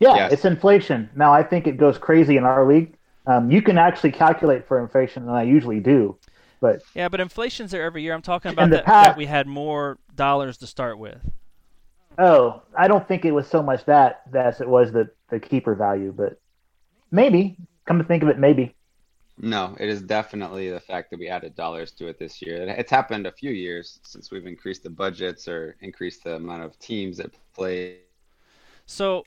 Yeah, 0.00 0.14
Yes. 0.14 0.32
it's 0.32 0.44
inflation. 0.44 1.10
Now 1.14 1.32
I 1.32 1.42
think 1.42 1.66
it 1.66 1.76
goes 1.76 1.98
crazy 1.98 2.36
in 2.36 2.44
our 2.44 2.66
league. 2.66 2.94
Um, 3.26 3.50
you 3.50 3.60
can 3.60 3.76
actually 3.76 4.12
calculate 4.12 4.66
for 4.66 4.80
inflation, 4.80 5.24
and 5.24 5.32
I 5.32 5.42
usually 5.42 5.80
do. 5.80 6.16
But 6.60 6.82
Yeah, 6.94 7.08
but 7.08 7.20
inflation's 7.20 7.70
there 7.70 7.82
every 7.84 8.02
year. 8.02 8.14
I'm 8.14 8.22
talking 8.22 8.52
about 8.52 8.70
the 8.70 8.76
that, 8.76 8.84
past- 8.84 9.06
that 9.08 9.16
we 9.16 9.26
had 9.26 9.46
more 9.46 9.98
dollars 10.14 10.58
to 10.58 10.66
start 10.66 10.98
with. 10.98 11.18
oh, 12.18 12.62
I 12.76 12.88
don't 12.88 13.06
think 13.06 13.24
it 13.24 13.32
was 13.32 13.46
so 13.46 13.62
much 13.62 13.84
that 13.84 14.22
as 14.34 14.60
it 14.60 14.68
was 14.68 14.92
the 14.92 15.10
the 15.30 15.38
keeper 15.40 15.74
value. 15.74 16.12
But 16.16 16.40
maybe, 17.10 17.56
come 17.86 17.98
to 17.98 18.04
think 18.04 18.22
of 18.22 18.28
it, 18.28 18.38
maybe. 18.38 18.74
No, 19.40 19.76
it 19.78 19.88
is 19.88 20.02
definitely 20.02 20.68
the 20.70 20.80
fact 20.80 21.10
that 21.10 21.20
we 21.20 21.28
added 21.28 21.54
dollars 21.54 21.92
to 21.92 22.08
it 22.08 22.18
this 22.18 22.42
year. 22.42 22.62
It's 22.76 22.90
happened 22.90 23.24
a 23.24 23.30
few 23.30 23.52
years 23.52 24.00
since 24.02 24.32
we've 24.32 24.46
increased 24.46 24.82
the 24.82 24.90
budgets 24.90 25.46
or 25.46 25.76
increased 25.80 26.24
the 26.24 26.34
amount 26.34 26.64
of 26.64 26.76
teams 26.80 27.18
that 27.18 27.30
play. 27.54 27.98
So 28.86 29.22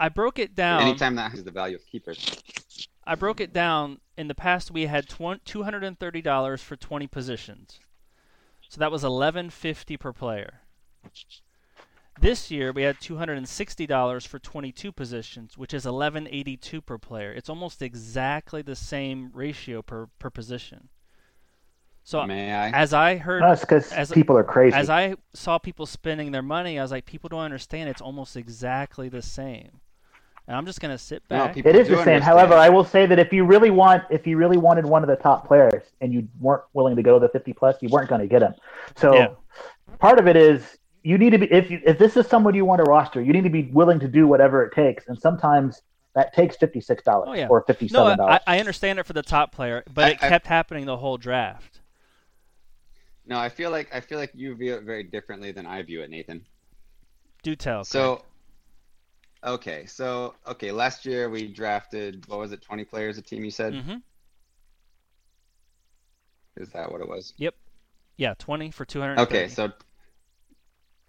I 0.00 0.08
broke 0.08 0.38
it 0.38 0.54
down. 0.54 0.80
Anytime 0.80 1.16
that 1.16 1.32
has 1.32 1.44
the 1.44 1.50
value 1.50 1.76
of 1.76 1.84
keepers. 1.86 2.18
I 3.06 3.14
broke 3.14 3.40
it 3.40 3.52
down. 3.52 4.00
In 4.16 4.28
the 4.28 4.34
past, 4.34 4.70
we 4.70 4.86
had 4.86 5.08
tw- 5.08 5.44
two 5.44 5.62
hundred 5.62 5.84
and 5.84 5.98
thirty 5.98 6.22
dollars 6.22 6.62
for 6.62 6.74
twenty 6.76 7.06
positions, 7.06 7.78
so 8.68 8.78
that 8.80 8.90
was 8.90 9.04
eleven 9.04 9.50
fifty 9.50 9.96
per 9.96 10.12
player. 10.12 10.60
This 12.18 12.50
year, 12.50 12.72
we 12.72 12.82
had 12.82 12.98
two 12.98 13.18
hundred 13.18 13.36
and 13.36 13.48
sixty 13.48 13.86
dollars 13.86 14.24
for 14.24 14.38
twenty-two 14.38 14.90
positions, 14.90 15.58
which 15.58 15.74
is 15.74 15.84
eleven 15.84 16.26
eighty-two 16.30 16.80
per 16.80 16.96
player. 16.96 17.30
It's 17.32 17.50
almost 17.50 17.82
exactly 17.82 18.62
the 18.62 18.74
same 18.74 19.30
ratio 19.34 19.82
per 19.82 20.06
per 20.18 20.30
position. 20.30 20.88
So 22.04 22.24
May 22.24 22.52
I? 22.54 22.70
as 22.70 22.94
I 22.94 23.16
heard, 23.16 23.42
That's 23.42 23.62
because 23.62 23.92
as- 23.92 24.12
people 24.12 24.38
are 24.38 24.44
crazy. 24.44 24.74
as 24.76 24.88
I 24.88 25.16
saw 25.34 25.58
people 25.58 25.84
spending 25.86 26.30
their 26.32 26.40
money, 26.40 26.78
I 26.78 26.82
was 26.82 26.92
like, 26.92 27.04
people 27.04 27.28
don't 27.28 27.40
understand. 27.40 27.90
It's 27.90 28.00
almost 28.00 28.36
exactly 28.36 29.08
the 29.08 29.22
same. 29.22 29.80
And 30.48 30.56
I'm 30.56 30.64
just 30.66 30.80
gonna 30.80 30.98
sit 30.98 31.26
back. 31.28 31.54
people 31.54 31.70
It 31.70 31.76
is 31.76 31.88
the 31.88 32.02
same. 32.04 32.20
However, 32.20 32.54
I 32.54 32.68
will 32.68 32.84
say 32.84 33.04
that 33.06 33.18
if 33.18 33.32
you 33.32 33.44
really 33.44 33.70
want, 33.70 34.04
if 34.10 34.26
you 34.26 34.36
really 34.36 34.56
wanted 34.58 34.84
one 34.86 35.02
of 35.02 35.08
the 35.08 35.16
top 35.16 35.46
players 35.46 35.82
and 36.00 36.12
you 36.14 36.28
weren't 36.38 36.62
willing 36.72 36.94
to 36.96 37.02
go 37.02 37.18
the 37.18 37.28
50 37.28 37.52
plus, 37.52 37.76
you 37.82 37.88
weren't 37.88 38.08
going 38.08 38.20
to 38.20 38.28
get 38.28 38.42
him. 38.42 38.54
So 38.96 39.14
Yeah. 39.14 39.28
part 39.98 40.18
of 40.20 40.28
it 40.28 40.36
is 40.36 40.78
you 41.02 41.18
need 41.18 41.30
to 41.30 41.38
be 41.38 41.52
if 41.52 41.70
you, 41.70 41.80
if 41.84 41.98
this 41.98 42.16
is 42.16 42.26
someone 42.28 42.54
you 42.54 42.64
want 42.64 42.84
to 42.84 42.88
roster, 42.88 43.20
you 43.20 43.32
need 43.32 43.44
to 43.44 43.50
be 43.50 43.64
willing 43.72 43.98
to 44.00 44.08
do 44.08 44.26
whatever 44.28 44.62
it 44.64 44.72
takes, 44.72 45.08
and 45.08 45.18
sometimes 45.18 45.82
that 46.14 46.32
takes 46.32 46.56
fifty 46.56 46.80
six 46.80 47.02
dollars 47.02 47.28
Oh, 47.30 47.34
yeah. 47.34 47.48
or 47.48 47.62
fifty 47.62 47.86
No, 47.86 48.04
seven 48.04 48.18
dollars. 48.18 48.40
I, 48.46 48.56
I 48.56 48.60
understand 48.60 48.98
it 49.00 49.06
for 49.06 49.12
the 49.14 49.22
top 49.22 49.52
player, 49.52 49.82
but 49.92 50.04
I- 50.04 50.10
it 50.10 50.22
I- 50.22 50.28
kept 50.28 50.46
happening 50.46 50.86
the 50.86 50.96
whole 50.96 51.16
draft. 51.16 51.80
No, 53.26 53.36
I 53.38 53.48
feel 53.48 53.72
like 53.72 53.92
I 53.92 53.98
feel 54.00 54.18
like 54.18 54.30
you 54.34 54.54
view 54.54 54.74
it 54.76 54.84
very 54.84 55.02
differently 55.02 55.50
than 55.50 55.66
I 55.66 55.82
view 55.82 56.02
it, 56.02 56.10
Nathan. 56.10 56.44
Do 57.42 57.56
tell. 57.56 57.84
So, 57.84 58.22
okay, 59.44 59.86
so 59.86 60.34
okay, 60.46 60.72
last 60.72 61.04
year 61.06 61.28
we 61.30 61.48
drafted 61.48 62.26
what 62.28 62.38
was 62.38 62.52
it, 62.52 62.62
twenty 62.62 62.84
players 62.84 63.18
a 63.18 63.22
team? 63.22 63.44
You 63.44 63.50
said 63.50 63.74
Mm-hmm. 63.74 63.96
is 66.56 66.70
that 66.70 66.90
what 66.90 67.00
it 67.00 67.08
was? 67.08 67.34
Yep. 67.38 67.54
Yeah, 68.16 68.34
20 68.38 68.70
for 68.70 68.84
200. 68.86 69.20
Okay, 69.20 69.48
so 69.48 69.72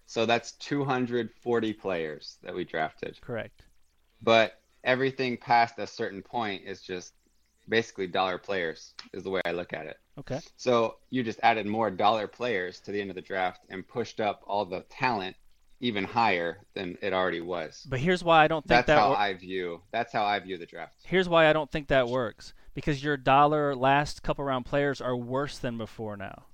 so 0.06 0.26
that's 0.26 0.54
two 0.54 0.84
hundred 0.86 1.30
forty 1.42 1.74
players 1.74 2.38
that 2.44 2.54
we 2.56 2.64
drafted, 2.64 3.20
correct. 3.22 3.64
but 4.22 4.54
everything 4.84 5.38
past 5.38 5.76
a 5.80 5.88
certain 5.88 6.22
point 6.22 6.64
is 6.66 6.82
just 6.82 7.14
basically 7.68 8.08
dollar 8.08 8.38
players 8.38 8.94
is 9.14 9.24
the 9.24 9.30
way 9.30 9.42
I 9.46 9.52
look 9.52 9.74
at 9.74 9.86
it. 9.86 9.98
Okay. 10.20 10.40
So 10.56 10.96
you 11.10 11.24
just 11.24 11.40
added 11.44 11.66
more 11.66 11.92
dollar 11.92 12.28
players 12.28 12.80
to 12.82 12.92
the 12.92 13.02
end 13.02 13.10
of 13.10 13.16
the 13.16 13.22
draft 13.22 13.62
and 13.70 13.86
pushed 13.88 14.20
up 14.22 14.42
all 14.48 14.66
the 14.66 14.86
talent 14.90 15.36
even 15.80 16.04
higher 16.04 16.60
than 16.74 16.98
it 17.02 17.14
already 17.14 17.42
was. 17.42 17.86
But 17.90 18.00
here's 18.00 18.24
why 18.24 18.44
I 18.44 18.48
don't 18.48 18.62
think 18.64 18.70
That's 18.70 18.88
that 18.88 18.98
how 19.00 19.10
wor- 19.10 19.18
I 19.18 19.34
view. 19.34 19.82
That's 19.92 20.12
how 20.12 20.26
I 20.26 20.40
view 20.40 20.58
the 20.58 20.66
draft. 20.66 20.94
Here's 21.04 21.30
why 21.30 21.48
I 21.50 21.54
don't 21.54 21.72
think 21.72 21.88
that 21.90 22.08
works. 22.08 22.54
Because 22.74 23.04
your 23.04 23.18
dollar 23.18 23.76
last 23.76 24.22
couple 24.24 24.44
round 24.46 24.66
players 24.66 25.02
are 25.02 25.16
worse 25.16 25.58
than 25.58 25.78
before 25.78 26.16
now. 26.18 26.46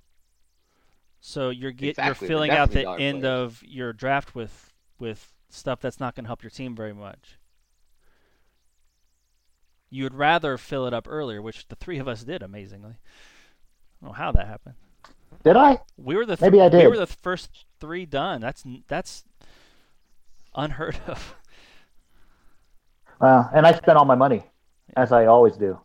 So 1.20 1.50
you're 1.50 1.72
get 1.72 1.92
Exactly, 1.92 2.28
you're 2.28 2.30
filling 2.30 2.52
out 2.52 2.72
the 2.72 2.90
end 2.90 3.22
players. 3.22 3.26
of 3.26 3.64
your 3.64 3.94
draft 3.94 4.36
with 4.36 4.74
with 5.00 5.32
stuff 5.50 5.80
that's 5.80 6.00
not 6.00 6.16
going 6.16 6.26
to 6.26 6.30
help 6.30 6.44
your 6.44 6.50
team 6.50 6.76
very 6.76 6.94
much. 6.94 7.38
You 9.90 10.04
would 10.04 10.16
rather 10.16 10.58
fill 10.58 10.88
it 10.88 10.94
up 10.94 11.08
earlier, 11.10 11.42
which 11.42 11.68
the 11.68 11.76
three 11.76 12.00
of 12.00 12.08
us 12.08 12.24
did 12.24 12.42
amazingly. 12.42 12.96
I 14.02 14.06
don't 14.06 14.10
know 14.10 14.14
how 14.14 14.32
that 14.32 14.48
happened. 14.48 14.76
Did 15.44 15.58
I? 15.58 15.80
We 15.98 16.16
were 16.16 16.26
the 16.26 16.38
th- 16.38 16.42
Maybe 16.52 16.62
I 16.62 16.70
did. 16.70 16.84
we 16.84 16.88
were 16.88 16.98
the 16.98 17.08
first 17.08 17.66
three 17.80 18.06
done. 18.06 18.42
That's 18.42 18.64
that's 18.88 19.26
unheard 20.56 20.98
of. 21.08 21.36
Well, 23.20 23.50
and 23.54 23.66
I 23.66 23.74
spent 23.74 23.98
all 23.98 24.06
my 24.06 24.16
money, 24.16 24.44
as 24.96 25.12
I 25.12 25.26
always 25.26 25.56
do. 25.56 25.80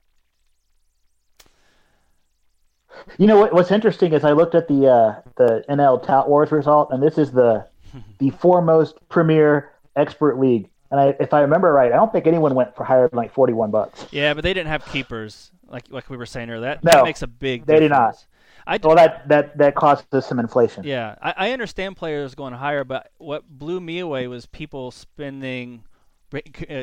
You 3.17 3.27
know 3.27 3.39
what, 3.39 3.53
what's 3.53 3.71
interesting 3.71 4.13
is 4.13 4.25
I 4.25 4.33
looked 4.33 4.55
at 4.55 4.69
the 4.69 4.87
uh, 4.89 5.21
the 5.37 5.65
NL 5.69 6.05
Tout 6.05 6.29
Wars 6.29 6.51
result, 6.53 6.91
and 6.93 7.03
this 7.03 7.19
is 7.19 7.33
the 7.33 7.67
the 8.19 8.31
foremost 8.31 8.97
premier 9.09 9.73
expert 9.97 10.39
league. 10.39 10.69
And 10.91 10.99
I, 10.99 11.15
if 11.21 11.35
I 11.35 11.41
remember 11.41 11.73
right, 11.73 11.93
I 11.93 11.97
don't 11.97 12.11
think 12.11 12.27
anyone 12.27 12.55
went 12.55 12.75
for 12.75 12.85
higher 12.85 13.09
than 13.09 13.17
like 13.17 13.33
forty 13.33 13.53
one 13.53 13.71
bucks. 13.71 14.07
Yeah, 14.11 14.35
but 14.35 14.43
they 14.43 14.55
didn't 14.55 14.69
have 14.69 14.87
keepers 14.87 15.51
like 15.69 15.85
like 15.91 16.09
we 16.11 16.17
were 16.17 16.27
saying 16.27 16.49
earlier. 16.51 16.61
That, 16.75 16.85
No, 16.85 16.91
that 16.93 17.05
makes 17.05 17.23
a 17.23 17.27
big 17.27 17.67
they 17.67 17.79
did 17.81 17.91
not. 17.91 18.25
I 18.69 18.79
Well, 18.83 18.95
that 18.97 19.27
that 19.29 19.57
that 19.59 19.75
causes 19.75 20.05
some 20.27 20.39
inflation. 20.39 20.85
yeah, 20.85 21.17
I, 21.23 21.35
I 21.49 21.53
understand 21.53 21.97
players 21.97 22.35
going 22.35 22.53
higher, 22.53 22.85
but 22.85 23.11
what 23.19 23.49
blew 23.49 23.81
me 23.81 23.99
away 23.99 24.29
was 24.29 24.47
people 24.47 24.91
spending. 24.91 25.85
Uh, 26.31 26.41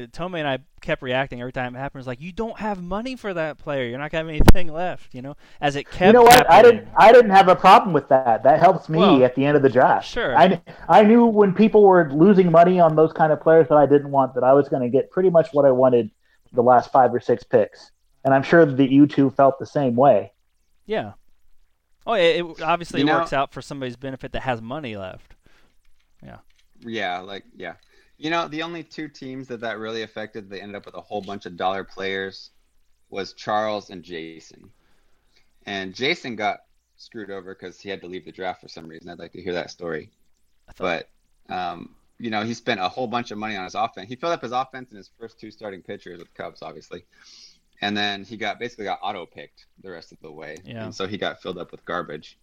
Tomei 0.09 0.39
and 0.39 0.47
I 0.47 0.57
kept 0.81 1.03
reacting 1.03 1.39
every 1.39 1.51
time 1.53 1.75
it 1.75 1.77
happened. 1.77 1.99
It's 1.99 2.07
like 2.07 2.19
you 2.19 2.31
don't 2.31 2.57
have 2.57 2.81
money 2.81 3.15
for 3.15 3.31
that 3.31 3.59
player. 3.59 3.85
You're 3.85 3.99
not 3.99 4.09
gonna 4.09 4.23
have 4.23 4.29
anything 4.29 4.73
left. 4.73 5.13
You 5.13 5.21
know, 5.21 5.35
as 5.61 5.75
it 5.75 5.83
kept. 5.83 6.07
You 6.07 6.13
know 6.13 6.23
what? 6.23 6.49
I 6.49 6.63
didn't. 6.63 6.87
I 6.97 7.11
didn't 7.11 7.29
have 7.29 7.47
a 7.47 7.55
problem 7.55 7.93
with 7.93 8.09
that. 8.09 8.41
That 8.41 8.59
helps 8.59 8.89
me 8.89 8.97
Well, 8.97 9.23
at 9.23 9.35
the 9.35 9.45
end 9.45 9.55
of 9.55 9.61
the 9.61 9.69
draft. 9.69 10.07
sure. 10.07 10.35
I, 10.35 10.59
I 10.89 11.03
knew 11.03 11.27
when 11.27 11.53
people 11.53 11.83
were 11.83 12.11
losing 12.11 12.51
money 12.51 12.79
on 12.79 12.95
those 12.95 13.13
kind 13.13 13.31
of 13.31 13.39
players 13.39 13.67
that 13.69 13.75
I 13.77 13.85
didn't 13.85 14.09
want, 14.09 14.33
that 14.33 14.43
I 14.43 14.53
was 14.53 14.67
going 14.67 14.81
to 14.81 14.89
get 14.89 15.11
pretty 15.11 15.29
much 15.29 15.49
what 15.53 15.63
I 15.65 15.71
wanted 15.71 16.09
the 16.51 16.63
last 16.63 16.91
five 16.91 17.13
or 17.13 17.19
six 17.19 17.43
picks. 17.43 17.91
And 18.23 18.33
I'm 18.33 18.41
sure 18.41 18.65
that 18.65 18.89
you 18.91 19.05
two 19.05 19.29
felt 19.29 19.59
the 19.59 19.67
same 19.67 19.95
way. 19.95 20.31
Yeah. 20.87 21.11
Oh, 22.05 22.13
it, 22.13 22.37
it 22.45 22.61
obviously 22.61 23.01
You 23.01 23.07
it 23.07 23.09
know- 23.11 23.19
works 23.19 23.33
out 23.33 23.51
for 23.53 23.61
somebody's 23.61 23.95
benefit 23.95 24.31
that 24.33 24.41
has 24.41 24.61
money 24.61 24.95
left. 24.97 25.35
Yeah, 26.23 26.37
Yeah, 26.79 27.19
like 27.19 27.43
yeah. 27.55 27.73
You 28.17 28.29
know, 28.29 28.47
the 28.47 28.63
only 28.63 28.83
two 28.83 29.09
teams 29.09 29.47
that 29.49 29.59
that 29.61 29.77
really 29.77 30.01
affected, 30.03 30.49
they 30.49 30.61
ended 30.61 30.75
up 30.77 30.85
with 30.85 30.95
a 30.95 31.01
whole 31.01 31.21
bunch 31.21 31.45
of 31.45 31.57
dollar 31.57 31.83
players, 31.83 32.51
was 33.09 33.33
Charles 33.33 33.89
and 33.89 34.03
Jason. 34.03 34.69
And 35.65 35.93
Jason 35.93 36.35
got 36.35 36.59
screwed 36.95 37.29
over 37.29 37.53
because 37.53 37.79
he 37.79 37.89
had 37.89 37.99
to 38.01 38.07
leave 38.07 38.23
the 38.23 38.31
draft 38.31 38.61
for 38.61 38.69
some 38.69 38.87
reason. 38.87 39.09
I'd 39.09 39.19
like 39.19 39.33
to 39.33 39.41
hear 39.41 39.53
that 39.53 39.69
story. 39.69 40.09
But 40.77 41.09
um, 41.49 41.93
you 42.17 42.29
know, 42.29 42.43
he 42.43 42.53
spent 42.53 42.79
a 42.79 42.87
whole 42.87 43.07
bunch 43.07 43.31
of 43.31 43.37
money 43.37 43.57
on 43.57 43.65
his 43.65 43.75
offense. 43.75 44.07
He 44.07 44.15
filled 44.15 44.33
up 44.33 44.41
his 44.41 44.53
offense 44.53 44.91
in 44.91 44.97
his 44.97 45.09
first 45.19 45.37
two 45.39 45.51
starting 45.51 45.81
pitchers 45.81 46.19
with 46.19 46.33
Cubs, 46.33 46.61
obviously. 46.61 47.03
And 47.81 47.95
then 47.95 48.23
he 48.23 48.37
got 48.37 48.59
basically 48.59 48.85
got 48.85 48.99
auto 49.01 49.25
picked 49.25 49.65
the 49.83 49.91
rest 49.91 50.11
of 50.11 50.19
the 50.21 50.31
way. 50.31 50.57
Yeah. 50.63 50.85
And 50.85 50.95
so 50.95 51.07
he 51.07 51.17
got 51.17 51.41
filled 51.41 51.57
up 51.57 51.71
with 51.71 51.83
garbage. 51.85 52.37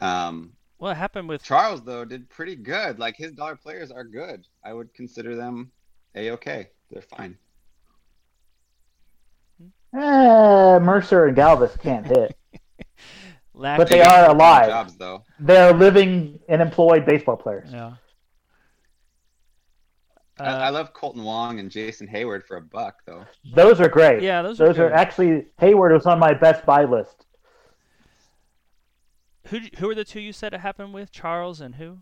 Um, 0.00 0.52
well, 0.78 0.92
it 0.92 0.96
happened 0.96 1.28
with 1.28 1.42
Charles 1.42 1.82
though 1.82 2.04
did 2.04 2.28
pretty 2.28 2.56
good. 2.56 2.98
Like 2.98 3.16
his 3.16 3.32
dollar 3.32 3.56
players 3.56 3.90
are 3.90 4.04
good. 4.04 4.46
I 4.64 4.72
would 4.72 4.92
consider 4.94 5.36
them 5.36 5.70
a 6.14 6.32
okay. 6.32 6.70
They're 6.90 7.02
fine. 7.02 7.38
Eh, 9.94 10.78
Mercer 10.80 11.26
and 11.26 11.36
Galvis 11.36 11.80
can't 11.80 12.06
hit. 12.06 12.36
But 13.56 13.88
they 13.88 13.98
got 13.98 14.28
are 14.28 14.34
alive. 14.34 14.68
Jobs 14.68 14.96
though. 14.96 15.22
They're 15.38 15.72
living 15.72 16.40
and 16.48 16.60
employed 16.60 17.06
baseball 17.06 17.36
players. 17.36 17.68
Yeah. 17.70 17.92
I, 20.44 20.64
I 20.64 20.68
Uh, 20.68 20.72
love 20.72 20.92
Kolten 20.94 21.22
Wong 21.24 21.58
and 21.60 21.70
Jason 21.70 22.06
Heyward 22.08 22.44
for 22.44 22.56
a 22.56 22.60
buck 22.62 22.96
though. 23.06 23.24
Those 23.54 23.80
are 23.80 23.88
great. 23.88 24.22
yeah, 24.22 24.42
those 24.42 24.60
are 24.60 24.66
Those 24.68 24.78
are 24.78 24.88
good. 24.88 24.94
actually 24.96 25.46
Hayward 25.58 25.92
was 25.92 26.06
on 26.06 26.18
my 26.18 26.34
best 26.34 26.64
buy 26.66 26.84
list. 26.84 27.26
Who 29.48 29.60
who 29.78 29.90
are 29.90 29.94
the 29.94 30.04
two 30.04 30.20
you 30.20 30.32
said 30.32 30.54
it 30.54 30.60
happened 30.60 30.94
with? 30.94 31.10
Charles 31.12 31.60
and 31.60 31.74
who? 31.74 31.98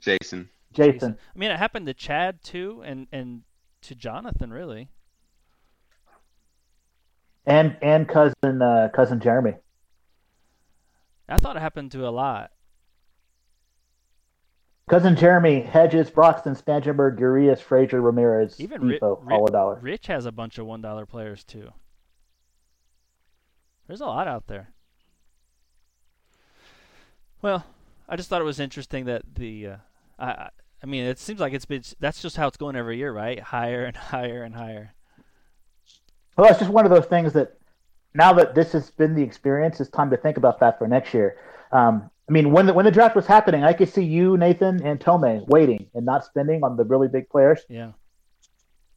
Jason. 0.00 0.48
Jason. 0.72 1.16
I 1.34 1.38
mean, 1.38 1.50
it 1.50 1.58
happened 1.58 1.86
to 1.86 1.94
Chad 1.94 2.42
too, 2.42 2.82
and 2.84 3.06
and 3.12 3.42
to 3.82 3.94
Jonathan 3.94 4.52
really. 4.52 4.88
and 7.46 7.76
and 7.82 8.08
cousin 8.08 8.62
uh, 8.62 8.88
cousin 8.94 9.20
Jeremy. 9.20 9.54
I 11.28 11.36
thought 11.36 11.56
it 11.56 11.60
happened 11.60 11.92
to 11.92 12.06
a 12.06 12.10
lot. 12.10 12.50
Cousin 14.92 15.16
Jeremy, 15.16 15.60
Hedges, 15.62 16.10
Broxton, 16.10 16.54
Stangenberg, 16.54 17.18
Urias, 17.18 17.62
Frazier, 17.62 18.02
Ramirez, 18.02 18.60
Even 18.60 18.82
Ri- 18.82 18.92
Depot, 18.96 19.22
Ri- 19.22 19.34
all 19.34 19.48
a 19.48 19.50
dollar. 19.50 19.78
Rich 19.80 20.08
has 20.08 20.26
a 20.26 20.30
bunch 20.32 20.58
of 20.58 20.66
one 20.66 20.82
dollar 20.82 21.06
players 21.06 21.44
too. 21.44 21.70
There's 23.86 24.02
a 24.02 24.06
lot 24.06 24.28
out 24.28 24.48
there. 24.48 24.68
Well, 27.40 27.64
I 28.06 28.16
just 28.16 28.28
thought 28.28 28.42
it 28.42 28.44
was 28.44 28.60
interesting 28.60 29.06
that 29.06 29.22
the, 29.34 29.66
uh, 29.66 29.76
I, 30.18 30.26
I, 30.26 30.50
I 30.82 30.86
mean, 30.86 31.04
it 31.04 31.18
seems 31.18 31.40
like 31.40 31.54
it's 31.54 31.64
been 31.64 31.82
that's 31.98 32.20
just 32.20 32.36
how 32.36 32.46
it's 32.48 32.58
going 32.58 32.76
every 32.76 32.98
year, 32.98 33.14
right? 33.14 33.40
Higher 33.40 33.86
and 33.86 33.96
higher 33.96 34.42
and 34.42 34.54
higher. 34.54 34.92
Well, 36.36 36.50
it's 36.50 36.58
just 36.58 36.70
one 36.70 36.84
of 36.84 36.90
those 36.90 37.06
things 37.06 37.32
that 37.32 37.56
now 38.12 38.34
that 38.34 38.54
this 38.54 38.72
has 38.72 38.90
been 38.90 39.14
the 39.14 39.22
experience, 39.22 39.80
it's 39.80 39.88
time 39.88 40.10
to 40.10 40.18
think 40.18 40.36
about 40.36 40.60
that 40.60 40.78
for 40.78 40.86
next 40.86 41.14
year. 41.14 41.38
Um, 41.72 42.10
I 42.28 42.32
mean, 42.32 42.52
when 42.52 42.66
the 42.66 42.72
when 42.72 42.84
the 42.84 42.90
draft 42.90 43.16
was 43.16 43.26
happening, 43.26 43.64
I 43.64 43.72
could 43.72 43.88
see 43.88 44.04
you, 44.04 44.36
Nathan, 44.36 44.82
and 44.82 44.98
Tomei 45.00 45.46
waiting 45.48 45.88
and 45.94 46.04
not 46.06 46.24
spending 46.24 46.62
on 46.64 46.76
the 46.76 46.84
really 46.84 47.08
big 47.08 47.28
players, 47.28 47.60
Yeah, 47.68 47.92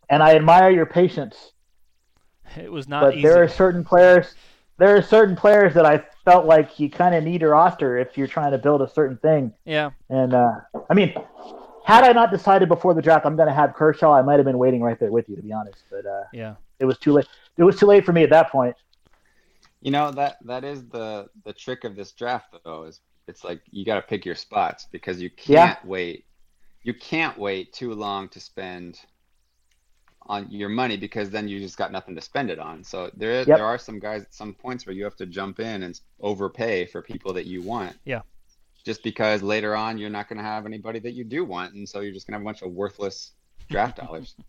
and 0.10 0.22
I 0.22 0.36
admire 0.36 0.70
your 0.70 0.86
patience. 0.86 1.52
it 2.56 2.71
was 2.71 2.88
not 2.88 3.02
but 3.02 3.13
easy. 3.15 3.23
there 3.23 3.42
are 3.44 3.48
certain 3.48 3.84
players, 3.84 4.36
there 4.78 4.96
are 4.96 5.02
certain 5.02 5.36
players 5.36 5.73
that 5.73 5.86
I 5.86 6.04
felt 6.23 6.46
like 6.46 6.80
you 6.80 6.90
kind 6.90 7.15
of 7.15 7.23
need 7.23 7.42
a 7.44 7.48
roster 7.48 7.98
if 7.98 8.17
you're 8.17 8.28
trying 8.28 8.52
to 8.52 8.58
build 8.60 8.82
a 8.82 8.90
certain 8.90 9.17
thing. 9.17 9.54
Yeah, 9.65 9.92
And 10.10 10.34
uh, 10.34 10.60
I 10.90 10.94
mean, 10.94 11.13
had 11.84 12.04
I 12.04 12.12
not 12.12 12.32
decided 12.32 12.69
before 12.69 12.94
the 12.94 13.02
draft 13.02 13.26
I'm 13.26 13.36
going 13.36 13.48
to 13.48 13.54
have 13.54 13.73
Kershaw, 13.73 14.13
I 14.13 14.21
might 14.21 14.36
have 14.38 14.46
been 14.46 14.58
waiting 14.60 14.82
right 14.82 15.00
there 15.00 15.12
with 15.12 15.28
you, 15.30 15.36
to 15.36 15.42
be 15.42 15.52
honest. 15.52 15.84
But 15.90 16.06
uh, 16.06 16.23
yeah, 16.32 16.56
it 16.80 16.86
was 16.86 16.98
too 17.00 17.13
late. 17.13 17.28
It 17.58 17.63
was 17.63 17.78
too 17.78 17.86
late 17.88 18.06
for 18.06 18.13
me 18.13 18.23
at 18.23 18.30
that 18.30 18.52
point. 18.52 18.76
You 19.82 19.92
know 19.92 20.12
that 20.12 20.38
that 20.46 20.63
is 20.63 20.88
the 20.88 21.28
the 21.44 21.54
trick 21.54 21.84
of 21.84 21.96
this 21.96 22.12
draft 22.12 22.56
though 22.63 22.84
is 22.86 23.02
it's 23.28 23.44
like 23.44 23.62
you 23.71 23.86
got 23.86 23.96
to 23.96 24.02
pick 24.02 24.26
your 24.26 24.36
spots 24.36 24.88
because 24.92 25.21
you 25.21 25.30
can't 25.30 25.80
Yeah. 25.84 25.90
wait. 25.90 26.26
You 26.84 26.94
can't 26.94 27.38
wait 27.38 27.73
too 27.73 27.94
long 27.94 28.30
to 28.30 28.40
spend 28.40 29.00
on 30.28 30.50
your 30.50 30.69
money 30.69 30.98
because 30.98 31.30
then 31.30 31.48
you 31.48 31.60
just 31.60 31.78
got 31.78 31.92
nothing 31.92 32.15
to 32.15 32.21
spend 32.21 32.50
it 32.50 32.60
on. 32.60 32.84
So 32.84 33.12
there 33.15 33.38
Yep. 33.40 33.48
there 33.48 33.65
are 33.65 33.78
some 33.78 34.00
guys 34.00 34.23
at 34.23 34.34
some 34.34 34.54
points 34.54 34.86
where 34.86 34.96
you 34.96 35.04
have 35.04 35.15
to 35.17 35.26
jump 35.26 35.60
in 35.60 35.84
and 35.84 36.00
overpay 36.19 36.86
for 36.88 37.02
people 37.02 37.34
that 37.34 37.46
you 37.46 37.62
want. 37.62 37.96
Yeah. 38.06 38.21
Just 38.84 39.04
because 39.04 39.42
later 39.44 39.76
on 39.76 39.98
you're 39.98 40.10
not 40.10 40.28
going 40.28 40.38
to 40.38 40.44
have 40.44 40.65
anybody 40.65 41.00
that 41.00 41.12
you 41.13 41.23
do 41.23 41.44
want, 41.46 41.73
and 41.73 41.88
so 41.88 42.00
you're 42.02 42.13
just 42.13 42.28
going 42.28 42.34
to 42.34 42.38
have 42.38 42.42
a 42.44 42.46
bunch 42.46 42.62
of 42.62 42.71
worthless 42.71 43.32
draft 43.69 43.98
dollars. 43.98 44.36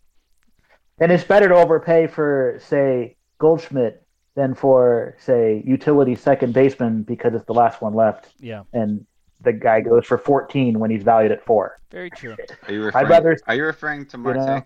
And 0.99 1.11
it's 1.11 1.23
better 1.23 1.47
to 1.47 1.53
overpay 1.53 2.07
for, 2.07 2.57
say, 2.59 3.17
Goldschmidt 3.37 4.03
than 4.37 4.53
for, 4.53 5.15
say, 5.19 5.63
utility 5.65 6.13
second 6.13 6.53
baseman 6.53 7.01
because 7.01 7.33
it's 7.33 7.45
the 7.45 7.53
last 7.55 7.81
one 7.81 7.95
left, 7.95 8.29
Yeah, 8.39 8.63
and 8.71 9.03
the 9.41 9.51
guy 9.51 9.81
goes 9.81 10.05
for 10.05 10.19
14 10.19 10.77
when 10.77 10.91
he's 10.91 11.01
valued 11.01 11.31
at 11.31 11.43
four. 11.43 11.79
very 11.89 12.11
true. 12.11 12.35
Are 12.67 12.71
you 12.71 12.83
referring? 12.83 13.07
rather- 13.07 13.37
Are 13.47 13.55
you 13.55 13.65
referring 13.65 14.05
to 14.05 14.17
Marte? 14.19 14.35
know. 14.37 14.61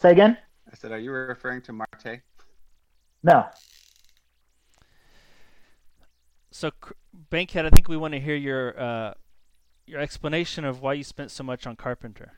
Say 0.00 0.10
again? 0.10 0.36
I 0.70 0.74
said, 0.74 0.90
are 0.90 0.98
you 0.98 1.12
referring 1.12 1.62
to 1.62 1.72
Marte? 1.72 2.22
No. 3.22 3.46
So, 6.50 6.72
Bankhead, 7.30 7.66
I 7.66 7.70
think 7.70 7.88
we 7.88 7.96
want 7.96 8.14
to 8.14 8.20
hear 8.20 8.34
your 8.34 8.78
uh, 8.80 9.14
your 9.86 10.00
explanation 10.00 10.64
of 10.64 10.80
why 10.80 10.94
you 10.94 11.04
spent 11.04 11.30
so 11.30 11.44
much 11.44 11.66
on 11.68 11.76
Carpenter. 11.76 12.32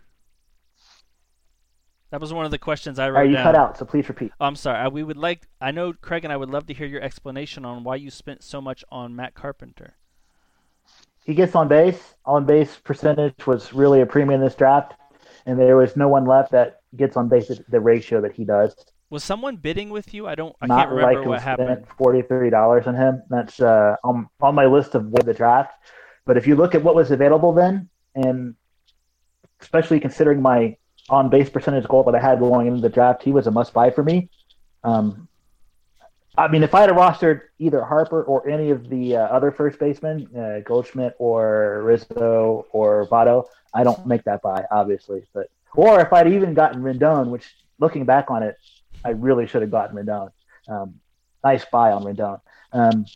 That 2.10 2.20
was 2.20 2.32
one 2.32 2.44
of 2.46 2.50
the 2.50 2.58
questions 2.58 2.98
I 2.98 3.08
Are 3.08 3.12
wrote 3.12 3.28
you 3.28 3.34
down. 3.34 3.42
cut 3.44 3.54
out? 3.54 3.78
So 3.78 3.84
please 3.84 4.08
repeat. 4.08 4.32
Oh, 4.40 4.46
I'm 4.46 4.56
sorry. 4.56 4.78
I, 4.78 4.88
we 4.88 5.02
would 5.02 5.16
like. 5.18 5.46
I 5.60 5.70
know 5.70 5.92
Craig 5.92 6.24
and 6.24 6.32
I 6.32 6.36
would 6.36 6.48
love 6.48 6.66
to 6.66 6.74
hear 6.74 6.86
your 6.86 7.02
explanation 7.02 7.64
on 7.64 7.84
why 7.84 7.96
you 7.96 8.10
spent 8.10 8.42
so 8.42 8.60
much 8.60 8.84
on 8.90 9.14
Matt 9.14 9.34
Carpenter. 9.34 9.94
He 11.24 11.34
gets 11.34 11.54
on 11.54 11.68
base. 11.68 12.14
On 12.24 12.46
base 12.46 12.78
percentage 12.82 13.46
was 13.46 13.74
really 13.74 14.00
a 14.00 14.06
premium 14.06 14.40
in 14.40 14.46
this 14.46 14.54
draft, 14.54 14.94
and 15.44 15.58
there 15.58 15.76
was 15.76 15.96
no 15.96 16.08
one 16.08 16.24
left 16.24 16.52
that 16.52 16.80
gets 16.96 17.16
on 17.18 17.28
base 17.28 17.50
at 17.50 17.70
the 17.70 17.80
ratio 17.80 18.22
that 18.22 18.32
he 18.32 18.44
does. 18.46 18.74
Was 19.10 19.22
someone 19.24 19.56
bidding 19.56 19.90
with 19.90 20.14
you? 20.14 20.26
I 20.26 20.34
don't. 20.34 20.56
I 20.62 20.66
Not 20.66 20.78
can't 20.78 20.90
remember 20.92 21.20
like 21.20 21.28
what 21.28 21.42
happened. 21.42 21.86
forty 21.98 22.22
three 22.22 22.48
dollars 22.48 22.86
on 22.86 22.94
him. 22.94 23.22
That's 23.28 23.60
uh, 23.60 23.96
on 24.02 24.28
on 24.40 24.54
my 24.54 24.64
list 24.64 24.94
of 24.94 25.06
what 25.08 25.26
the 25.26 25.34
draft. 25.34 25.72
But 26.24 26.38
if 26.38 26.46
you 26.46 26.56
look 26.56 26.74
at 26.74 26.82
what 26.82 26.94
was 26.94 27.10
available 27.10 27.52
then, 27.52 27.90
and 28.14 28.54
especially 29.60 30.00
considering 30.00 30.40
my 30.40 30.76
on 31.10 31.28
base 31.28 31.48
percentage 31.48 31.86
goal 31.88 32.02
that 32.04 32.14
I 32.14 32.20
had 32.20 32.38
going 32.38 32.66
into 32.66 32.80
the 32.80 32.88
draft, 32.88 33.22
he 33.22 33.32
was 33.32 33.46
a 33.46 33.50
must 33.50 33.72
buy 33.72 33.90
for 33.90 34.02
me. 34.02 34.28
Um, 34.84 35.28
I 36.36 36.46
mean, 36.46 36.62
if 36.62 36.74
I 36.74 36.82
had 36.82 36.90
rostered 36.90 37.40
either 37.58 37.84
Harper 37.84 38.22
or 38.22 38.48
any 38.48 38.70
of 38.70 38.88
the 38.88 39.16
uh, 39.16 39.20
other 39.22 39.50
first 39.50 39.78
basemen, 39.78 40.28
uh, 40.36 40.60
Goldschmidt 40.60 41.16
or 41.18 41.82
Rizzo 41.82 42.66
or 42.70 43.06
Votto, 43.06 43.46
I 43.74 43.82
don't 43.82 44.06
make 44.06 44.22
that 44.24 44.40
buy, 44.40 44.64
obviously. 44.70 45.24
But 45.34 45.50
or 45.74 46.00
if 46.00 46.12
I'd 46.12 46.28
even 46.32 46.54
gotten 46.54 46.82
Rendon, 46.82 47.30
which 47.30 47.44
looking 47.80 48.04
back 48.04 48.30
on 48.30 48.44
it, 48.44 48.56
I 49.04 49.10
really 49.10 49.46
should 49.46 49.62
have 49.62 49.70
gotten 49.70 49.96
Rendon. 49.96 50.30
Um, 50.68 51.00
nice 51.42 51.64
buy 51.64 51.90
on 51.90 52.04
Rendon. 52.04 52.40
Um, 52.72 53.06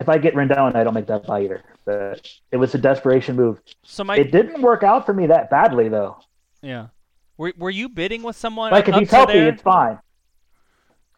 if 0.00 0.08
I 0.08 0.18
get 0.18 0.34
Rendon, 0.34 0.74
I 0.74 0.82
don't 0.82 0.94
make 0.94 1.06
that 1.06 1.26
buy 1.26 1.42
either. 1.44 1.62
But 1.84 2.28
it 2.50 2.56
was 2.56 2.74
a 2.74 2.78
desperation 2.78 3.36
move. 3.36 3.60
So 3.84 4.02
my 4.02 4.16
It 4.16 4.32
didn't 4.32 4.62
work 4.62 4.82
out 4.82 5.06
for 5.06 5.12
me 5.12 5.26
that 5.28 5.50
badly, 5.50 5.88
though. 5.88 6.18
Yeah. 6.62 6.88
Were 7.36 7.52
Were 7.56 7.70
you 7.70 7.88
bidding 7.88 8.22
with 8.22 8.36
someone? 8.36 8.70
Like 8.70 8.88
if 8.88 8.94
up 8.94 9.00
he's 9.00 9.10
to 9.10 9.16
healthy, 9.16 9.32
there? 9.34 9.48
it's 9.48 9.62
fine. 9.62 9.98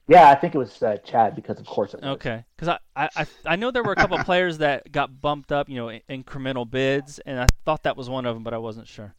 Yeah, 0.09 0.29
I 0.31 0.35
think 0.35 0.55
it 0.55 0.59
was 0.59 0.83
uh, 0.83 0.97
Chad 1.05 1.35
because 1.37 1.59
of 1.61 1.67
course 1.67 1.95
it 1.95 2.01
was. 2.01 2.11
Okay, 2.17 2.45
because 2.57 2.69
I, 2.69 2.79
I 2.97 3.09
I- 3.17 3.27
I 3.53 3.57
know 3.57 3.71
there 3.71 3.83
were 3.85 3.93
a 3.93 3.97
couple 3.97 4.19
players 4.25 4.59
that 4.59 4.91
got 4.93 5.21
bumped 5.21 5.53
up, 5.53 5.69
you 5.69 5.77
know, 5.77 5.89
in- 5.89 6.03
incremental 6.11 6.69
bids, 6.69 7.19
and 7.21 7.39
I 7.41 7.47
thought 7.65 7.85
that 7.85 7.97
was 7.97 8.11
one 8.11 8.27
of 8.27 8.35
them, 8.35 8.43
but 8.43 8.53
I 8.53 8.59
wasn't 8.59 8.89
sure. 8.89 9.15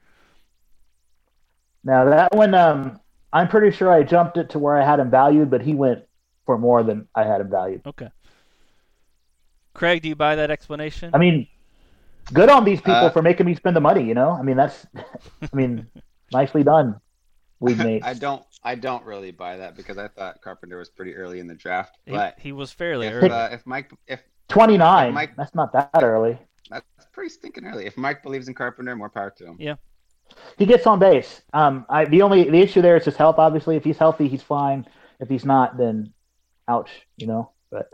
Now 1.83 2.05
that 2.05 2.33
one, 2.35 2.53
um, 2.53 2.99
I'm 3.31 3.47
pretty 3.47 3.75
sure 3.75 3.91
I 3.91 4.03
jumped 4.03 4.37
it 4.37 4.49
to 4.51 4.59
where 4.59 4.79
I 4.79 4.85
had 4.85 4.99
him 4.99 5.09
valued, 5.09 5.49
but 5.49 5.61
he 5.61 5.73
went 5.73 6.03
for 6.45 6.57
more 6.57 6.83
than 6.83 7.07
I 7.15 7.23
had 7.23 7.41
him 7.41 7.49
valued. 7.49 7.81
Okay. 7.85 8.09
Craig, 9.73 10.01
do 10.03 10.09
you 10.09 10.15
buy 10.15 10.35
that 10.35 10.51
explanation? 10.51 11.11
I 11.13 11.17
mean, 11.17 11.47
good 12.31 12.49
on 12.49 12.63
these 12.63 12.79
people 12.79 12.93
Uh, 13.07 13.09
for 13.09 13.21
making 13.21 13.45
me 13.45 13.55
spend 13.55 13.75
the 13.75 13.81
money. 13.81 14.03
You 14.03 14.13
know, 14.13 14.29
I 14.31 14.41
mean 14.43 14.55
that's, 14.57 14.85
I 15.41 15.55
mean, 15.55 15.87
nicely 16.33 16.63
done, 16.63 16.99
weed 17.59 17.77
mates. 17.79 18.05
I 18.05 18.13
don't. 18.13 18.43
I 18.63 18.75
don't 18.75 19.03
really 19.05 19.31
buy 19.31 19.57
that 19.57 19.75
because 19.75 19.97
I 19.97 20.07
thought 20.07 20.41
Carpenter 20.41 20.77
was 20.77 20.89
pretty 20.89 21.15
early 21.15 21.39
in 21.39 21.47
the 21.47 21.53
draft. 21.55 21.97
he, 22.05 22.11
But 22.13 22.39
he 22.39 22.51
was 22.53 22.71
fairly 22.71 23.07
if, 23.07 23.13
early. 23.13 23.29
uh, 23.29 23.49
if 23.49 23.65
Mike, 23.65 23.91
if 24.07 24.21
Twenty 24.47 24.77
nine. 24.77 25.13
Mike- 25.13 25.35
That's 25.35 25.53
not 25.55 25.73
that 25.73 25.89
early. 26.01 26.37
that's 26.69 26.85
pretty 27.11 27.29
stinking 27.29 27.65
early. 27.65 27.85
If 27.85 27.97
Mike 27.97 28.23
believes 28.23 28.47
in 28.47 28.53
Carpenter, 28.53 28.95
more 28.95 29.09
power 29.09 29.33
to 29.37 29.45
him. 29.47 29.57
Yeah, 29.59 29.75
he 30.57 30.65
gets 30.65 30.87
on 30.87 30.99
base. 30.99 31.41
Um, 31.53 31.85
I 31.89 32.05
the 32.05 32.21
only 32.21 32.49
the 32.49 32.59
issue 32.59 32.81
there 32.81 32.95
is 32.97 33.05
his 33.05 33.15
health. 33.17 33.35
Obviously, 33.37 33.75
if 33.75 33.83
he's 33.83 33.97
healthy, 33.97 34.27
he's 34.27 34.43
fine. 34.43 34.85
If 35.19 35.27
he's 35.29 35.45
not, 35.45 35.77
then, 35.77 36.13
ouch. 36.67 36.89
You 37.17 37.27
know. 37.27 37.51
But 37.71 37.89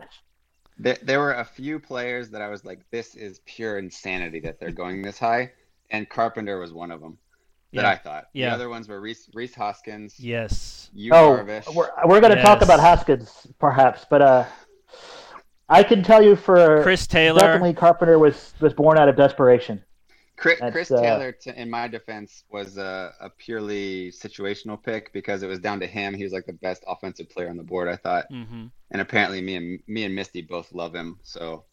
There, 0.78 0.98
there 1.02 1.18
were 1.20 1.32
a 1.34 1.44
few 1.44 1.78
players 1.80 2.30
that 2.30 2.42
I 2.42 2.48
was 2.48 2.64
like, 2.64 2.80
this 2.90 3.14
is 3.14 3.40
pure 3.46 3.78
insanity 3.78 4.40
that 4.40 4.60
they're 4.60 4.70
going 4.70 5.02
this 5.02 5.18
high, 5.18 5.52
and 5.90 6.08
Carpenter 6.08 6.58
was 6.60 6.72
one 6.72 6.90
of 6.90 7.00
them 7.00 7.18
that 7.72 7.82
Yeah. 7.82 7.90
I 7.90 7.96
thought. 7.96 8.24
Yeah. 8.32 8.48
The 8.50 8.54
other 8.54 8.68
ones 8.68 8.88
were 8.88 9.00
Reese, 9.00 9.28
Rhys 9.34 9.54
Hoskins, 9.54 10.18
yes. 10.18 10.90
you 10.92 11.12
oh, 11.12 11.38
Darvish. 11.38 11.74
we're 11.74 11.90
we're 12.06 12.20
gonna 12.20 12.42
talk 12.42 12.62
about 12.62 12.80
Hoskins 12.80 13.46
perhaps, 13.58 14.06
but 14.08 14.22
uh, 14.22 14.44
I 15.68 15.82
can 15.82 16.02
tell 16.02 16.22
you 16.22 16.36
for 16.36 16.82
Chris 16.82 17.06
Taylor. 17.06 17.40
definitely 17.40 17.74
Carpenter 17.74 18.18
was 18.18 18.54
was 18.60 18.74
born 18.74 18.98
out 18.98 19.08
of 19.08 19.16
desperation. 19.16 19.82
Chris, 20.36 20.58
Chris 20.72 20.90
uh, 20.90 21.00
Taylor, 21.02 21.32
to, 21.32 21.60
in 21.60 21.68
my 21.68 21.86
defense, 21.86 22.44
was 22.50 22.78
a, 22.78 23.12
a 23.20 23.28
purely 23.28 24.10
situational 24.10 24.82
pick 24.82 25.12
because 25.12 25.42
it 25.42 25.46
was 25.46 25.58
down 25.58 25.78
to 25.80 25.86
him. 25.86 26.14
He 26.14 26.24
was 26.24 26.32
like 26.32 26.46
the 26.46 26.54
best 26.54 26.82
offensive 26.88 27.28
player 27.28 27.50
on 27.50 27.58
the 27.58 27.62
board, 27.62 27.88
I 27.88 27.96
thought, 27.96 28.24
hmm 28.30 28.66
and 28.92 29.00
apparently 29.00 29.40
me 29.40 29.54
and 29.54 29.78
me 29.86 30.04
and 30.04 30.14
Misty 30.14 30.42
both 30.42 30.72
love 30.72 30.94
him. 30.94 31.20
So, 31.22 31.64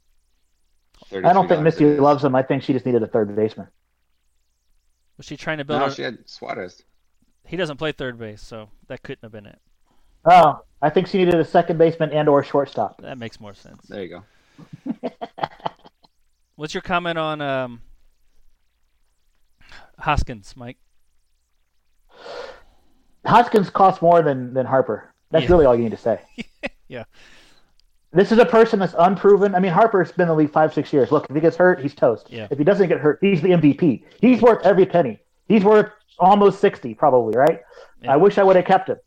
I 1.11 1.33
don't 1.33 1.47
think 1.47 1.61
Misty 1.61 1.97
loves 1.97 2.23
him. 2.23 2.35
I 2.35 2.43
think 2.43 2.61
she 2.61 2.73
just 2.73 2.85
needed 2.85 3.01
a 3.01 3.07
third 3.07 3.35
baseman. 3.35 3.67
Was 5.17 5.25
she 5.25 5.35
trying 5.37 5.57
to 5.57 5.65
build? 5.65 5.79
No, 5.81 5.87
a- 5.87 5.93
she 5.93 6.01
had 6.03 6.17
Suarez. 6.29 6.83
He 7.45 7.57
doesn't 7.57 7.77
play 7.77 7.91
third 7.91 8.19
base, 8.19 8.41
so 8.41 8.69
that 8.87 9.01
couldn't 9.03 9.23
have 9.23 9.31
been 9.31 9.45
it. 9.45 9.59
Oh, 10.25 10.61
I 10.81 10.89
think 10.89 11.07
she 11.07 11.17
needed 11.17 11.35
a 11.35 11.45
second 11.45 11.77
baseman 11.77 12.11
and 12.11 12.27
or 12.27 12.43
shortstop. 12.43 13.01
That 13.01 13.17
makes 13.17 13.39
more 13.39 13.53
sense. 13.53 13.85
There 13.87 14.03
you 14.03 14.21
go. 14.93 15.09
What's 16.55 16.73
your 16.73 16.81
comment 16.81 17.17
on 17.17 17.39
um, 17.41 17.81
Hoskins, 19.99 20.55
Mike? 20.57 20.77
Hoskins 23.25 23.69
costs 23.69 24.01
more 24.01 24.21
than 24.21 24.53
than 24.53 24.65
Harper. 24.65 25.13
That's 25.31 25.43
Yeah. 25.45 25.51
really 25.51 25.65
all 25.65 25.75
you 25.75 25.83
need 25.83 25.91
to 25.91 25.97
say. 25.97 26.19
Yeah. 26.89 27.03
This 28.17 28.31
is 28.31 28.39
a 28.39 28.45
person 28.45 28.79
that's 28.79 28.95
unproven. 28.97 29.53
I 29.53 29.59
mean, 29.59 29.71
Harper's 29.71 30.11
been 30.11 30.23
in 30.23 30.29
the 30.29 30.33
league 30.33 30.51
five, 30.51 30.73
six 30.73 30.91
years. 30.91 31.11
Look, 31.11 31.27
if 31.29 31.35
he 31.35 31.39
gets 31.39 31.55
hurt, 31.55 31.79
he's 31.79 31.93
toast. 31.93 32.25
Yeah. 32.31 32.47
If 32.49 32.57
he 32.57 32.63
doesn't 32.63 32.87
get 32.87 32.97
hurt, 32.99 33.19
he's 33.21 33.43
the 33.43 33.49
MVP. 33.49 34.05
He's 34.19 34.41
worth 34.41 34.65
every 34.65 34.87
penny. 34.87 35.19
He's 35.47 35.63
worth 35.63 35.91
almost 36.17 36.59
sixty, 36.59 36.95
probably, 36.95 37.37
right? 37.37 37.59
Yeah. 38.01 38.13
I 38.13 38.17
wish 38.17 38.39
I 38.39 38.43
would 38.43 38.55
have 38.55 38.65
kept 38.65 38.89
him. 38.89 38.97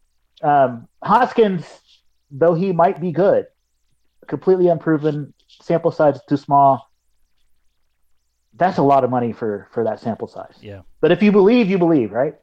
Um, 0.43 0.87
Hoskins, 1.03 1.67
though 2.31 2.55
he 2.55 2.71
might 2.71 3.01
be 3.01 3.11
good, 3.11 3.47
completely 4.29 4.69
unproven. 4.69 5.35
Sample 5.61 5.91
size 5.91 6.21
too 6.29 6.37
small. 6.37 6.89
That's 8.55 8.79
a 8.79 8.83
lot 8.83 9.03
of 9.03 9.11
money 9.11 9.33
for 9.33 9.67
for 9.73 9.83
that 9.83 9.99
sample 9.99 10.29
size. 10.29 10.55
Yeah. 10.61 10.83
But 11.01 11.11
if 11.11 11.21
you 11.21 11.33
believe, 11.33 11.69
you 11.69 11.79
believe, 11.79 12.13
right? 12.13 12.37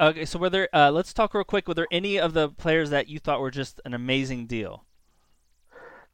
Okay, 0.00 0.24
so 0.24 0.38
were 0.38 0.48
there? 0.48 0.74
Uh, 0.74 0.90
let's 0.90 1.12
talk 1.12 1.34
real 1.34 1.44
quick. 1.44 1.68
Were 1.68 1.74
there 1.74 1.88
any 1.90 2.18
of 2.18 2.32
the 2.32 2.48
players 2.48 2.88
that 2.88 3.08
you 3.08 3.18
thought 3.18 3.40
were 3.40 3.50
just 3.50 3.78
an 3.84 3.92
amazing 3.92 4.46
deal? 4.46 4.86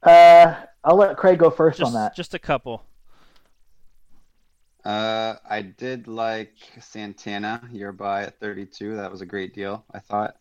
Uh, 0.03 0.55
I'll 0.83 0.95
let 0.97 1.15
Craig 1.17 1.37
go 1.39 1.49
first 1.49 1.79
Just, 1.79 1.87
on 1.87 1.93
that. 2.01 2.15
just 2.15 2.33
a 2.33 2.39
couple. 2.39 2.83
Uh, 4.83 5.35
I 5.47 5.61
did 5.61 6.07
like 6.07 6.53
Santana 6.79 7.61
your 7.71 7.91
buy 7.91 8.23
at 8.23 8.39
32. 8.39 8.95
That 8.95 9.11
was 9.11 9.21
a 9.21 9.25
great 9.27 9.53
deal, 9.53 9.85
I 9.93 9.99
thought. 9.99 10.35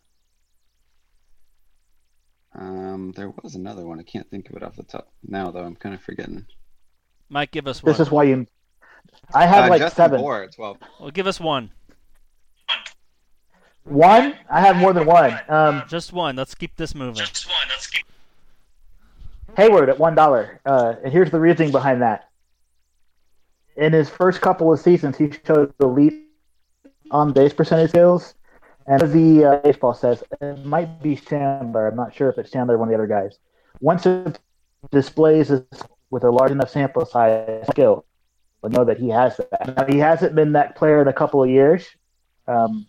Um, 2.54 3.12
there 3.16 3.32
was 3.42 3.54
another 3.54 3.84
one. 3.86 4.00
I 4.00 4.02
can't 4.02 4.28
think 4.30 4.48
of 4.50 4.56
it 4.56 4.62
off 4.62 4.76
the 4.76 4.82
top 4.82 5.12
now, 5.22 5.50
though. 5.50 5.62
I'm 5.64 5.76
kind 5.76 5.94
of 5.94 6.00
forgetting. 6.02 6.46
Mike, 7.28 7.50
give 7.52 7.66
us 7.66 7.82
one. 7.82 7.92
This 7.92 8.00
is 8.00 8.10
why 8.10 8.24
you. 8.24 8.46
I 9.34 9.46
have 9.46 9.66
Uh, 9.66 9.68
like 9.68 9.80
Justin 9.80 10.04
seven. 10.04 10.20
Bour 10.20 10.42
at 10.44 10.52
12. 10.52 10.78
well, 11.00 11.10
give 11.10 11.26
us 11.26 11.38
one. 11.38 11.70
One? 13.84 14.34
I 14.50 14.60
have 14.60 14.76
more 14.76 14.92
than 14.92 15.06
one. 15.06 15.38
Um, 15.48 15.82
Just 15.88 16.12
one. 16.12 16.36
Let's 16.36 16.54
keep 16.54 16.76
this 16.76 16.94
moving. 16.94 17.14
Just 17.16 17.46
one. 17.46 17.56
Let's 17.68 17.86
keep. 17.86 18.04
Heyward 19.56 19.88
at 19.88 19.98
one 19.98 20.14
dollar. 20.14 20.60
Uh, 20.64 20.94
and 21.02 21.12
here's 21.12 21.30
the 21.30 21.40
reasoning 21.40 21.72
behind 21.72 22.02
that. 22.02 22.28
In 23.76 23.92
his 23.92 24.08
first 24.08 24.40
couple 24.40 24.72
of 24.72 24.80
seasons, 24.80 25.16
he 25.16 25.30
showed 25.46 25.72
the 25.78 25.86
elite 25.86 26.26
on 27.10 27.32
base 27.32 27.52
percentage 27.52 27.90
skills, 27.90 28.34
and 28.86 29.00
the 29.00 29.44
uh, 29.44 29.56
baseball 29.58 29.94
says, 29.94 30.22
it 30.40 30.64
might 30.64 31.02
be 31.02 31.16
Shandler. 31.16 31.88
I'm 31.88 31.96
not 31.96 32.14
sure 32.14 32.28
if 32.28 32.38
it's 32.38 32.50
Shandler 32.50 32.74
or 32.74 32.78
one 32.78 32.88
of 32.88 32.90
the 32.90 32.96
other 32.96 33.06
guys. 33.06 33.38
Once 33.80 34.06
it 34.06 34.38
displays 34.90 35.50
with 36.10 36.24
a 36.24 36.30
large 36.30 36.50
enough 36.50 36.70
sample 36.70 37.06
size 37.06 37.66
skill, 37.70 38.04
we'll 38.60 38.72
know 38.72 38.84
that 38.84 38.98
he 38.98 39.08
has 39.08 39.36
that. 39.36 39.76
Now, 39.76 39.86
he 39.86 39.98
hasn't 39.98 40.34
been 40.34 40.52
that 40.52 40.76
player 40.76 41.00
in 41.00 41.08
a 41.08 41.12
couple 41.12 41.42
of 41.42 41.48
years. 41.48 41.86
Um, 42.46 42.86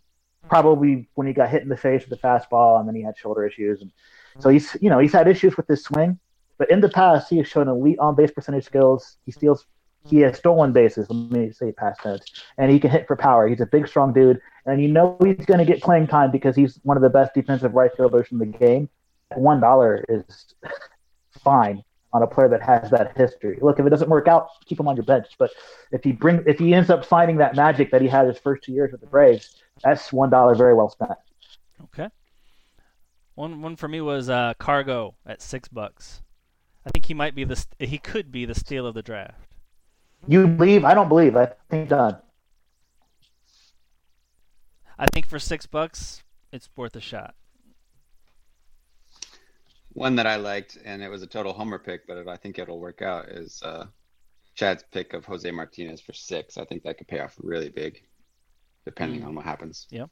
probably 0.50 1.08
when 1.14 1.28
he 1.28 1.34
got 1.34 1.50
hit 1.50 1.62
in 1.62 1.70
the 1.70 1.78
face 1.78 2.02
with 2.08 2.22
the 2.22 2.28
fastball, 2.28 2.80
and 2.80 2.88
then 2.88 2.96
he 2.96 3.02
had 3.02 3.18
shoulder 3.18 3.46
issues, 3.46 3.82
and 3.82 3.92
so 4.40 4.50
he's 4.50 4.76
you 4.82 4.90
know 4.90 5.00
he's 5.00 5.14
had 5.14 5.28
issues 5.28 5.56
with 5.56 5.68
his 5.68 5.84
swing. 5.84 6.20
But 6.62 6.70
in 6.70 6.80
the 6.80 6.90
past, 6.90 7.28
he 7.28 7.38
has 7.38 7.48
shown 7.48 7.68
elite 7.68 7.98
on 7.98 8.14
base 8.14 8.30
percentage 8.30 8.66
skills. 8.66 9.18
He 9.26 9.32
steals 9.32 9.66
he 10.08 10.18
has 10.20 10.38
stolen 10.38 10.72
bases. 10.72 11.08
Let 11.10 11.32
me 11.32 11.52
say 11.52 11.72
past 11.72 12.02
tense, 12.02 12.24
and 12.60 12.70
he 12.70 12.80
can 12.80 12.92
hit 12.92 13.08
for 13.08 13.16
power. 13.16 13.48
He's 13.48 13.62
a 13.62 13.66
big, 13.66 13.88
strong 13.88 14.14
dude, 14.14 14.40
and 14.68 14.80
you 14.80 14.88
know 14.88 15.18
he's 15.24 15.44
going 15.48 15.58
to 15.58 15.66
get 15.66 15.82
playing 15.82 16.06
time 16.06 16.30
because 16.30 16.56
he's 16.56 16.80
one 16.84 16.98
of 16.98 17.02
the 17.02 17.10
best 17.10 17.34
defensive 17.34 17.74
right 17.74 17.90
fielders 17.98 18.28
in 18.32 18.38
the 18.38 18.46
game. 18.46 18.90
One 19.34 19.60
dollar 19.60 20.06
is 20.08 20.54
fine 21.44 21.84
on 22.14 22.22
a 22.22 22.28
player 22.28 22.50
that 22.50 22.62
has 22.62 22.92
that 22.92 23.18
history. 23.18 23.58
Look, 23.60 23.80
if 23.80 23.86
it 23.88 23.90
doesn't 23.90 24.10
work 24.12 24.28
out, 24.28 24.50
keep 24.68 24.80
him 24.80 24.88
on 24.88 24.96
your 24.96 25.06
bench. 25.06 25.30
But 25.40 25.50
if 25.92 26.04
he 26.04 26.12
bring, 26.12 26.44
if 26.46 26.60
he 26.60 26.76
ends 26.76 26.92
up 26.92 27.04
finding 27.04 27.38
that 27.38 27.56
magic 27.56 27.90
that 27.90 28.04
he 28.04 28.08
had 28.08 28.28
his 28.28 28.38
first 28.38 28.64
two 28.64 28.72
years 28.72 28.92
with 28.92 29.02
the 29.02 29.08
Braves, 29.08 29.64
that's 29.84 30.14
one 30.14 30.30
dollar 30.30 30.54
very 30.54 30.76
well 30.76 30.92
spent. 30.92 31.18
Okay. 31.86 32.10
One 33.34 33.64
one 33.64 33.76
for 33.76 33.88
me 33.88 34.00
was 34.00 34.30
uh, 34.30 34.54
Cargo 34.60 35.16
at 35.26 35.42
six 35.42 35.68
bucks. 35.68 36.22
I 36.86 36.90
think 36.90 37.06
he 37.06 37.14
might 37.14 37.36
be 37.36 37.44
the 37.44 37.64
he 37.80 37.98
could 37.98 38.32
be 38.32 38.46
the 38.46 38.56
steal 38.56 38.86
of 38.88 38.94
the 38.96 39.02
draft. 39.04 39.36
You 40.28 40.48
believe? 40.48 40.84
I 40.86 40.94
don't 40.94 41.10
believe. 41.10 41.36
I 41.36 41.52
think 41.70 41.90
done. 41.90 42.18
I 44.98 45.06
think 45.08 45.28
for 45.28 45.40
six 45.40 45.66
bucks, 45.66 46.24
it's 46.52 46.70
worth 46.76 46.96
a 46.96 47.02
shot. 47.02 47.34
One 49.94 50.16
that 50.16 50.28
I 50.28 50.36
liked, 50.38 50.78
and 50.86 51.02
it 51.02 51.10
was 51.10 51.22
a 51.22 51.28
total 51.28 51.54
homer 51.54 51.80
pick, 51.80 52.08
but 52.08 52.28
I 52.28 52.38
think 52.38 52.60
it'll 52.60 52.80
work 52.80 53.02
out, 53.02 53.28
is 53.30 53.62
uh, 53.64 53.88
Chad's 54.56 54.84
pick 54.92 55.14
of 55.14 55.26
Jose 55.26 55.50
Martinez 55.52 56.00
for 56.02 56.14
six. 56.14 56.58
I 56.58 56.66
think 56.66 56.84
that 56.84 56.98
could 56.98 57.08
pay 57.08 57.20
off 57.20 57.36
really 57.40 57.70
big, 57.70 58.02
depending 58.86 59.22
Mm. 59.22 59.28
on 59.28 59.36
what 59.36 59.46
happens. 59.46 59.88
Yep. 59.90 60.10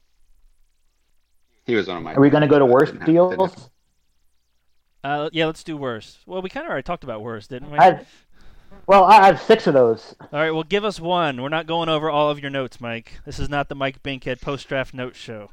He 1.66 1.74
was 1.76 1.86
one 1.88 1.96
of 1.98 2.02
my. 2.02 2.14
Are 2.14 2.20
we 2.20 2.30
going 2.30 2.42
to 2.42 2.46
go 2.48 2.58
to 2.58 2.64
Didn't 2.64 2.72
worst 2.74 2.92
have- 2.92 3.06
didn't 3.06 3.14
deals? 3.38 3.70
Uh, 5.02 5.30
yeah, 5.32 5.46
let's 5.46 5.64
do 5.64 5.76
worse. 5.76 6.18
Well, 6.26 6.42
we 6.42 6.50
kind 6.50 6.66
of 6.66 6.70
already 6.70 6.82
talked 6.84 7.04
about 7.04 7.22
worse, 7.22 7.46
didn't 7.46 7.70
we? 7.70 7.78
I, 7.78 8.04
well, 8.86 9.04
I 9.04 9.26
have 9.26 9.40
six 9.40 9.66
of 9.66 9.74
those. 9.74 10.14
All 10.20 10.40
right, 10.40 10.50
well, 10.50 10.62
give 10.62 10.84
us 10.84 11.00
one. 11.00 11.40
We're 11.40 11.48
not 11.48 11.66
going 11.66 11.88
over 11.88 12.10
all 12.10 12.30
of 12.30 12.40
your 12.40 12.50
notes, 12.50 12.80
Mike. 12.80 13.20
This 13.24 13.38
is 13.38 13.48
not 13.48 13.68
the 13.68 13.74
Mike 13.74 14.02
Binkhead 14.02 14.40
post 14.40 14.68
draft 14.68 14.92
note 14.94 15.16
show. 15.16 15.50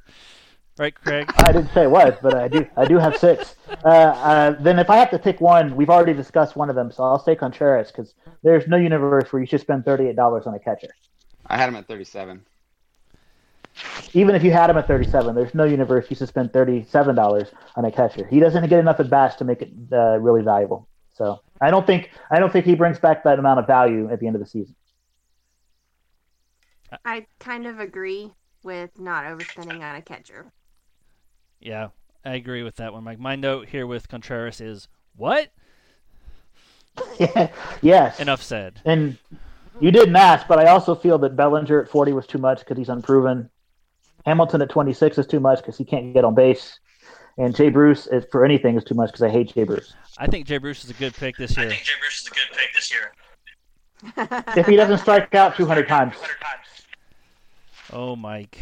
Right, 0.77 0.93
Craig? 0.93 1.31
I 1.37 1.51
didn't 1.51 1.73
say 1.73 1.87
what, 1.87 2.21
but 2.21 2.35
I 2.35 2.47
do. 2.47 2.67
I 2.75 2.85
do 2.85 2.97
have 2.97 3.17
six. 3.17 3.55
Uh, 3.83 3.87
uh, 3.87 4.51
then, 4.61 4.77
if 4.77 4.89
I 4.89 4.97
have 4.97 5.09
to 5.11 5.19
pick 5.19 5.41
one, 5.41 5.75
we've 5.75 5.89
already 5.89 6.13
discussed 6.13 6.55
one 6.55 6.69
of 6.69 6.75
them, 6.75 6.91
so 6.91 7.03
I'll 7.03 7.23
say 7.23 7.35
Contreras 7.35 7.87
because 7.87 8.13
there's 8.43 8.67
no 8.67 8.77
universe 8.77 9.31
where 9.33 9.41
you 9.41 9.47
should 9.47 9.61
spend 9.61 9.85
thirty-eight 9.85 10.15
dollars 10.15 10.45
on 10.45 10.53
a 10.53 10.59
catcher. 10.59 10.89
I 11.47 11.57
had 11.57 11.69
him 11.69 11.75
at 11.77 11.87
37. 11.87 12.45
Even 14.13 14.35
if 14.35 14.43
you 14.43 14.51
had 14.51 14.69
him 14.69 14.77
at 14.77 14.87
thirty-seven, 14.87 15.35
there's 15.35 15.53
no 15.53 15.63
universe 15.63 16.07
you 16.09 16.15
should 16.15 16.27
spend 16.27 16.53
thirty-seven 16.53 17.15
dollars 17.15 17.49
on 17.75 17.85
a 17.85 17.91
catcher. 17.91 18.25
He 18.27 18.39
doesn't 18.39 18.67
get 18.69 18.79
enough 18.79 18.99
at 18.99 19.09
bats 19.09 19.35
to 19.35 19.45
make 19.45 19.61
it 19.61 19.71
uh, 19.91 20.17
really 20.19 20.41
valuable. 20.41 20.87
So 21.13 21.41
I 21.61 21.71
don't 21.71 21.85
think 21.85 22.11
I 22.31 22.39
don't 22.39 22.51
think 22.51 22.65
he 22.65 22.75
brings 22.75 22.99
back 22.99 23.23
that 23.23 23.39
amount 23.39 23.59
of 23.59 23.67
value 23.67 24.09
at 24.11 24.19
the 24.19 24.27
end 24.27 24.35
of 24.35 24.41
the 24.41 24.47
season. 24.47 24.75
I 27.03 27.25
kind 27.39 27.65
of 27.67 27.79
agree 27.79 28.31
with 28.63 28.99
not 28.99 29.25
overspending 29.25 29.81
on 29.81 29.95
a 29.95 30.01
catcher. 30.01 30.51
Yeah, 31.59 31.89
I 32.23 32.35
agree 32.35 32.63
with 32.63 32.75
that 32.77 32.93
one, 32.93 33.03
Mike. 33.03 33.19
My 33.19 33.35
note 33.35 33.69
here 33.69 33.87
with 33.87 34.07
Contreras 34.07 34.61
is 34.61 34.87
what? 35.15 35.51
yes. 37.81 38.19
Enough 38.19 38.41
said. 38.41 38.81
And 38.85 39.17
you 39.79 39.91
didn't 39.91 40.15
ask, 40.15 40.47
but 40.47 40.59
I 40.59 40.67
also 40.67 40.95
feel 40.95 41.17
that 41.19 41.35
Bellinger 41.35 41.81
at 41.81 41.89
40 41.89 42.13
was 42.13 42.27
too 42.27 42.37
much 42.37 42.59
because 42.59 42.77
he's 42.77 42.89
unproven. 42.89 43.49
Hamilton 44.27 44.61
at 44.61 44.69
26 44.69 45.17
is 45.19 45.25
too 45.25 45.39
much 45.39 45.59
because 45.59 45.77
he 45.77 45.85
can't 45.85 46.13
get 46.13 46.25
on 46.25 46.35
base. 46.35 46.79
And 47.37 47.55
Jay 47.55 47.69
Bruce, 47.69 48.07
is, 48.07 48.25
for 48.29 48.43
anything, 48.43 48.75
is 48.77 48.83
too 48.83 48.93
much 48.93 49.07
because 49.09 49.21
I 49.21 49.29
hate 49.29 49.53
Jay 49.53 49.63
Bruce. 49.63 49.93
I 50.17 50.27
think 50.27 50.45
Jay 50.47 50.57
Bruce 50.57 50.83
is 50.83 50.89
a 50.89 50.93
good 50.93 51.13
pick 51.15 51.37
this 51.37 51.55
year. 51.55 51.67
I 51.67 51.69
think 51.69 51.83
Jay 51.83 51.93
Bruce 52.01 52.21
is 52.21 52.27
a 52.27 52.31
good 52.31 52.49
pick 52.51 52.73
this 52.75 52.91
year. 52.91 54.57
If 54.57 54.65
he 54.67 54.75
doesn't 54.75 54.97
strike 54.97 55.33
out 55.33 55.55
200 55.55 55.87
times, 55.87 56.15
Oh, 57.93 58.17
Mike. 58.17 58.59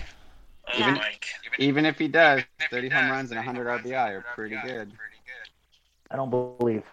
Oh, 0.67 0.79
Even- 0.79 0.93
Mike. 0.95 1.25
Even 1.57 1.85
if 1.85 1.97
he 1.97 2.07
does, 2.09 2.41
if 2.59 2.69
30 2.69 2.87
he 2.89 2.93
home 2.93 3.03
does, 3.05 3.11
runs 3.11 3.31
and 3.31 3.39
30 3.39 3.47
100 3.47 3.65
runs 3.65 3.81
RBI 3.85 4.11
are 4.17 4.25
pretty 4.35 4.55
RBI 4.55 4.61
good. 4.61 4.89
Pretty 4.93 5.21
good. 5.25 5.49
I 6.11 6.15
don't 6.15 6.29
believe. 6.29 6.83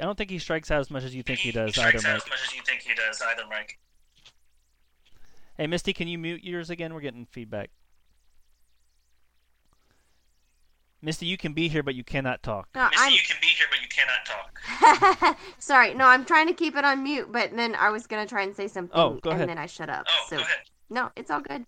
I 0.00 0.04
don't 0.04 0.16
think 0.16 0.30
he 0.30 0.38
strikes 0.38 0.70
out 0.70 0.80
as 0.80 0.90
much 0.90 1.02
as 1.04 1.14
you 1.14 1.22
think 1.22 1.40
he 1.40 1.50
does 1.52 1.74
he 1.74 1.80
either, 1.82 1.90
strikes 1.90 2.04
out 2.06 2.12
Mike. 2.14 2.22
as 2.22 2.30
much 2.30 2.38
as 2.46 2.54
you 2.54 2.62
think 2.62 2.80
he 2.80 2.94
does 2.94 3.20
either, 3.20 3.42
Mike. 3.50 3.78
Hey, 5.60 5.66
Misty, 5.66 5.92
can 5.92 6.08
you 6.08 6.16
mute 6.16 6.42
yours 6.42 6.70
again? 6.70 6.94
We're 6.94 7.02
getting 7.02 7.26
feedback. 7.26 7.68
Misty, 11.02 11.26
you 11.26 11.36
can 11.36 11.52
be 11.52 11.68
here, 11.68 11.82
but 11.82 11.94
you 11.94 12.02
cannot 12.02 12.42
talk. 12.42 12.70
No, 12.74 12.84
Misty, 12.88 12.96
I'm 12.98 13.12
you 13.12 13.18
can 13.28 13.36
be 13.42 13.48
here, 13.48 13.66
but 13.68 13.82
you 13.82 13.88
cannot 13.90 15.28
talk. 15.28 15.38
sorry. 15.58 15.92
No, 15.92 16.06
I'm 16.06 16.24
trying 16.24 16.46
to 16.46 16.54
keep 16.54 16.76
it 16.76 16.84
on 16.86 17.02
mute, 17.02 17.30
but 17.30 17.54
then 17.54 17.74
I 17.74 17.90
was 17.90 18.06
gonna 18.06 18.26
try 18.26 18.40
and 18.40 18.56
say 18.56 18.68
something, 18.68 18.98
Oh, 18.98 19.18
go 19.20 19.28
ahead. 19.28 19.42
and 19.42 19.50
then 19.50 19.58
I 19.58 19.66
shut 19.66 19.90
up. 19.90 20.06
Oh, 20.08 20.26
so 20.30 20.36
go 20.38 20.42
ahead. 20.44 20.56
no, 20.88 21.10
it's 21.14 21.30
all 21.30 21.42
good. 21.42 21.66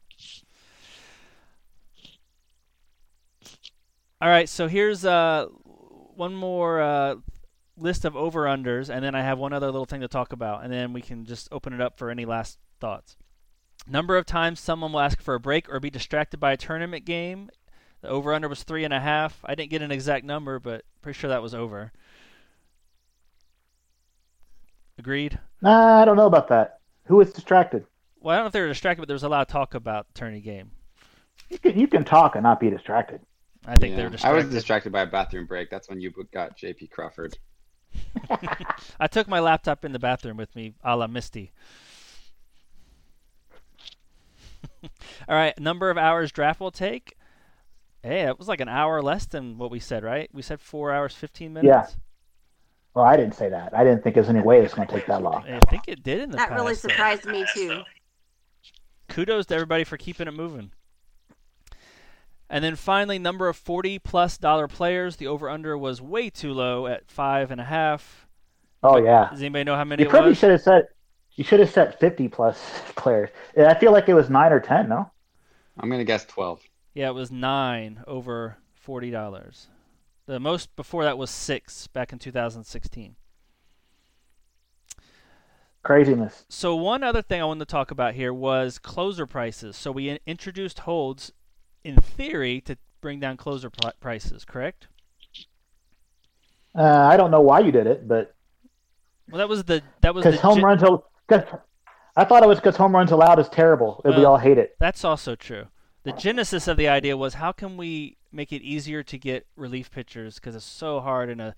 All 4.23 4.29
right, 4.31 4.49
so 4.49 4.69
here's 4.69 5.05
uh, 5.05 5.49
one 5.65 6.35
more 6.35 6.81
uh, 6.81 7.17
list 7.77 8.07
of 8.07 8.17
over 8.17 8.45
unders, 8.45 8.89
and 8.89 9.05
then 9.05 9.15
I 9.15 9.21
have 9.21 9.39
one 9.39 9.53
other 9.53 9.67
little 9.67 9.85
thing 9.85 10.01
to 10.01 10.09
talk 10.09 10.33
about, 10.33 10.65
and 10.65 10.73
then 10.73 10.95
we 10.95 11.03
can 11.03 11.27
just 11.27 11.49
open 11.53 11.75
it 11.75 11.83
up 11.83 11.99
for 11.99 12.09
any 12.09 12.25
last 12.25 12.59
thoughts. 12.81 13.19
Number 13.87 14.17
of 14.17 14.27
times 14.27 14.61
someone 14.61 14.93
will 14.93 15.01
ask 15.01 15.21
for 15.21 15.35
a 15.35 15.41
break 15.41 15.69
or 15.69 15.81
be 15.81 15.91
distracted 15.91 16.39
by 16.39 16.53
a 16.53 16.57
tournament 16.57 17.05
game. 17.05 17.51
The 18.01 18.09
over 18.09 18.33
under 18.33 18.49
was 18.49 18.63
three 18.63 18.85
and 18.85 18.95
a 18.95 19.01
half. 19.01 19.41
I 19.45 19.55
didn't 19.55 19.71
get 19.71 19.83
an 19.83 19.91
exact 19.93 20.25
number, 20.25 20.59
but 20.59 20.85
pretty 21.03 21.19
sure 21.19 21.31
that 21.31 21.43
was 21.43 21.55
over. 21.55 21.93
Agreed. 24.99 25.39
Nah, 25.61 26.01
I 26.03 26.05
don't 26.05 26.17
know 26.17 26.27
about 26.27 26.49
that. 26.49 26.79
Who 27.07 27.17
was 27.17 27.33
distracted? 27.33 27.85
Well, 28.21 28.35
I 28.35 28.37
don't 28.39 28.45
know 28.45 28.49
if 28.49 28.53
they 28.53 28.61
were 28.61 28.69
distracted, 28.69 29.03
but 29.03 29.09
there 29.09 29.15
was 29.15 29.23
a 29.25 29.29
lot 29.29 29.43
of 29.43 29.49
talk 29.49 29.75
about 29.75 30.07
the 30.09 30.15
tourney 30.15 30.41
game. 30.41 30.71
You 31.51 31.59
can, 31.59 31.79
you 31.79 31.89
can 31.89 32.05
talk 32.05 32.35
and 32.37 32.43
not 32.45 32.61
be 32.61 32.71
distracted. 32.71 33.21
I 33.67 33.77
think 33.77 33.97
they 33.97 34.03
Yeah. 34.03 34.09
were 34.09 34.17
I 34.23 34.33
was 34.33 34.49
distracted 34.49 34.93
by 34.93 35.03
a 35.03 35.07
bathroom 35.07 35.47
break. 35.47 35.71
That's 35.71 35.89
when 35.89 36.01
you 36.01 36.13
got 36.33 36.57
JP 36.57 36.91
Crawford. 36.91 37.37
I 39.01 39.07
took 39.07 39.29
my 39.29 39.41
laptop 39.41 39.85
in 39.85 39.93
the 39.93 39.99
bathroom 39.99 40.37
with 40.37 40.55
me, 40.55 40.75
a 40.83 40.97
la 40.97 41.07
Misty. 41.07 41.53
All 45.29 45.35
right, 45.37 45.59
number 45.59 45.91
of 45.91 45.99
hours 45.99 46.33
draft 46.33 46.61
will 46.61 46.71
take. 46.71 47.15
Hey, 48.03 48.25
that 48.25 48.39
was 48.39 48.49
like 48.49 48.61
an 48.61 48.69
hour 48.69 49.01
less 49.01 49.27
than 49.27 49.59
what 49.59 49.71
we 49.71 49.79
said, 49.79 50.03
right? 50.03 50.29
We 50.33 50.43
said 50.43 50.61
four 50.61 50.91
hours, 50.93 51.15
15 51.15 51.53
minutes. 51.53 51.69
Yeah. 51.73 51.87
Well, 52.95 53.05
I 53.05 53.17
didn't 53.17 53.35
say 53.37 53.49
that. 53.49 53.73
I 53.77 53.85
didn't 53.85 54.03
think 54.03 54.15
there's 54.15 54.29
any 54.29 54.41
way 54.41 54.61
it's 54.61 54.75
going 54.75 54.89
to 54.89 54.95
take 54.95 55.07
that 55.07 55.23
long. 55.23 55.45
I 55.49 55.61
think 55.71 55.85
it 55.87 56.03
did 56.03 56.21
in 56.21 56.31
the 56.31 56.37
That 56.37 56.49
past. 56.51 56.61
really 56.61 56.75
surprised 56.75 57.25
me 57.27 57.47
too. 57.55 57.83
Kudos 59.09 59.47
to 59.47 59.55
everybody 59.55 59.85
for 59.85 59.97
keeping 59.97 60.27
it 60.29 60.33
moving. 60.35 60.73
And 62.51 62.63
then 62.63 62.77
finally, 62.77 63.19
number 63.19 63.49
of 63.49 63.57
40 63.57 63.99
plus 64.01 64.37
dollar 64.37 64.69
players. 64.69 65.17
The 65.17 65.27
over 65.27 65.49
under 65.49 65.77
was 65.79 66.03
way 66.03 66.29
too 66.29 66.53
low 66.53 66.87
at 66.87 67.11
five 67.11 67.51
and 67.51 67.61
a 67.61 67.65
half. 67.65 68.27
Oh 68.83 68.99
yeah. 68.99 69.29
Does 69.31 69.41
anybody 69.41 69.65
know 69.65 69.77
how 69.77 69.85
many 69.85 70.03
You 70.03 70.09
it 70.09 70.11
probably 70.11 70.31
was? 70.31 70.39
should 70.39 70.51
have 70.51 70.61
set. 70.61 70.89
You 71.35 71.45
should 71.45 71.61
have 71.61 71.71
set 71.71 71.99
50 71.99 72.29
plus 72.29 72.61
players. 72.97 73.31
I 73.57 73.75
feel 73.75 73.93
like 73.93 74.09
it 74.09 74.15
was 74.15 74.29
nine 74.31 74.53
or 74.53 74.61
10. 74.61 74.89
No. 74.89 75.11
I'm 75.79 75.89
going 75.89 76.01
to 76.01 76.05
guess 76.05 76.25
12. 76.27 76.61
Yeah, 76.95 77.09
it 77.09 77.15
was 77.15 77.31
nine 77.31 78.05
over 78.07 78.59
forty 78.75 79.11
dollars. 79.11 79.69
The 80.27 80.39
most 80.39 80.75
before 80.77 81.05
that 81.05 81.17
was 81.17 81.31
six 81.31 81.87
back 81.87 82.13
in 82.13 82.19
2016. 82.19 83.17
Craziness. 85.83 86.45
So 86.49 86.77
one 86.77 87.03
other 87.03 87.23
thing 87.23 87.41
I 87.41 87.45
wanted 87.45 87.67
to 87.67 87.73
talk 87.73 87.91
about 87.91 88.15
here 88.15 88.33
was 88.33 88.79
closer 88.79 89.27
prices. 89.27 89.77
So 89.77 89.91
we 89.91 90.19
introduced 90.27 90.81
holds, 90.81 91.33
in 91.83 91.97
theory, 91.97 92.61
to 92.63 92.77
bring 93.01 93.19
down 93.19 93.37
closer 93.37 93.71
pri- 93.71 93.93
prices. 93.99 94.45
Correct? 94.45 94.87
Uh, 96.75 96.83
I 96.83 97.17
don't 97.17 97.31
know 97.31 97.41
why 97.41 97.61
you 97.61 97.73
did 97.73 97.87
it, 97.87 98.07
but 98.07 98.35
Well, 99.31 99.39
that 99.39 99.49
was 99.49 99.65
the 99.65 99.83
that 100.03 100.15
was 100.15 100.25
the 100.25 100.31
because 100.31 100.41
home 100.41 100.57
gen- 100.57 100.65
runs. 100.65 100.83
Al- 101.31 101.41
Cause 101.43 101.59
I 102.17 102.25
thought 102.25 102.43
it 102.43 102.47
was 102.47 102.59
because 102.59 102.77
home 102.77 102.95
runs 102.95 103.11
allowed 103.11 103.39
is 103.39 103.49
terrible, 103.49 104.01
and 104.05 104.17
we 104.17 104.25
all 104.25 104.37
hate 104.39 104.59
it. 104.59 104.77
That's 104.79 105.05
also 105.05 105.35
true. 105.35 105.67
The 106.05 106.13
genesis 106.13 106.69
of 106.69 106.77
the 106.77 106.89
idea 106.89 107.17
was 107.17 107.35
how 107.35 107.53
can 107.53 107.77
we 107.77 108.17
make 108.33 108.53
it 108.53 108.63
easier 108.63 109.03
to 109.05 109.19
get 109.19 109.47
relief 109.57 109.91
pitchers 109.91 110.35
because 110.37 110.55
it's 110.57 110.65
so 110.65 111.01
hard 111.01 111.29
in 111.31 111.39
a 111.41 111.55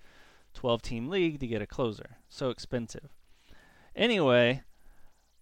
12 0.53 0.81
team 0.81 1.09
league 1.09 1.39
to 1.39 1.47
get 1.47 1.61
a 1.61 1.67
closer. 1.67 2.17
So 2.29 2.49
expensive. 2.51 3.09
Anyway, 3.95 4.61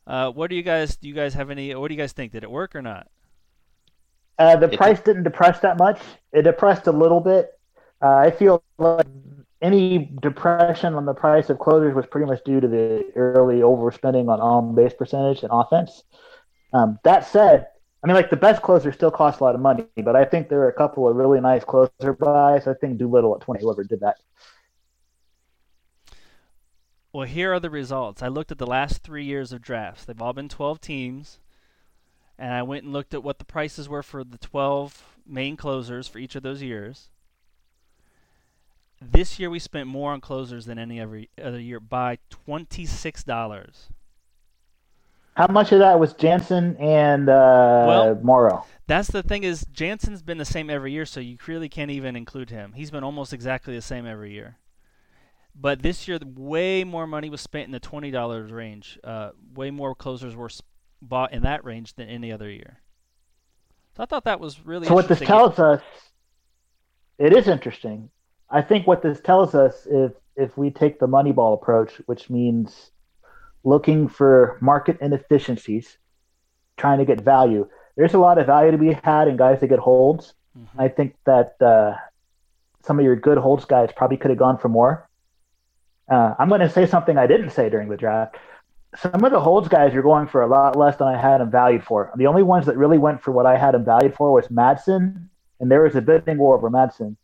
uh, 0.08 0.32
what 0.32 0.50
do 0.50 0.56
you 0.56 0.64
guys 0.64 0.96
do 0.96 1.08
you 1.08 1.14
guys 1.14 1.34
have 1.34 1.50
any 1.50 1.76
what 1.76 1.90
do 1.90 1.94
you 1.96 2.00
guys 2.00 2.14
think? 2.14 2.32
Did 2.32 2.44
it 2.44 2.52
work 2.52 2.76
or 2.76 2.82
not? 2.82 3.08
Uh, 4.40 4.56
the 4.56 4.72
It- 4.72 4.78
price 4.78 5.00
didn't 5.02 5.24
depress 5.24 5.60
that 5.60 5.78
much. 5.78 6.00
It 6.32 6.44
depressed 6.44 6.88
a 6.88 6.92
little 6.92 7.20
bit. 7.20 7.60
Uh, 8.02 8.16
I 8.16 8.32
feel 8.32 8.64
like 8.78 9.06
any 9.64 10.12
depression 10.22 10.94
on 10.94 11.06
the 11.06 11.14
price 11.14 11.50
of 11.50 11.58
closers 11.58 11.96
was 11.96 12.06
pretty 12.06 12.28
much 12.28 12.44
due 12.44 12.60
to 12.60 12.68
the 12.68 13.12
early 13.16 13.62
overspending 13.62 14.30
on 14.30 14.40
on 14.40 14.76
base 14.76 14.94
percentage 14.94 15.42
and 15.42 15.50
offense. 15.52 16.04
Um, 16.74 17.00
that 17.04 17.26
said, 17.26 17.68
I 18.04 18.08
mean, 18.08 18.16
like 18.16 18.30
the 18.30 18.36
best 18.36 18.62
closers 18.62 18.94
still 18.94 19.12
cost 19.12 19.40
a 19.40 19.44
lot 19.44 19.56
of 19.56 19.62
money, 19.62 19.86
but 20.04 20.16
I 20.16 20.26
think 20.26 20.50
there 20.50 20.60
are 20.60 20.70
a 20.70 20.74
couple 20.74 21.08
of 21.08 21.16
really 21.16 21.40
nice 21.40 21.64
closer 21.64 22.14
buys. 22.14 22.68
I 22.68 22.74
think 22.74 22.98
Doolittle 22.98 23.36
at 23.36 23.42
twenty, 23.42 23.62
whoever 23.62 23.84
did 23.84 24.02
that. 24.02 24.18
Well, 27.14 27.28
here 27.28 27.54
are 27.54 27.60
the 27.60 27.70
results. 27.70 28.24
I 28.24 28.28
looked 28.28 28.52
at 28.52 28.58
the 28.58 28.66
last 28.66 29.04
three 29.04 29.24
years 29.24 29.54
of 29.54 29.62
drafts. 29.62 30.04
They've 30.04 30.20
all 30.20 30.34
been 30.34 30.50
12 30.50 30.82
teams. 30.82 31.38
And 32.40 32.52
I 32.52 32.64
went 32.64 32.86
and 32.86 32.92
looked 32.92 33.14
at 33.14 33.22
what 33.22 33.38
the 33.38 33.46
prices 33.46 33.88
were 33.88 34.02
for 34.02 34.24
the 34.24 34.40
12 34.40 35.20
main 35.24 35.56
closers 35.56 36.08
for 36.08 36.18
each 36.18 36.34
of 36.36 36.42
those 36.42 36.64
years. 36.64 37.10
This 39.12 39.40
year 39.40 39.50
we 39.50 39.60
spent 39.60 39.88
more 39.88 40.12
on 40.14 40.22
closers 40.22 40.66
than 40.66 40.80
any 40.80 41.00
every 41.00 41.30
other 41.42 41.60
year 41.60 41.80
by 41.80 42.20
$26. 42.48 43.90
How 45.36 45.48
much 45.48 45.72
of 45.72 45.80
that 45.80 46.00
was 46.00 46.14
Jansen 46.14 46.78
and 46.78 47.28
uh, 47.28 47.86
Well- 47.88 48.16
Morrow? 48.22 48.66
That's 48.86 49.10
the 49.10 49.24
thing 49.24 49.44
is 49.44 49.66
Jansen's 49.72 50.22
been 50.22 50.38
the 50.38 50.46
same 50.46 50.70
every 50.70 50.92
year, 50.92 51.06
so 51.06 51.20
you 51.20 51.38
really 51.48 51.70
can't 51.70 51.90
even 51.90 52.16
include 52.16 52.50
him. 52.50 52.74
He's 52.74 52.92
been 52.92 53.04
almost 53.04 53.34
exactly 53.34 53.74
the 53.76 53.82
same 53.82 54.06
every 54.06 54.34
year. 54.34 54.58
But 55.56 55.82
this 55.82 56.08
year, 56.08 56.20
way 56.36 56.84
more 56.84 57.08
money 57.08 57.30
was 57.30 57.40
spent 57.40 57.66
in 57.66 57.72
the 57.72 57.80
twenty 57.80 58.12
dollars 58.12 58.52
range. 58.52 59.00
Uh, 59.04 59.30
way 59.54 59.72
more 59.72 59.96
closers 59.96 60.36
were 60.36 60.50
bought 61.02 61.32
in 61.32 61.44
that 61.44 61.64
range 61.64 61.94
than 61.94 62.10
any 62.10 62.32
other 62.32 62.50
year. 62.50 62.82
So 63.96 64.04
I 64.04 64.06
thought 64.06 64.26
that 64.26 64.40
was 64.40 64.66
really. 64.66 64.88
So 64.88 64.96
what 64.96 65.08
this 65.08 65.20
tells 65.20 65.60
us, 65.60 65.82
it 67.18 67.34
is 67.34 67.48
interesting. 67.48 68.10
I 68.54 68.62
think 68.62 68.86
what 68.86 69.02
this 69.02 69.20
tells 69.20 69.56
us, 69.56 69.88
if 69.90 70.14
if 70.36 70.58
we 70.58 70.70
take 70.70 71.00
the 71.00 71.08
Moneyball 71.08 71.54
approach, 71.54 72.02
which 72.06 72.30
means 72.30 72.92
looking 73.64 74.08
for 74.08 74.58
market 74.62 74.98
inefficiencies, 75.02 75.98
trying 76.78 77.00
to 77.00 77.06
get 77.06 77.22
value. 77.22 77.68
There's 77.96 78.14
a 78.14 78.20
lot 78.20 78.38
of 78.38 78.46
value 78.48 78.72
to 78.72 78.78
be 78.78 78.94
had 79.04 79.28
in 79.28 79.38
guys 79.38 79.60
that 79.60 79.68
get 79.68 79.80
holds. 79.80 80.34
Mhm. 80.58 80.68
I 80.78 80.88
think 80.88 81.16
that 81.26 81.62
uh, 81.62 81.96
some 82.82 83.00
of 83.00 83.06
your 83.06 83.16
good 83.16 83.38
holds 83.38 83.66
guys 83.66 83.90
probably 83.96 84.18
could 84.18 84.30
have 84.32 84.40
gone 84.40 84.58
for 84.58 84.70
more. 84.70 85.08
Uh, 86.10 86.36
I'm 86.38 86.50
going 86.50 86.62
to 86.62 86.70
say 86.70 86.86
something 86.86 87.18
I 87.18 87.28
didn't 87.28 87.52
say 87.52 87.70
during 87.70 87.90
the 87.90 87.98
draft. 87.98 88.36
Some 88.96 89.24
of 89.24 89.32
the 89.32 89.40
holds 89.40 89.68
guys 89.68 89.96
are 89.96 90.02
going 90.02 90.28
for 90.28 90.42
a 90.42 90.48
lot 90.48 90.76
less 90.76 90.98
than 90.98 91.08
I 91.08 91.18
had 91.20 91.40
them 91.40 91.50
valued 91.50 91.84
for. 91.84 92.12
The 92.16 92.28
only 92.28 92.44
ones 92.44 92.66
that 92.68 92.78
really 92.78 92.98
went 93.00 93.22
for 93.22 93.32
what 93.32 93.46
I 93.46 93.58
had 93.58 93.74
them 93.74 93.86
valued 93.86 94.14
for 94.14 94.32
was 94.32 94.48
Madson, 94.50 95.30
and 95.60 95.72
there 95.72 95.82
was 95.82 95.96
a 95.96 96.02
bidding 96.02 96.38
war 96.38 96.56
over 96.56 96.70
Madson, 96.70 97.16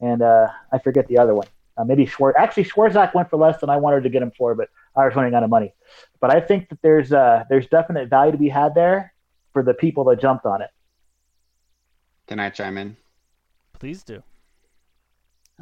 and 0.00 0.22
uh, 0.22 0.48
I 0.72 0.78
forget 0.78 1.06
the 1.08 1.18
other 1.18 1.34
one. 1.34 1.46
Uh, 1.76 1.84
maybe 1.84 2.06
Schwartz. 2.06 2.36
Actually, 2.38 2.64
Swarzak 2.64 3.14
went 3.14 3.28
for 3.28 3.36
less 3.36 3.60
than 3.60 3.68
I 3.68 3.76
wanted 3.76 4.02
to 4.04 4.08
get 4.08 4.22
him 4.22 4.32
for, 4.36 4.54
but 4.54 4.68
I 4.96 5.04
was 5.04 5.14
running 5.14 5.34
out 5.34 5.42
of 5.42 5.50
money. 5.50 5.74
But 6.20 6.34
I 6.34 6.40
think 6.40 6.70
that 6.70 6.80
there's 6.82 7.12
uh, 7.12 7.44
there's 7.50 7.66
definite 7.66 8.08
value 8.08 8.32
to 8.32 8.38
be 8.38 8.48
had 8.48 8.74
there 8.74 9.12
for 9.52 9.62
the 9.62 9.74
people 9.74 10.04
that 10.04 10.20
jumped 10.20 10.46
on 10.46 10.62
it. 10.62 10.70
Can 12.26 12.40
I 12.40 12.50
chime 12.50 12.78
in? 12.78 12.96
Please 13.74 14.02
do. 14.02 14.22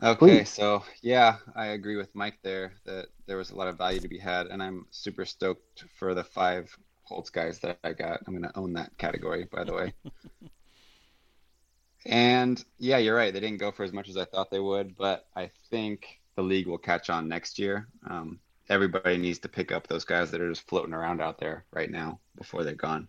Okay, 0.02 0.16
Please. 0.18 0.48
so 0.48 0.82
yeah, 1.02 1.36
I 1.54 1.66
agree 1.66 1.96
with 1.96 2.14
Mike 2.14 2.38
there 2.42 2.72
that 2.84 3.06
there 3.26 3.36
was 3.36 3.50
a 3.50 3.56
lot 3.56 3.68
of 3.68 3.78
value 3.78 4.00
to 4.00 4.08
be 4.08 4.18
had, 4.18 4.46
and 4.46 4.62
I'm 4.62 4.86
super 4.90 5.24
stoked 5.24 5.84
for 5.98 6.14
the 6.14 6.24
five 6.24 6.76
holds 7.04 7.30
guys 7.30 7.58
that 7.60 7.78
I 7.84 7.92
got. 7.92 8.20
I'm 8.26 8.34
going 8.34 8.50
to 8.50 8.58
own 8.58 8.72
that 8.74 8.96
category, 8.98 9.46
by 9.52 9.64
the 9.64 9.74
way. 9.74 9.92
and 12.06 12.62
yeah, 12.78 12.98
you're 12.98 13.16
right. 13.16 13.32
They 13.32 13.40
didn't 13.40 13.58
go 13.58 13.70
for 13.70 13.84
as 13.84 13.92
much 13.92 14.08
as 14.08 14.16
I 14.16 14.24
thought 14.24 14.50
they 14.50 14.60
would, 14.60 14.96
but 14.96 15.26
I 15.34 15.50
think 15.70 16.20
the 16.36 16.42
league 16.42 16.66
will 16.66 16.78
catch 16.78 17.10
on 17.10 17.28
next 17.28 17.58
year. 17.58 17.88
Um, 18.08 18.40
everybody 18.68 19.16
needs 19.16 19.38
to 19.40 19.48
pick 19.48 19.72
up 19.72 19.86
those 19.86 20.04
guys 20.04 20.30
that 20.30 20.40
are 20.40 20.48
just 20.48 20.68
floating 20.68 20.94
around 20.94 21.20
out 21.20 21.38
there 21.38 21.64
right 21.70 21.90
now 21.90 22.20
before 22.36 22.64
they're 22.64 22.74
gone. 22.74 23.08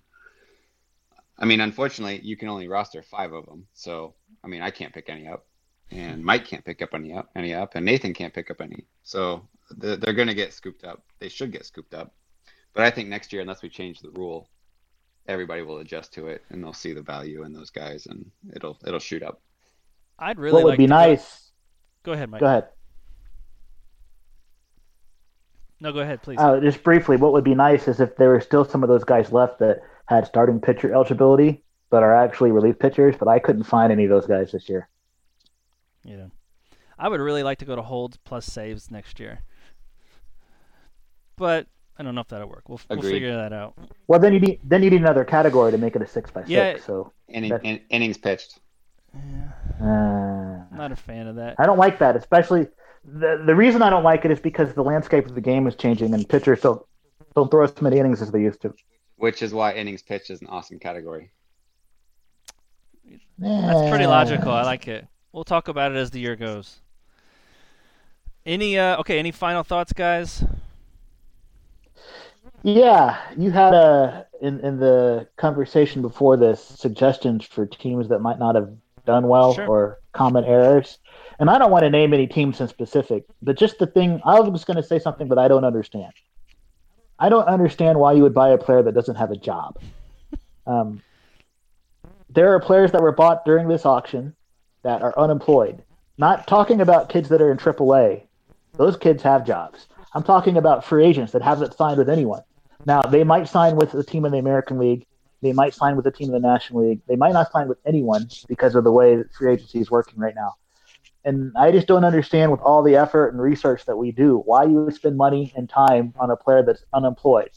I 1.37 1.45
mean, 1.45 1.59
unfortunately, 1.59 2.21
you 2.23 2.37
can 2.37 2.47
only 2.47 2.67
roster 2.67 3.01
five 3.01 3.33
of 3.33 3.45
them. 3.45 3.67
So, 3.73 4.13
I 4.43 4.47
mean, 4.47 4.61
I 4.61 4.71
can't 4.71 4.93
pick 4.93 5.09
any 5.09 5.27
up 5.27 5.45
and 5.91 6.23
Mike 6.23 6.45
can't 6.45 6.65
pick 6.65 6.81
up 6.81 6.93
any 6.93 7.13
up, 7.13 7.29
any 7.35 7.53
up, 7.53 7.75
and 7.75 7.85
Nathan 7.85 8.13
can't 8.13 8.33
pick 8.33 8.49
up 8.49 8.61
any. 8.61 8.85
So 9.03 9.47
they're, 9.77 9.97
they're 9.97 10.13
going 10.13 10.27
to 10.27 10.33
get 10.33 10.53
scooped 10.53 10.83
up. 10.83 11.03
They 11.19 11.29
should 11.29 11.51
get 11.51 11.65
scooped 11.65 11.93
up. 11.93 12.13
But 12.73 12.83
I 12.83 12.91
think 12.91 13.09
next 13.09 13.31
year, 13.31 13.41
unless 13.41 13.61
we 13.61 13.69
change 13.69 13.99
the 13.99 14.09
rule, 14.11 14.49
everybody 15.27 15.61
will 15.61 15.79
adjust 15.79 16.13
to 16.13 16.27
it, 16.27 16.43
and 16.49 16.63
they'll 16.63 16.73
see 16.73 16.93
the 16.93 17.01
value 17.01 17.43
in 17.43 17.53
those 17.53 17.69
guys, 17.69 18.05
and 18.07 18.25
it'll 18.55 18.77
it'll 18.85 18.99
shoot 18.99 19.23
up. 19.23 19.41
I'd 20.19 20.39
really 20.39 20.53
what 20.53 20.63
would 20.63 20.69
like 20.71 20.77
be 20.77 20.85
to 20.85 20.89
go- 20.89 20.95
nice? 20.95 21.51
Go, 22.03 22.11
ahead, 22.13 22.29
Mike. 22.29 22.39
Go 22.39 22.45
ahead. 22.45 22.67
No, 25.81 25.91
go 25.91 25.99
ahead, 25.99 26.21
please. 26.21 26.39
Uh, 26.39 26.59
just 26.59 26.83
briefly, 26.83 27.17
what 27.17 27.33
would 27.33 27.43
be 27.43 27.55
nice 27.55 27.87
is 27.87 27.99
if 27.99 28.15
there 28.15 28.29
were 28.29 28.41
still 28.41 28.63
some 28.63 28.83
of 28.83 28.89
those 28.89 29.03
guys 29.03 29.31
left 29.31 29.59
that 29.59 29.81
had 30.05 30.25
starting 30.25 30.61
pitcher 30.61 30.93
eligibility, 30.93 31.63
but 31.89 32.03
are 32.03 32.15
actually 32.15 32.51
relief 32.51 32.79
pitchers. 32.79 33.15
But 33.17 33.27
I 33.27 33.39
couldn't 33.39 33.63
find 33.63 33.91
any 33.91 34.05
of 34.05 34.09
those 34.09 34.27
guys 34.27 34.51
this 34.51 34.69
year. 34.69 34.87
Yeah. 36.03 36.27
I 36.97 37.09
would 37.09 37.19
really 37.19 37.43
like 37.43 37.57
to 37.59 37.65
go 37.65 37.75
to 37.75 37.81
holds 37.81 38.17
plus 38.17 38.45
saves 38.45 38.89
next 38.89 39.19
year. 39.19 39.41
But 41.35 41.67
I 41.97 42.03
don't 42.03 42.13
know 42.15 42.21
if 42.21 42.27
that'll 42.27 42.49
work. 42.49 42.67
We'll, 42.67 42.79
we'll 42.89 43.01
figure 43.01 43.35
that 43.35 43.53
out. 43.53 43.73
Well, 44.07 44.19
then 44.19 44.33
you 44.33 44.39
need 44.39 44.59
then 44.63 44.83
you 44.83 44.89
need 44.89 44.99
another 45.01 45.23
category 45.23 45.71
to 45.71 45.77
make 45.77 45.95
it 45.95 46.01
a 46.01 46.07
six 46.07 46.29
by 46.29 46.43
Yeah. 46.45 46.73
six. 46.73 46.85
So 46.85 47.13
Inning, 47.29 47.53
in, 47.63 47.79
innings 47.89 48.17
pitched. 48.17 48.59
Yeah, 49.13 49.51
uh, 49.81 50.75
not 50.75 50.91
a 50.91 50.95
fan 50.95 51.27
of 51.27 51.37
that. 51.37 51.55
I 51.57 51.65
don't 51.65 51.77
like 51.77 51.99
that, 51.99 52.15
especially 52.17 52.67
the 53.05 53.43
the 53.45 53.55
reason 53.55 53.81
I 53.81 53.89
don't 53.89 54.03
like 54.03 54.25
it 54.25 54.31
is 54.31 54.39
because 54.39 54.73
the 54.73 54.83
landscape 54.83 55.25
of 55.25 55.35
the 55.35 55.41
game 55.41 55.67
is 55.67 55.75
changing 55.75 56.13
and 56.13 56.27
pitchers 56.27 56.59
don't 56.61 56.81
don't 57.33 57.49
throw 57.49 57.63
as 57.63 57.81
many 57.81 57.97
innings 57.97 58.21
as 58.21 58.31
they 58.31 58.41
used 58.41 58.61
to. 58.63 58.73
Which 59.17 59.41
is 59.41 59.53
why 59.53 59.73
innings 59.73 60.01
pitched 60.01 60.29
is 60.29 60.41
an 60.41 60.47
awesome 60.47 60.79
category. 60.79 61.31
That's 63.37 63.89
pretty 63.89 64.05
logical. 64.05 64.51
I 64.51 64.63
like 64.63 64.87
it. 64.87 65.07
We'll 65.31 65.43
talk 65.43 65.67
about 65.67 65.91
it 65.91 65.97
as 65.97 66.11
the 66.11 66.19
year 66.19 66.35
goes. 66.35 66.81
Any 68.45 68.77
uh 68.77 68.97
okay, 68.99 69.17
any 69.19 69.31
final 69.31 69.63
thoughts, 69.63 69.93
guys? 69.93 70.43
Yeah, 72.65 73.21
you 73.37 73.51
had 73.51 73.75
a 73.75 74.25
in 74.41 74.59
in 74.61 74.79
the 74.79 75.27
conversation 75.37 76.01
before 76.01 76.35
this 76.35 76.59
suggestions 76.63 77.45
for 77.45 77.67
teams 77.67 78.09
that 78.09 78.19
might 78.19 78.39
not 78.39 78.55
have 78.55 78.73
done 79.05 79.27
well 79.27 79.53
Sure. 79.53 79.67
or 79.67 79.99
common 80.13 80.43
errors. 80.45 80.97
And 81.37 81.47
I 81.47 81.59
don't 81.59 81.69
want 81.69 81.83
to 81.83 81.91
name 81.91 82.11
any 82.11 82.25
teams 82.25 82.59
in 82.59 82.67
specific, 82.67 83.25
but 83.43 83.55
just 83.55 83.77
the 83.77 83.85
thing 83.85 84.19
I 84.25 84.39
was 84.39 84.49
just 84.49 84.65
going 84.65 84.77
to 84.77 84.83
say 84.83 84.97
something 84.97 85.29
that 85.29 85.37
I 85.37 85.47
don't 85.47 85.63
understand. 85.63 86.11
I 87.19 87.29
don't 87.29 87.47
understand 87.47 87.99
why 87.99 88.13
you 88.13 88.23
would 88.23 88.33
buy 88.33 88.49
a 88.49 88.57
player 88.57 88.81
that 88.81 88.95
doesn't 88.95 89.15
have 89.15 89.31
a 89.31 89.37
job. 89.37 89.77
Um, 90.67 91.03
there 92.27 92.51
are 92.55 92.59
players 92.59 92.91
that 92.93 93.01
were 93.03 93.11
bought 93.11 93.45
during 93.45 93.67
this 93.67 93.85
auction 93.85 94.35
that 94.81 95.03
are 95.03 95.13
unemployed. 95.15 95.83
Not 96.17 96.47
talking 96.47 96.81
about 96.81 97.09
kids 97.09 97.29
that 97.29 97.39
are 97.39 97.51
in 97.51 97.59
AAA. 97.59 98.23
Those 98.73 98.97
kids 98.97 99.21
have 99.21 99.45
jobs. 99.45 99.85
I'm 100.15 100.23
talking 100.23 100.57
about 100.57 100.83
free 100.83 101.05
agents 101.05 101.33
that 101.33 101.43
haven't 101.43 101.75
signed 101.77 101.99
with 101.99 102.09
anyone. 102.09 102.41
Now, 102.85 103.01
they 103.01 103.23
might 103.23 103.47
sign 103.47 103.75
with 103.75 103.93
a 103.93 104.03
team 104.03 104.25
in 104.25 104.31
the 104.31 104.37
American 104.37 104.77
League. 104.77 105.05
They 105.41 105.53
might 105.53 105.73
sign 105.73 105.95
with 105.95 106.05
a 106.07 106.11
team 106.11 106.27
in 106.27 106.33
the 106.33 106.47
National 106.47 106.87
League. 106.87 107.01
They 107.07 107.15
might 107.15 107.33
not 107.33 107.51
sign 107.51 107.67
with 107.67 107.77
anyone 107.85 108.29
because 108.47 108.75
of 108.75 108.83
the 108.83 108.91
way 108.91 109.15
that 109.15 109.33
free 109.33 109.53
agency 109.53 109.79
is 109.79 109.91
working 109.91 110.19
right 110.19 110.35
now. 110.35 110.53
And 111.23 111.51
I 111.57 111.71
just 111.71 111.87
don't 111.87 112.05
understand, 112.05 112.51
with 112.51 112.61
all 112.61 112.83
the 112.83 112.95
effort 112.95 113.29
and 113.29 113.41
research 113.41 113.85
that 113.85 113.97
we 113.97 114.11
do, 114.11 114.43
why 114.45 114.63
you 114.63 114.75
would 114.75 114.93
spend 114.93 115.17
money 115.17 115.51
and 115.55 115.67
time 115.67 116.13
on 116.19 116.29
a 116.29 116.35
player 116.35 116.63
that's 116.63 116.83
unemployed. 116.93 117.49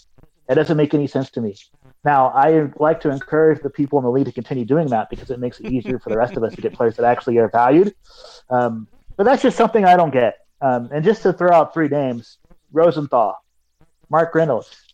That 0.47 0.55
doesn't 0.55 0.79
make 0.79 0.95
any 0.95 1.07
sense 1.07 1.31
to 1.33 1.43
me. 1.43 1.57
Now, 2.05 2.29
I 2.29 2.71
like 2.79 3.01
to 3.03 3.11
encourage 3.11 3.63
the 3.63 3.69
people 3.69 3.99
in 3.99 4.05
the 4.05 4.11
league 4.11 4.25
to 4.25 4.33
continue 4.33 4.65
doing 4.65 4.89
that 4.89 5.11
because 5.11 5.31
it 5.31 5.39
makes 5.39 5.61
it 5.61 5.71
easier 5.71 5.99
for 5.99 6.09
the 6.09 6.17
rest 6.17 6.37
of 6.39 6.43
us 6.43 6.55
to 6.55 6.63
get 6.63 6.73
players 6.73 6.97
that 6.97 7.05
actually 7.05 7.37
are 7.37 7.49
valued. 7.49 7.95
Um, 8.49 8.89
but 9.17 9.25
that's 9.25 9.43
just 9.43 9.59
something 9.59 9.85
I 9.85 9.97
don't 9.97 10.13
get. 10.13 10.39
Um, 10.63 10.89
and 10.91 11.05
just 11.05 11.23
to 11.25 11.35
throw 11.35 11.53
out 11.53 11.75
three 11.75 11.89
names 11.89 12.39
Rosenthal, 12.73 13.37
Mark 14.09 14.35
Reynolds, 14.35 14.88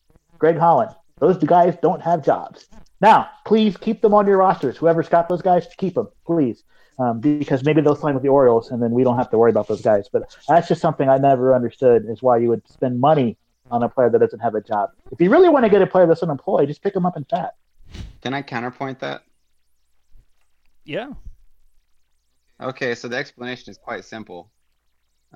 Greg 0.44 0.58
Holland. 0.58 0.90
Those 1.20 1.38
guys 1.38 1.74
don't 1.80 2.02
have 2.02 2.22
jobs. 2.22 2.66
Now, 3.00 3.30
please 3.46 3.78
keep 3.78 4.02
them 4.02 4.12
on 4.12 4.26
your 4.26 4.36
rosters. 4.36 4.76
Whoever's 4.76 5.08
got 5.08 5.26
those 5.26 5.40
guys, 5.40 5.66
keep 5.78 5.94
them, 5.94 6.08
please. 6.26 6.64
Um, 6.98 7.18
because 7.18 7.64
maybe 7.64 7.80
they'll 7.80 7.96
sign 7.96 8.12
with 8.12 8.22
the 8.22 8.28
Orioles 8.28 8.70
and 8.70 8.82
then 8.82 8.90
we 8.90 9.04
don't 9.04 9.16
have 9.16 9.30
to 9.30 9.38
worry 9.38 9.50
about 9.50 9.68
those 9.68 9.80
guys. 9.80 10.06
But 10.12 10.36
that's 10.46 10.68
just 10.68 10.82
something 10.82 11.08
I 11.08 11.16
never 11.16 11.54
understood 11.54 12.04
is 12.10 12.20
why 12.20 12.36
you 12.36 12.50
would 12.50 12.68
spend 12.68 13.00
money 13.00 13.38
on 13.70 13.82
a 13.82 13.88
player 13.88 14.10
that 14.10 14.18
doesn't 14.18 14.40
have 14.40 14.54
a 14.54 14.60
job. 14.60 14.90
If 15.10 15.18
you 15.18 15.30
really 15.30 15.48
want 15.48 15.64
to 15.64 15.70
get 15.70 15.80
a 15.80 15.86
player 15.86 16.06
that's 16.06 16.22
unemployed, 16.22 16.68
just 16.68 16.82
pick 16.82 16.92
them 16.92 17.06
up 17.06 17.16
in 17.16 17.24
FAB. 17.24 17.48
Can 18.20 18.34
I 18.34 18.42
counterpoint 18.42 18.98
that? 19.00 19.22
Yeah. 20.84 21.14
Okay, 22.60 22.94
so 22.94 23.08
the 23.08 23.16
explanation 23.16 23.70
is 23.70 23.78
quite 23.78 24.04
simple. 24.04 24.50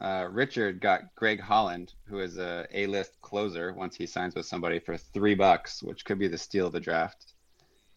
Uh, 0.00 0.28
Richard 0.30 0.80
got 0.80 1.14
Greg 1.16 1.40
Holland, 1.40 1.94
who 2.06 2.20
is 2.20 2.38
a 2.38 2.66
A-list 2.72 3.20
closer 3.20 3.72
once 3.72 3.96
he 3.96 4.06
signs 4.06 4.34
with 4.34 4.46
somebody 4.46 4.78
for 4.78 4.96
three 4.96 5.34
bucks, 5.34 5.82
which 5.82 6.04
could 6.04 6.18
be 6.18 6.28
the 6.28 6.38
steal 6.38 6.66
of 6.66 6.72
the 6.72 6.80
draft. 6.80 7.32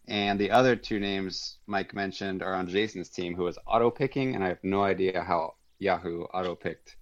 And 0.08 0.40
the 0.40 0.50
other 0.50 0.76
two 0.76 1.00
names 1.00 1.58
Mike 1.68 1.94
mentioned 1.94 2.42
are 2.42 2.56
on 2.56 2.68
Jason's 2.68 3.10
team, 3.10 3.36
who 3.36 3.46
is 3.48 3.58
auto 3.68 3.92
picking, 3.92 4.34
and 4.34 4.44
I 4.44 4.48
have 4.48 4.64
no 4.64 4.84
idea 4.84 5.22
how 5.22 5.56
Yahoo 5.78 6.24
auto 6.34 6.56
picked 6.56 6.96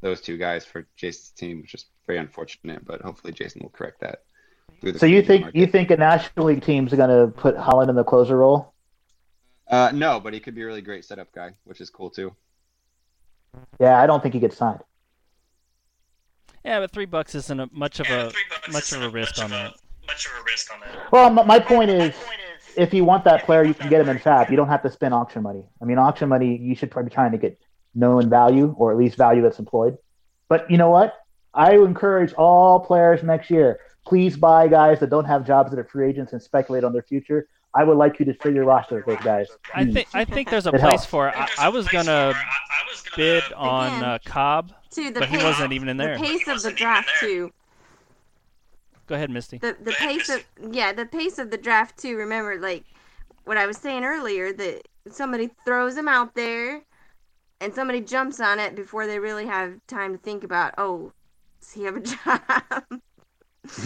those 0.00 0.22
two 0.22 0.38
guys 0.38 0.64
for 0.64 0.86
Jason's 0.96 1.30
team, 1.30 1.60
which 1.60 1.74
is 1.74 1.86
very 2.06 2.18
unfortunate. 2.18 2.84
But 2.84 3.02
hopefully 3.02 3.34
Jason 3.34 3.60
will 3.62 3.70
correct 3.70 4.00
that. 4.00 4.22
So 4.98 5.06
you 5.06 5.22
think 5.22 5.42
market. 5.42 5.58
you 5.58 5.66
think 5.66 5.90
a 5.90 5.96
National 5.96 6.46
League 6.46 6.62
team's 6.62 6.92
going 6.92 7.10
to 7.10 7.32
put 7.32 7.56
Holland 7.56 7.90
in 7.90 7.96
the 7.96 8.04
closer 8.04 8.36
role? 8.36 8.72
Uh, 9.68 9.90
no, 9.92 10.20
but 10.20 10.32
he 10.32 10.40
could 10.40 10.54
be 10.54 10.62
a 10.62 10.66
really 10.66 10.82
great 10.82 11.04
setup 11.04 11.32
guy, 11.32 11.52
which 11.64 11.80
is 11.80 11.90
cool 11.90 12.10
too. 12.10 12.34
Yeah, 13.80 14.00
I 14.00 14.06
don't 14.06 14.22
think 14.22 14.34
he 14.34 14.40
gets 14.40 14.56
signed. 14.56 14.80
Yeah, 16.64 16.80
but 16.80 16.90
three 16.90 17.06
bucks 17.06 17.34
isn't 17.34 17.60
a, 17.60 17.68
much 17.72 18.00
of 18.00 18.08
Yeah, 18.08 18.30
a 18.66 18.72
much 18.72 18.92
of 18.92 19.02
a 19.02 19.08
risk 19.08 19.42
on 19.42 19.50
that. 19.50 19.74
Much 20.06 20.26
of 20.26 20.32
a 20.40 20.44
risk 20.44 20.72
on 20.72 20.80
that. 20.80 21.12
Well, 21.12 21.38
m- 21.38 21.46
my 21.46 21.58
point 21.60 21.90
is, 21.90 22.14
if 22.76 22.92
you 22.92 23.04
want 23.04 23.24
that 23.24 23.44
player, 23.44 23.64
you 23.64 23.74
can 23.74 23.88
get 23.88 24.00
him 24.00 24.08
in 24.08 24.18
FAB. 24.18 24.50
You 24.50 24.56
don't 24.56 24.68
have 24.68 24.82
to 24.82 24.90
spend 24.90 25.14
auction 25.14 25.42
money. 25.42 25.64
I 25.80 25.84
mean, 25.84 25.98
auction 25.98 26.28
money, 26.28 26.56
you 26.56 26.74
should 26.74 26.90
probably 26.90 27.10
be 27.10 27.14
trying 27.14 27.32
to 27.32 27.38
get 27.38 27.58
known 27.94 28.28
value 28.28 28.74
or 28.78 28.92
at 28.92 28.98
least 28.98 29.16
value 29.16 29.42
that's 29.42 29.58
employed. 29.58 29.96
But 30.48 30.70
you 30.70 30.76
know 30.76 30.90
what? 30.90 31.14
I 31.54 31.74
encourage 31.74 32.32
all 32.34 32.80
players 32.80 33.22
next 33.22 33.50
year. 33.50 33.80
Please 34.06 34.36
buy 34.36 34.68
guys 34.68 35.00
that 35.00 35.10
don't 35.10 35.24
have 35.24 35.46
jobs 35.46 35.70
that 35.70 35.78
are 35.78 35.84
free 35.84 36.08
agents 36.08 36.32
and 36.32 36.42
speculate 36.42 36.84
on 36.84 36.92
their 36.92 37.02
future. 37.02 37.48
I 37.76 37.84
would 37.84 37.96
like 37.98 38.18
you 38.18 38.24
to 38.26 38.34
fill 38.34 38.54
your 38.54 38.64
roster 38.64 38.96
with 39.06 39.18
those 39.18 39.24
guys. 39.24 39.48
I 39.74 39.84
think 39.84 40.08
I 40.14 40.24
think 40.24 40.50
there's 40.50 40.66
a 40.66 40.70
It 40.70 40.80
place 40.80 40.90
helps. 40.90 41.06
for 41.06 41.28
it. 41.28 41.34
I, 41.36 41.48
I 41.58 41.68
was 41.68 41.86
gonna 41.88 42.32
I, 42.34 42.40
I 42.40 42.90
was 42.90 43.02
gonna 43.02 43.16
bid 43.16 43.52
on 43.52 44.02
uh, 44.02 44.18
Cobb, 44.24 44.72
To 44.92 45.10
the 45.10 45.20
but 45.20 45.28
he 45.28 45.36
wasn't 45.38 45.72
even 45.72 45.88
in 45.88 45.96
there. 45.96 46.16
the 46.18 46.24
pace 46.24 46.48
of 46.48 46.62
the 46.62 46.72
draft 46.72 47.10
too. 47.20 47.52
Go 49.06 49.14
ahead, 49.14 49.30
Misty. 49.30 49.58
The 49.58 49.76
the 49.82 49.92
pace 49.92 50.28
of 50.28 50.42
yeah, 50.72 50.92
the 50.92 51.06
pace 51.06 51.38
of 51.38 51.50
the 51.50 51.58
draft 51.58 51.98
too. 51.98 52.16
Remember, 52.16 52.58
like 52.58 52.84
what 53.44 53.56
I 53.56 53.66
was 53.66 53.76
saying 53.76 54.04
earlier, 54.04 54.52
that 54.54 54.88
somebody 55.10 55.50
throws 55.64 55.96
him 55.96 56.08
out 56.08 56.34
there, 56.34 56.80
and 57.60 57.74
somebody 57.74 58.00
jumps 58.00 58.40
on 58.40 58.58
it 58.58 58.74
before 58.74 59.06
they 59.06 59.18
really 59.18 59.46
have 59.46 59.74
time 59.86 60.12
to 60.12 60.18
think 60.18 60.42
about, 60.44 60.74
oh, 60.78 61.12
does 61.60 61.72
he 61.72 61.84
have 61.84 61.96
a 61.96 62.00
job? 62.00 63.00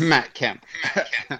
Matt 0.00 0.32
Kemp. 0.34 0.64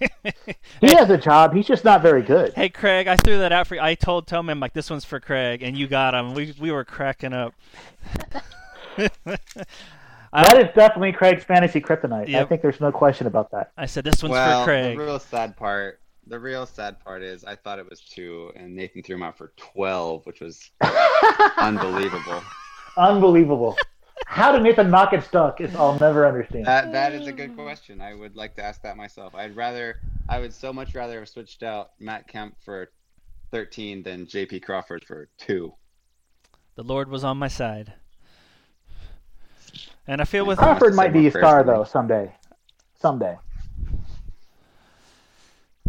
He 0.80 0.94
has 0.94 1.10
a 1.10 1.18
job. 1.18 1.54
He's 1.54 1.66
just 1.66 1.84
not 1.84 2.02
very 2.02 2.22
good. 2.22 2.52
Hey 2.54 2.68
Craig, 2.68 3.08
I 3.08 3.16
threw 3.16 3.38
that 3.38 3.52
out 3.52 3.66
for 3.66 3.74
you. 3.74 3.80
I 3.80 3.94
told 3.94 4.26
Tome, 4.26 4.48
I'm 4.48 4.60
like, 4.60 4.72
this 4.72 4.90
one's 4.90 5.04
for 5.04 5.18
Craig, 5.18 5.62
and 5.62 5.76
you 5.76 5.88
got 5.88 6.14
him. 6.14 6.34
We 6.34 6.54
we 6.60 6.70
were 6.70 6.84
cracking 6.84 7.32
up. 7.32 7.52
I, 8.96 10.44
That 10.44 10.58
is 10.58 10.74
definitely 10.74 11.12
Craig's 11.12 11.44
fantasy 11.44 11.80
kryptonite. 11.80 12.34
I 12.34 12.44
think 12.44 12.62
there's 12.62 12.80
no 12.80 12.92
question 12.92 13.26
about 13.26 13.50
that. 13.52 13.72
I 13.76 13.86
said 13.86 14.04
this 14.04 14.22
one's 14.22 14.32
well, 14.32 14.60
for 14.60 14.66
Craig. 14.66 14.96
the 14.96 15.04
real 15.04 15.18
sad 15.18 15.56
part, 15.56 16.00
the 16.26 16.38
real 16.38 16.66
sad 16.66 17.00
part 17.00 17.22
is 17.22 17.44
I 17.44 17.56
thought 17.56 17.78
it 17.78 17.88
was 17.88 18.00
two, 18.00 18.52
and 18.54 18.76
Nathan 18.76 19.02
threw 19.02 19.16
him 19.16 19.22
out 19.22 19.36
for 19.36 19.52
twelve, 19.56 20.24
which 20.26 20.40
was 20.40 20.70
unbelievable. 21.56 22.42
Unbelievable. 22.96 23.76
How 24.30 24.52
did 24.52 24.62
Nathan 24.62 24.90
not 24.90 25.10
get 25.10 25.24
stuck? 25.24 25.58
Is 25.60 25.74
I'll 25.74 25.98
never 25.98 26.26
understand. 26.26 26.66
That 26.66 26.92
that 26.92 27.12
is 27.14 27.26
a 27.26 27.32
good 27.32 27.56
question. 27.56 28.00
I 28.02 28.12
would 28.14 28.36
like 28.36 28.54
to 28.56 28.62
ask 28.62 28.82
that 28.82 28.96
myself. 28.96 29.34
I'd 29.34 29.56
rather, 29.56 29.96
I 30.28 30.38
would 30.38 30.52
so 30.52 30.70
much 30.70 30.94
rather 30.94 31.18
have 31.20 31.28
switched 31.30 31.62
out 31.62 31.92
Matt 31.98 32.28
Kemp 32.28 32.54
for 32.62 32.90
thirteen 33.50 34.02
than 34.02 34.26
J.P. 34.26 34.60
Crawford 34.60 35.02
for 35.04 35.28
two. 35.38 35.72
The 36.74 36.82
Lord 36.82 37.08
was 37.08 37.24
on 37.24 37.38
my 37.38 37.48
side, 37.48 37.94
and 40.06 40.20
I 40.20 40.24
feel 40.24 40.44
with 40.44 40.58
Crawford 40.58 40.94
might 40.94 41.14
be 41.14 41.26
a 41.26 41.30
star 41.30 41.64
though 41.64 41.84
someday. 41.84 42.30
Someday. 43.00 43.38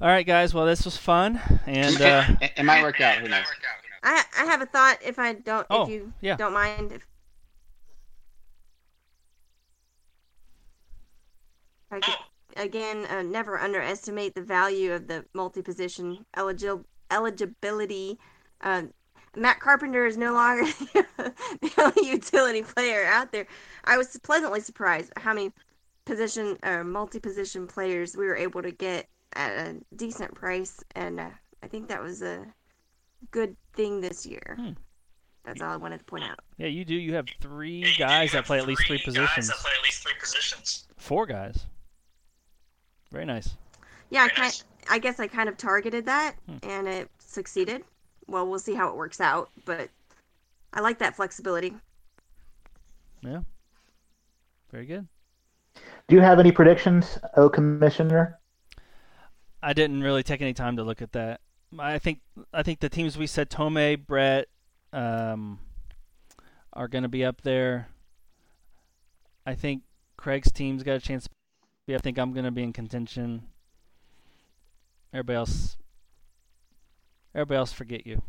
All 0.02 0.08
right, 0.08 0.26
guys. 0.26 0.54
Well, 0.54 0.66
this 0.66 0.86
was 0.86 0.96
fun, 0.96 1.42
and 1.68 2.02
uh, 2.02 2.24
it, 2.40 2.54
it 2.56 2.64
might 2.64 2.84
work 2.84 3.02
out. 3.02 3.18
Who 3.18 3.28
knows? 3.28 3.46
I 4.02 4.24
I 4.40 4.46
have 4.46 4.62
a 4.62 4.66
thought. 4.66 4.98
If 5.04 5.20
I 5.20 5.34
don't, 5.34 5.68
Oh, 5.70 5.84
if 5.84 5.90
you 5.90 6.14
yeah. 6.22 6.38
don't 6.38 6.54
mind, 6.54 6.94
if 6.94 7.06
I 11.92 12.00
could 12.00 12.16
again 12.58 13.06
uh, 13.06 13.22
never 13.22 13.60
underestimate 13.60 14.36
the 14.36 14.42
value 14.42 14.92
of 14.94 15.08
the 15.08 15.26
multi-position 15.34 16.26
eligi- 16.36 16.84
eligibility. 17.12 18.20
Uh, 18.62 18.84
Matt 19.36 19.60
Carpenter 19.60 20.06
is 20.06 20.18
no 20.18 20.34
longer 20.34 20.64
the 21.18 21.72
only 21.78 22.10
utility 22.10 22.64
player 22.64 23.06
out 23.06 23.32
there. 23.32 23.46
I 23.86 23.98
was 23.98 24.18
pleasantly 24.24 24.60
surprised 24.62 25.14
how 25.18 25.34
many 25.34 25.52
position 26.06 26.58
or 26.64 26.84
multi-position 26.84 27.68
players 27.68 28.18
we 28.18 28.26
were 28.26 28.36
able 28.36 28.62
to 28.64 28.72
get 28.72 29.08
at 29.34 29.52
a 29.68 29.76
decent 29.96 30.34
price, 30.34 30.84
and 30.96 31.20
uh, 31.20 31.30
I 31.62 31.68
think 31.68 31.88
that 31.90 32.02
was 32.02 32.24
a 32.24 32.46
good 33.32 33.56
thing 33.74 34.02
this 34.02 34.26
year. 34.26 34.58
Hmm. 34.60 34.72
That's 35.46 35.62
all 35.62 35.70
I 35.72 35.78
wanted 35.78 36.00
to 36.00 36.04
point 36.06 36.24
out. 36.26 36.40
yeah, 36.58 36.68
you 36.68 36.84
do. 36.84 36.96
You 36.96 37.14
have 37.16 37.28
three 37.40 37.80
Yeah, 37.80 37.88
you 37.88 37.98
guys 37.98 38.32
that 38.34 38.46
play 38.46 38.58
at 38.60 38.68
least 38.68 38.86
three 38.86 38.98
guys 38.98 39.06
positions. 39.06 39.48
that 39.48 39.58
play 39.58 39.72
at 39.78 39.84
least 39.84 40.04
three 40.04 40.14
positions. 40.20 40.88
Four 40.98 41.26
guys. 41.28 41.66
Very 43.12 43.26
nice. 43.26 43.56
Yeah, 44.10 44.22
I 44.22 44.28
Very 44.28 44.36
kind, 44.36 44.46
nice. 44.46 44.64
I 44.90 45.00
guess 45.00 45.20
I 45.20 45.28
kind 45.28 45.50
of 45.50 45.58
targeted 45.58 46.06
that, 46.06 46.36
Hmm. 46.46 46.58
and 46.64 46.88
it 46.88 47.10
succeeded. 47.20 47.84
Well, 48.28 48.48
we'll 48.48 48.60
see 48.60 48.76
how 48.76 48.90
it 48.90 48.96
works 48.96 49.20
out, 49.22 49.50
but 49.66 49.90
I 50.74 50.82
like 50.82 51.00
that 51.00 51.16
flexibility. 51.16 51.74
Yeah. 53.22 53.42
Very 54.72 54.86
good. 54.86 55.08
Do 56.08 56.16
you 56.16 56.22
have 56.22 56.40
any 56.40 56.52
predictions, 56.52 57.18
O 57.36 57.50
Commissioner? 57.50 58.40
I 59.62 59.74
didn't 59.74 60.02
really 60.02 60.24
take 60.24 60.42
any 60.42 60.54
time 60.54 60.78
to 60.78 60.84
look 60.84 61.02
at 61.02 61.12
that. 61.14 61.42
I 61.78 62.00
think 62.00 62.22
I 62.54 62.64
think 62.64 62.80
the 62.80 62.90
teams 62.90 63.18
we 63.18 63.28
said 63.28 63.50
Tome, 63.50 63.98
Brett, 64.08 64.48
um, 64.94 65.60
are 66.74 66.88
going 66.88 67.04
to 67.04 67.10
be 67.10 67.24
up 67.26 67.42
there. 67.42 67.90
I 69.46 69.54
think 69.56 69.84
Craig's 70.18 70.52
team's 70.52 70.82
got 70.84 70.94
a 70.94 71.00
chance. 71.00 71.26
To 71.26 71.30
I 71.96 72.00
think 72.00 72.18
I'm 72.18 72.34
going 72.34 72.46
to 72.46 72.52
be 72.52 72.64
in 72.64 72.74
contention. 72.74 73.44
Everybody 75.14 75.38
else, 75.38 75.78
everybody 77.34 77.58
else, 77.58 77.74
forget 77.74 78.06
you. 78.06 78.22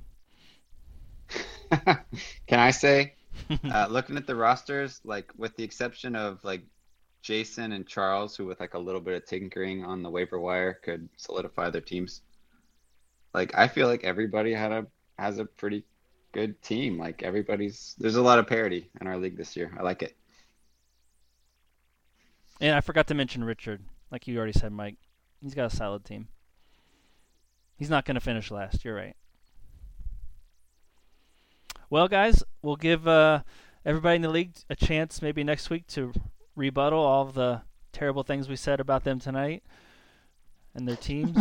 Can 2.46 2.58
I 2.58 2.70
say, 2.70 3.14
uh, 3.72 3.86
looking 3.90 4.16
at 4.16 4.26
the 4.26 4.34
rosters, 4.34 5.00
like 5.04 5.30
with 5.36 5.56
the 5.56 5.64
exception 5.64 6.16
of 6.16 6.42
like 6.42 6.62
Jason 7.22 7.72
and 7.72 7.86
Charles, 7.86 8.36
who 8.36 8.46
with 8.46 8.60
like 8.60 8.74
a 8.74 8.78
little 8.78 9.00
bit 9.00 9.14
of 9.14 9.26
tinkering 9.26 9.84
on 9.84 10.02
the 10.02 10.10
waiver 10.10 10.40
wire 10.40 10.74
could 10.74 11.08
solidify 11.16 11.70
their 11.70 11.80
teams. 11.80 12.22
Like 13.34 13.56
I 13.56 13.68
feel 13.68 13.86
like 13.86 14.04
everybody 14.04 14.52
had 14.52 14.72
a 14.72 14.86
has 15.18 15.38
a 15.38 15.44
pretty 15.44 15.84
good 16.32 16.60
team. 16.62 16.98
Like 16.98 17.22
everybody's 17.22 17.94
there's 17.98 18.16
a 18.16 18.22
lot 18.22 18.38
of 18.38 18.46
parity 18.46 18.90
in 19.00 19.06
our 19.06 19.18
league 19.18 19.36
this 19.36 19.56
year. 19.56 19.72
I 19.78 19.82
like 19.82 20.02
it. 20.02 20.16
And 22.60 22.74
I 22.74 22.80
forgot 22.80 23.06
to 23.08 23.14
mention 23.14 23.42
Richard, 23.44 23.82
like 24.10 24.26
you 24.26 24.36
already 24.36 24.52
said, 24.52 24.72
Mike. 24.72 24.96
He's 25.40 25.54
got 25.54 25.72
a 25.72 25.74
solid 25.76 26.04
team. 26.04 26.28
He's 27.76 27.88
not 27.88 28.04
going 28.04 28.16
to 28.16 28.20
finish 28.20 28.50
last. 28.50 28.84
You're 28.84 28.94
right. 28.94 29.16
Well, 31.88 32.08
guys, 32.08 32.42
we'll 32.62 32.76
give 32.76 33.08
uh, 33.08 33.42
everybody 33.84 34.16
in 34.16 34.22
the 34.22 34.28
league 34.28 34.52
a 34.68 34.76
chance 34.76 35.22
maybe 35.22 35.42
next 35.42 35.70
week 35.70 35.86
to 35.88 36.12
rebuttal 36.54 37.00
all 37.00 37.22
of 37.26 37.34
the 37.34 37.62
terrible 37.92 38.22
things 38.22 38.48
we 38.48 38.56
said 38.56 38.78
about 38.80 39.04
them 39.04 39.18
tonight 39.18 39.62
and 40.74 40.86
their 40.86 40.96
teams, 40.96 41.36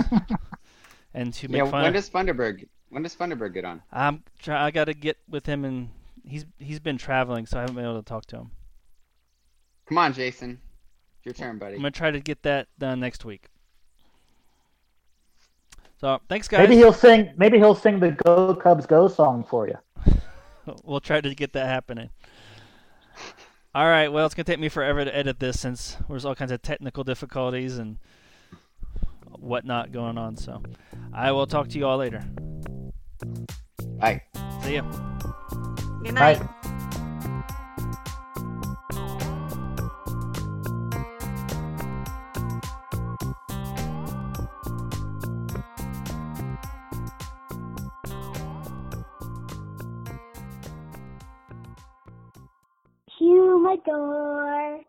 and 1.13 1.33
to 1.35 1.47
make 1.49 1.59
Yeah, 1.59 1.69
fun. 1.69 1.83
when 1.83 1.93
does 1.93 2.09
Funderburg 2.09 2.67
when 2.89 3.03
does 3.03 3.15
Funderburg 3.15 3.53
get 3.53 3.63
on? 3.65 3.83
I'm 3.91 4.23
try- 4.39 4.65
I 4.65 4.71
got 4.71 4.85
to 4.85 4.95
get 4.95 5.17
with 5.29 5.45
him, 5.45 5.63
and 5.65 5.89
he's 6.23 6.45
he's 6.57 6.79
been 6.79 6.97
traveling, 6.97 7.45
so 7.45 7.57
I 7.57 7.61
haven't 7.61 7.75
been 7.75 7.85
able 7.85 8.01
to 8.01 8.05
talk 8.09 8.25
to 8.27 8.37
him. 8.37 8.51
Come 9.87 9.99
on, 9.99 10.13
Jason. 10.13 10.59
It's 11.29 11.39
your 11.39 11.47
turn, 11.47 11.57
buddy. 11.57 11.75
I'm 11.75 11.81
gonna 11.81 11.91
try 11.91 12.11
to 12.11 12.19
get 12.19 12.43
that 12.43 12.67
done 12.77 12.99
next 12.99 13.25
week. 13.25 13.47
So 15.99 16.19
thanks, 16.29 16.47
guys. 16.47 16.59
Maybe 16.59 16.75
he'll 16.75 16.93
sing. 16.93 17.33
Maybe 17.37 17.57
he'll 17.57 17.75
sing 17.75 17.99
the 17.99 18.11
"Go 18.11 18.55
Cubs 18.55 18.85
Go" 18.85 19.07
song 19.07 19.43
for 19.43 19.67
you. 19.67 19.77
we'll 20.83 21.01
try 21.01 21.21
to 21.21 21.35
get 21.35 21.53
that 21.53 21.67
happening. 21.67 22.09
All 23.75 23.85
right. 23.85 24.07
Well, 24.07 24.25
it's 24.25 24.33
gonna 24.33 24.45
take 24.45 24.59
me 24.59 24.69
forever 24.69 25.03
to 25.05 25.15
edit 25.15 25.39
this 25.39 25.59
since 25.59 25.97
there's 26.07 26.25
all 26.25 26.35
kinds 26.35 26.51
of 26.51 26.61
technical 26.61 27.03
difficulties 27.03 27.77
and 27.77 27.97
whatnot 29.37 29.91
going 29.91 30.17
on. 30.17 30.37
So 30.37 30.61
I 31.13 31.31
will 31.31 31.47
talk 31.47 31.67
to 31.69 31.77
you 31.77 31.85
all 31.85 31.97
later. 31.97 32.23
Bye. 33.99 34.23
See 34.63 34.75
ya. 34.75 34.81
Good 36.03 36.13
night. 36.13 36.39
Bye. 36.39 36.75
Humidor. 53.69 54.81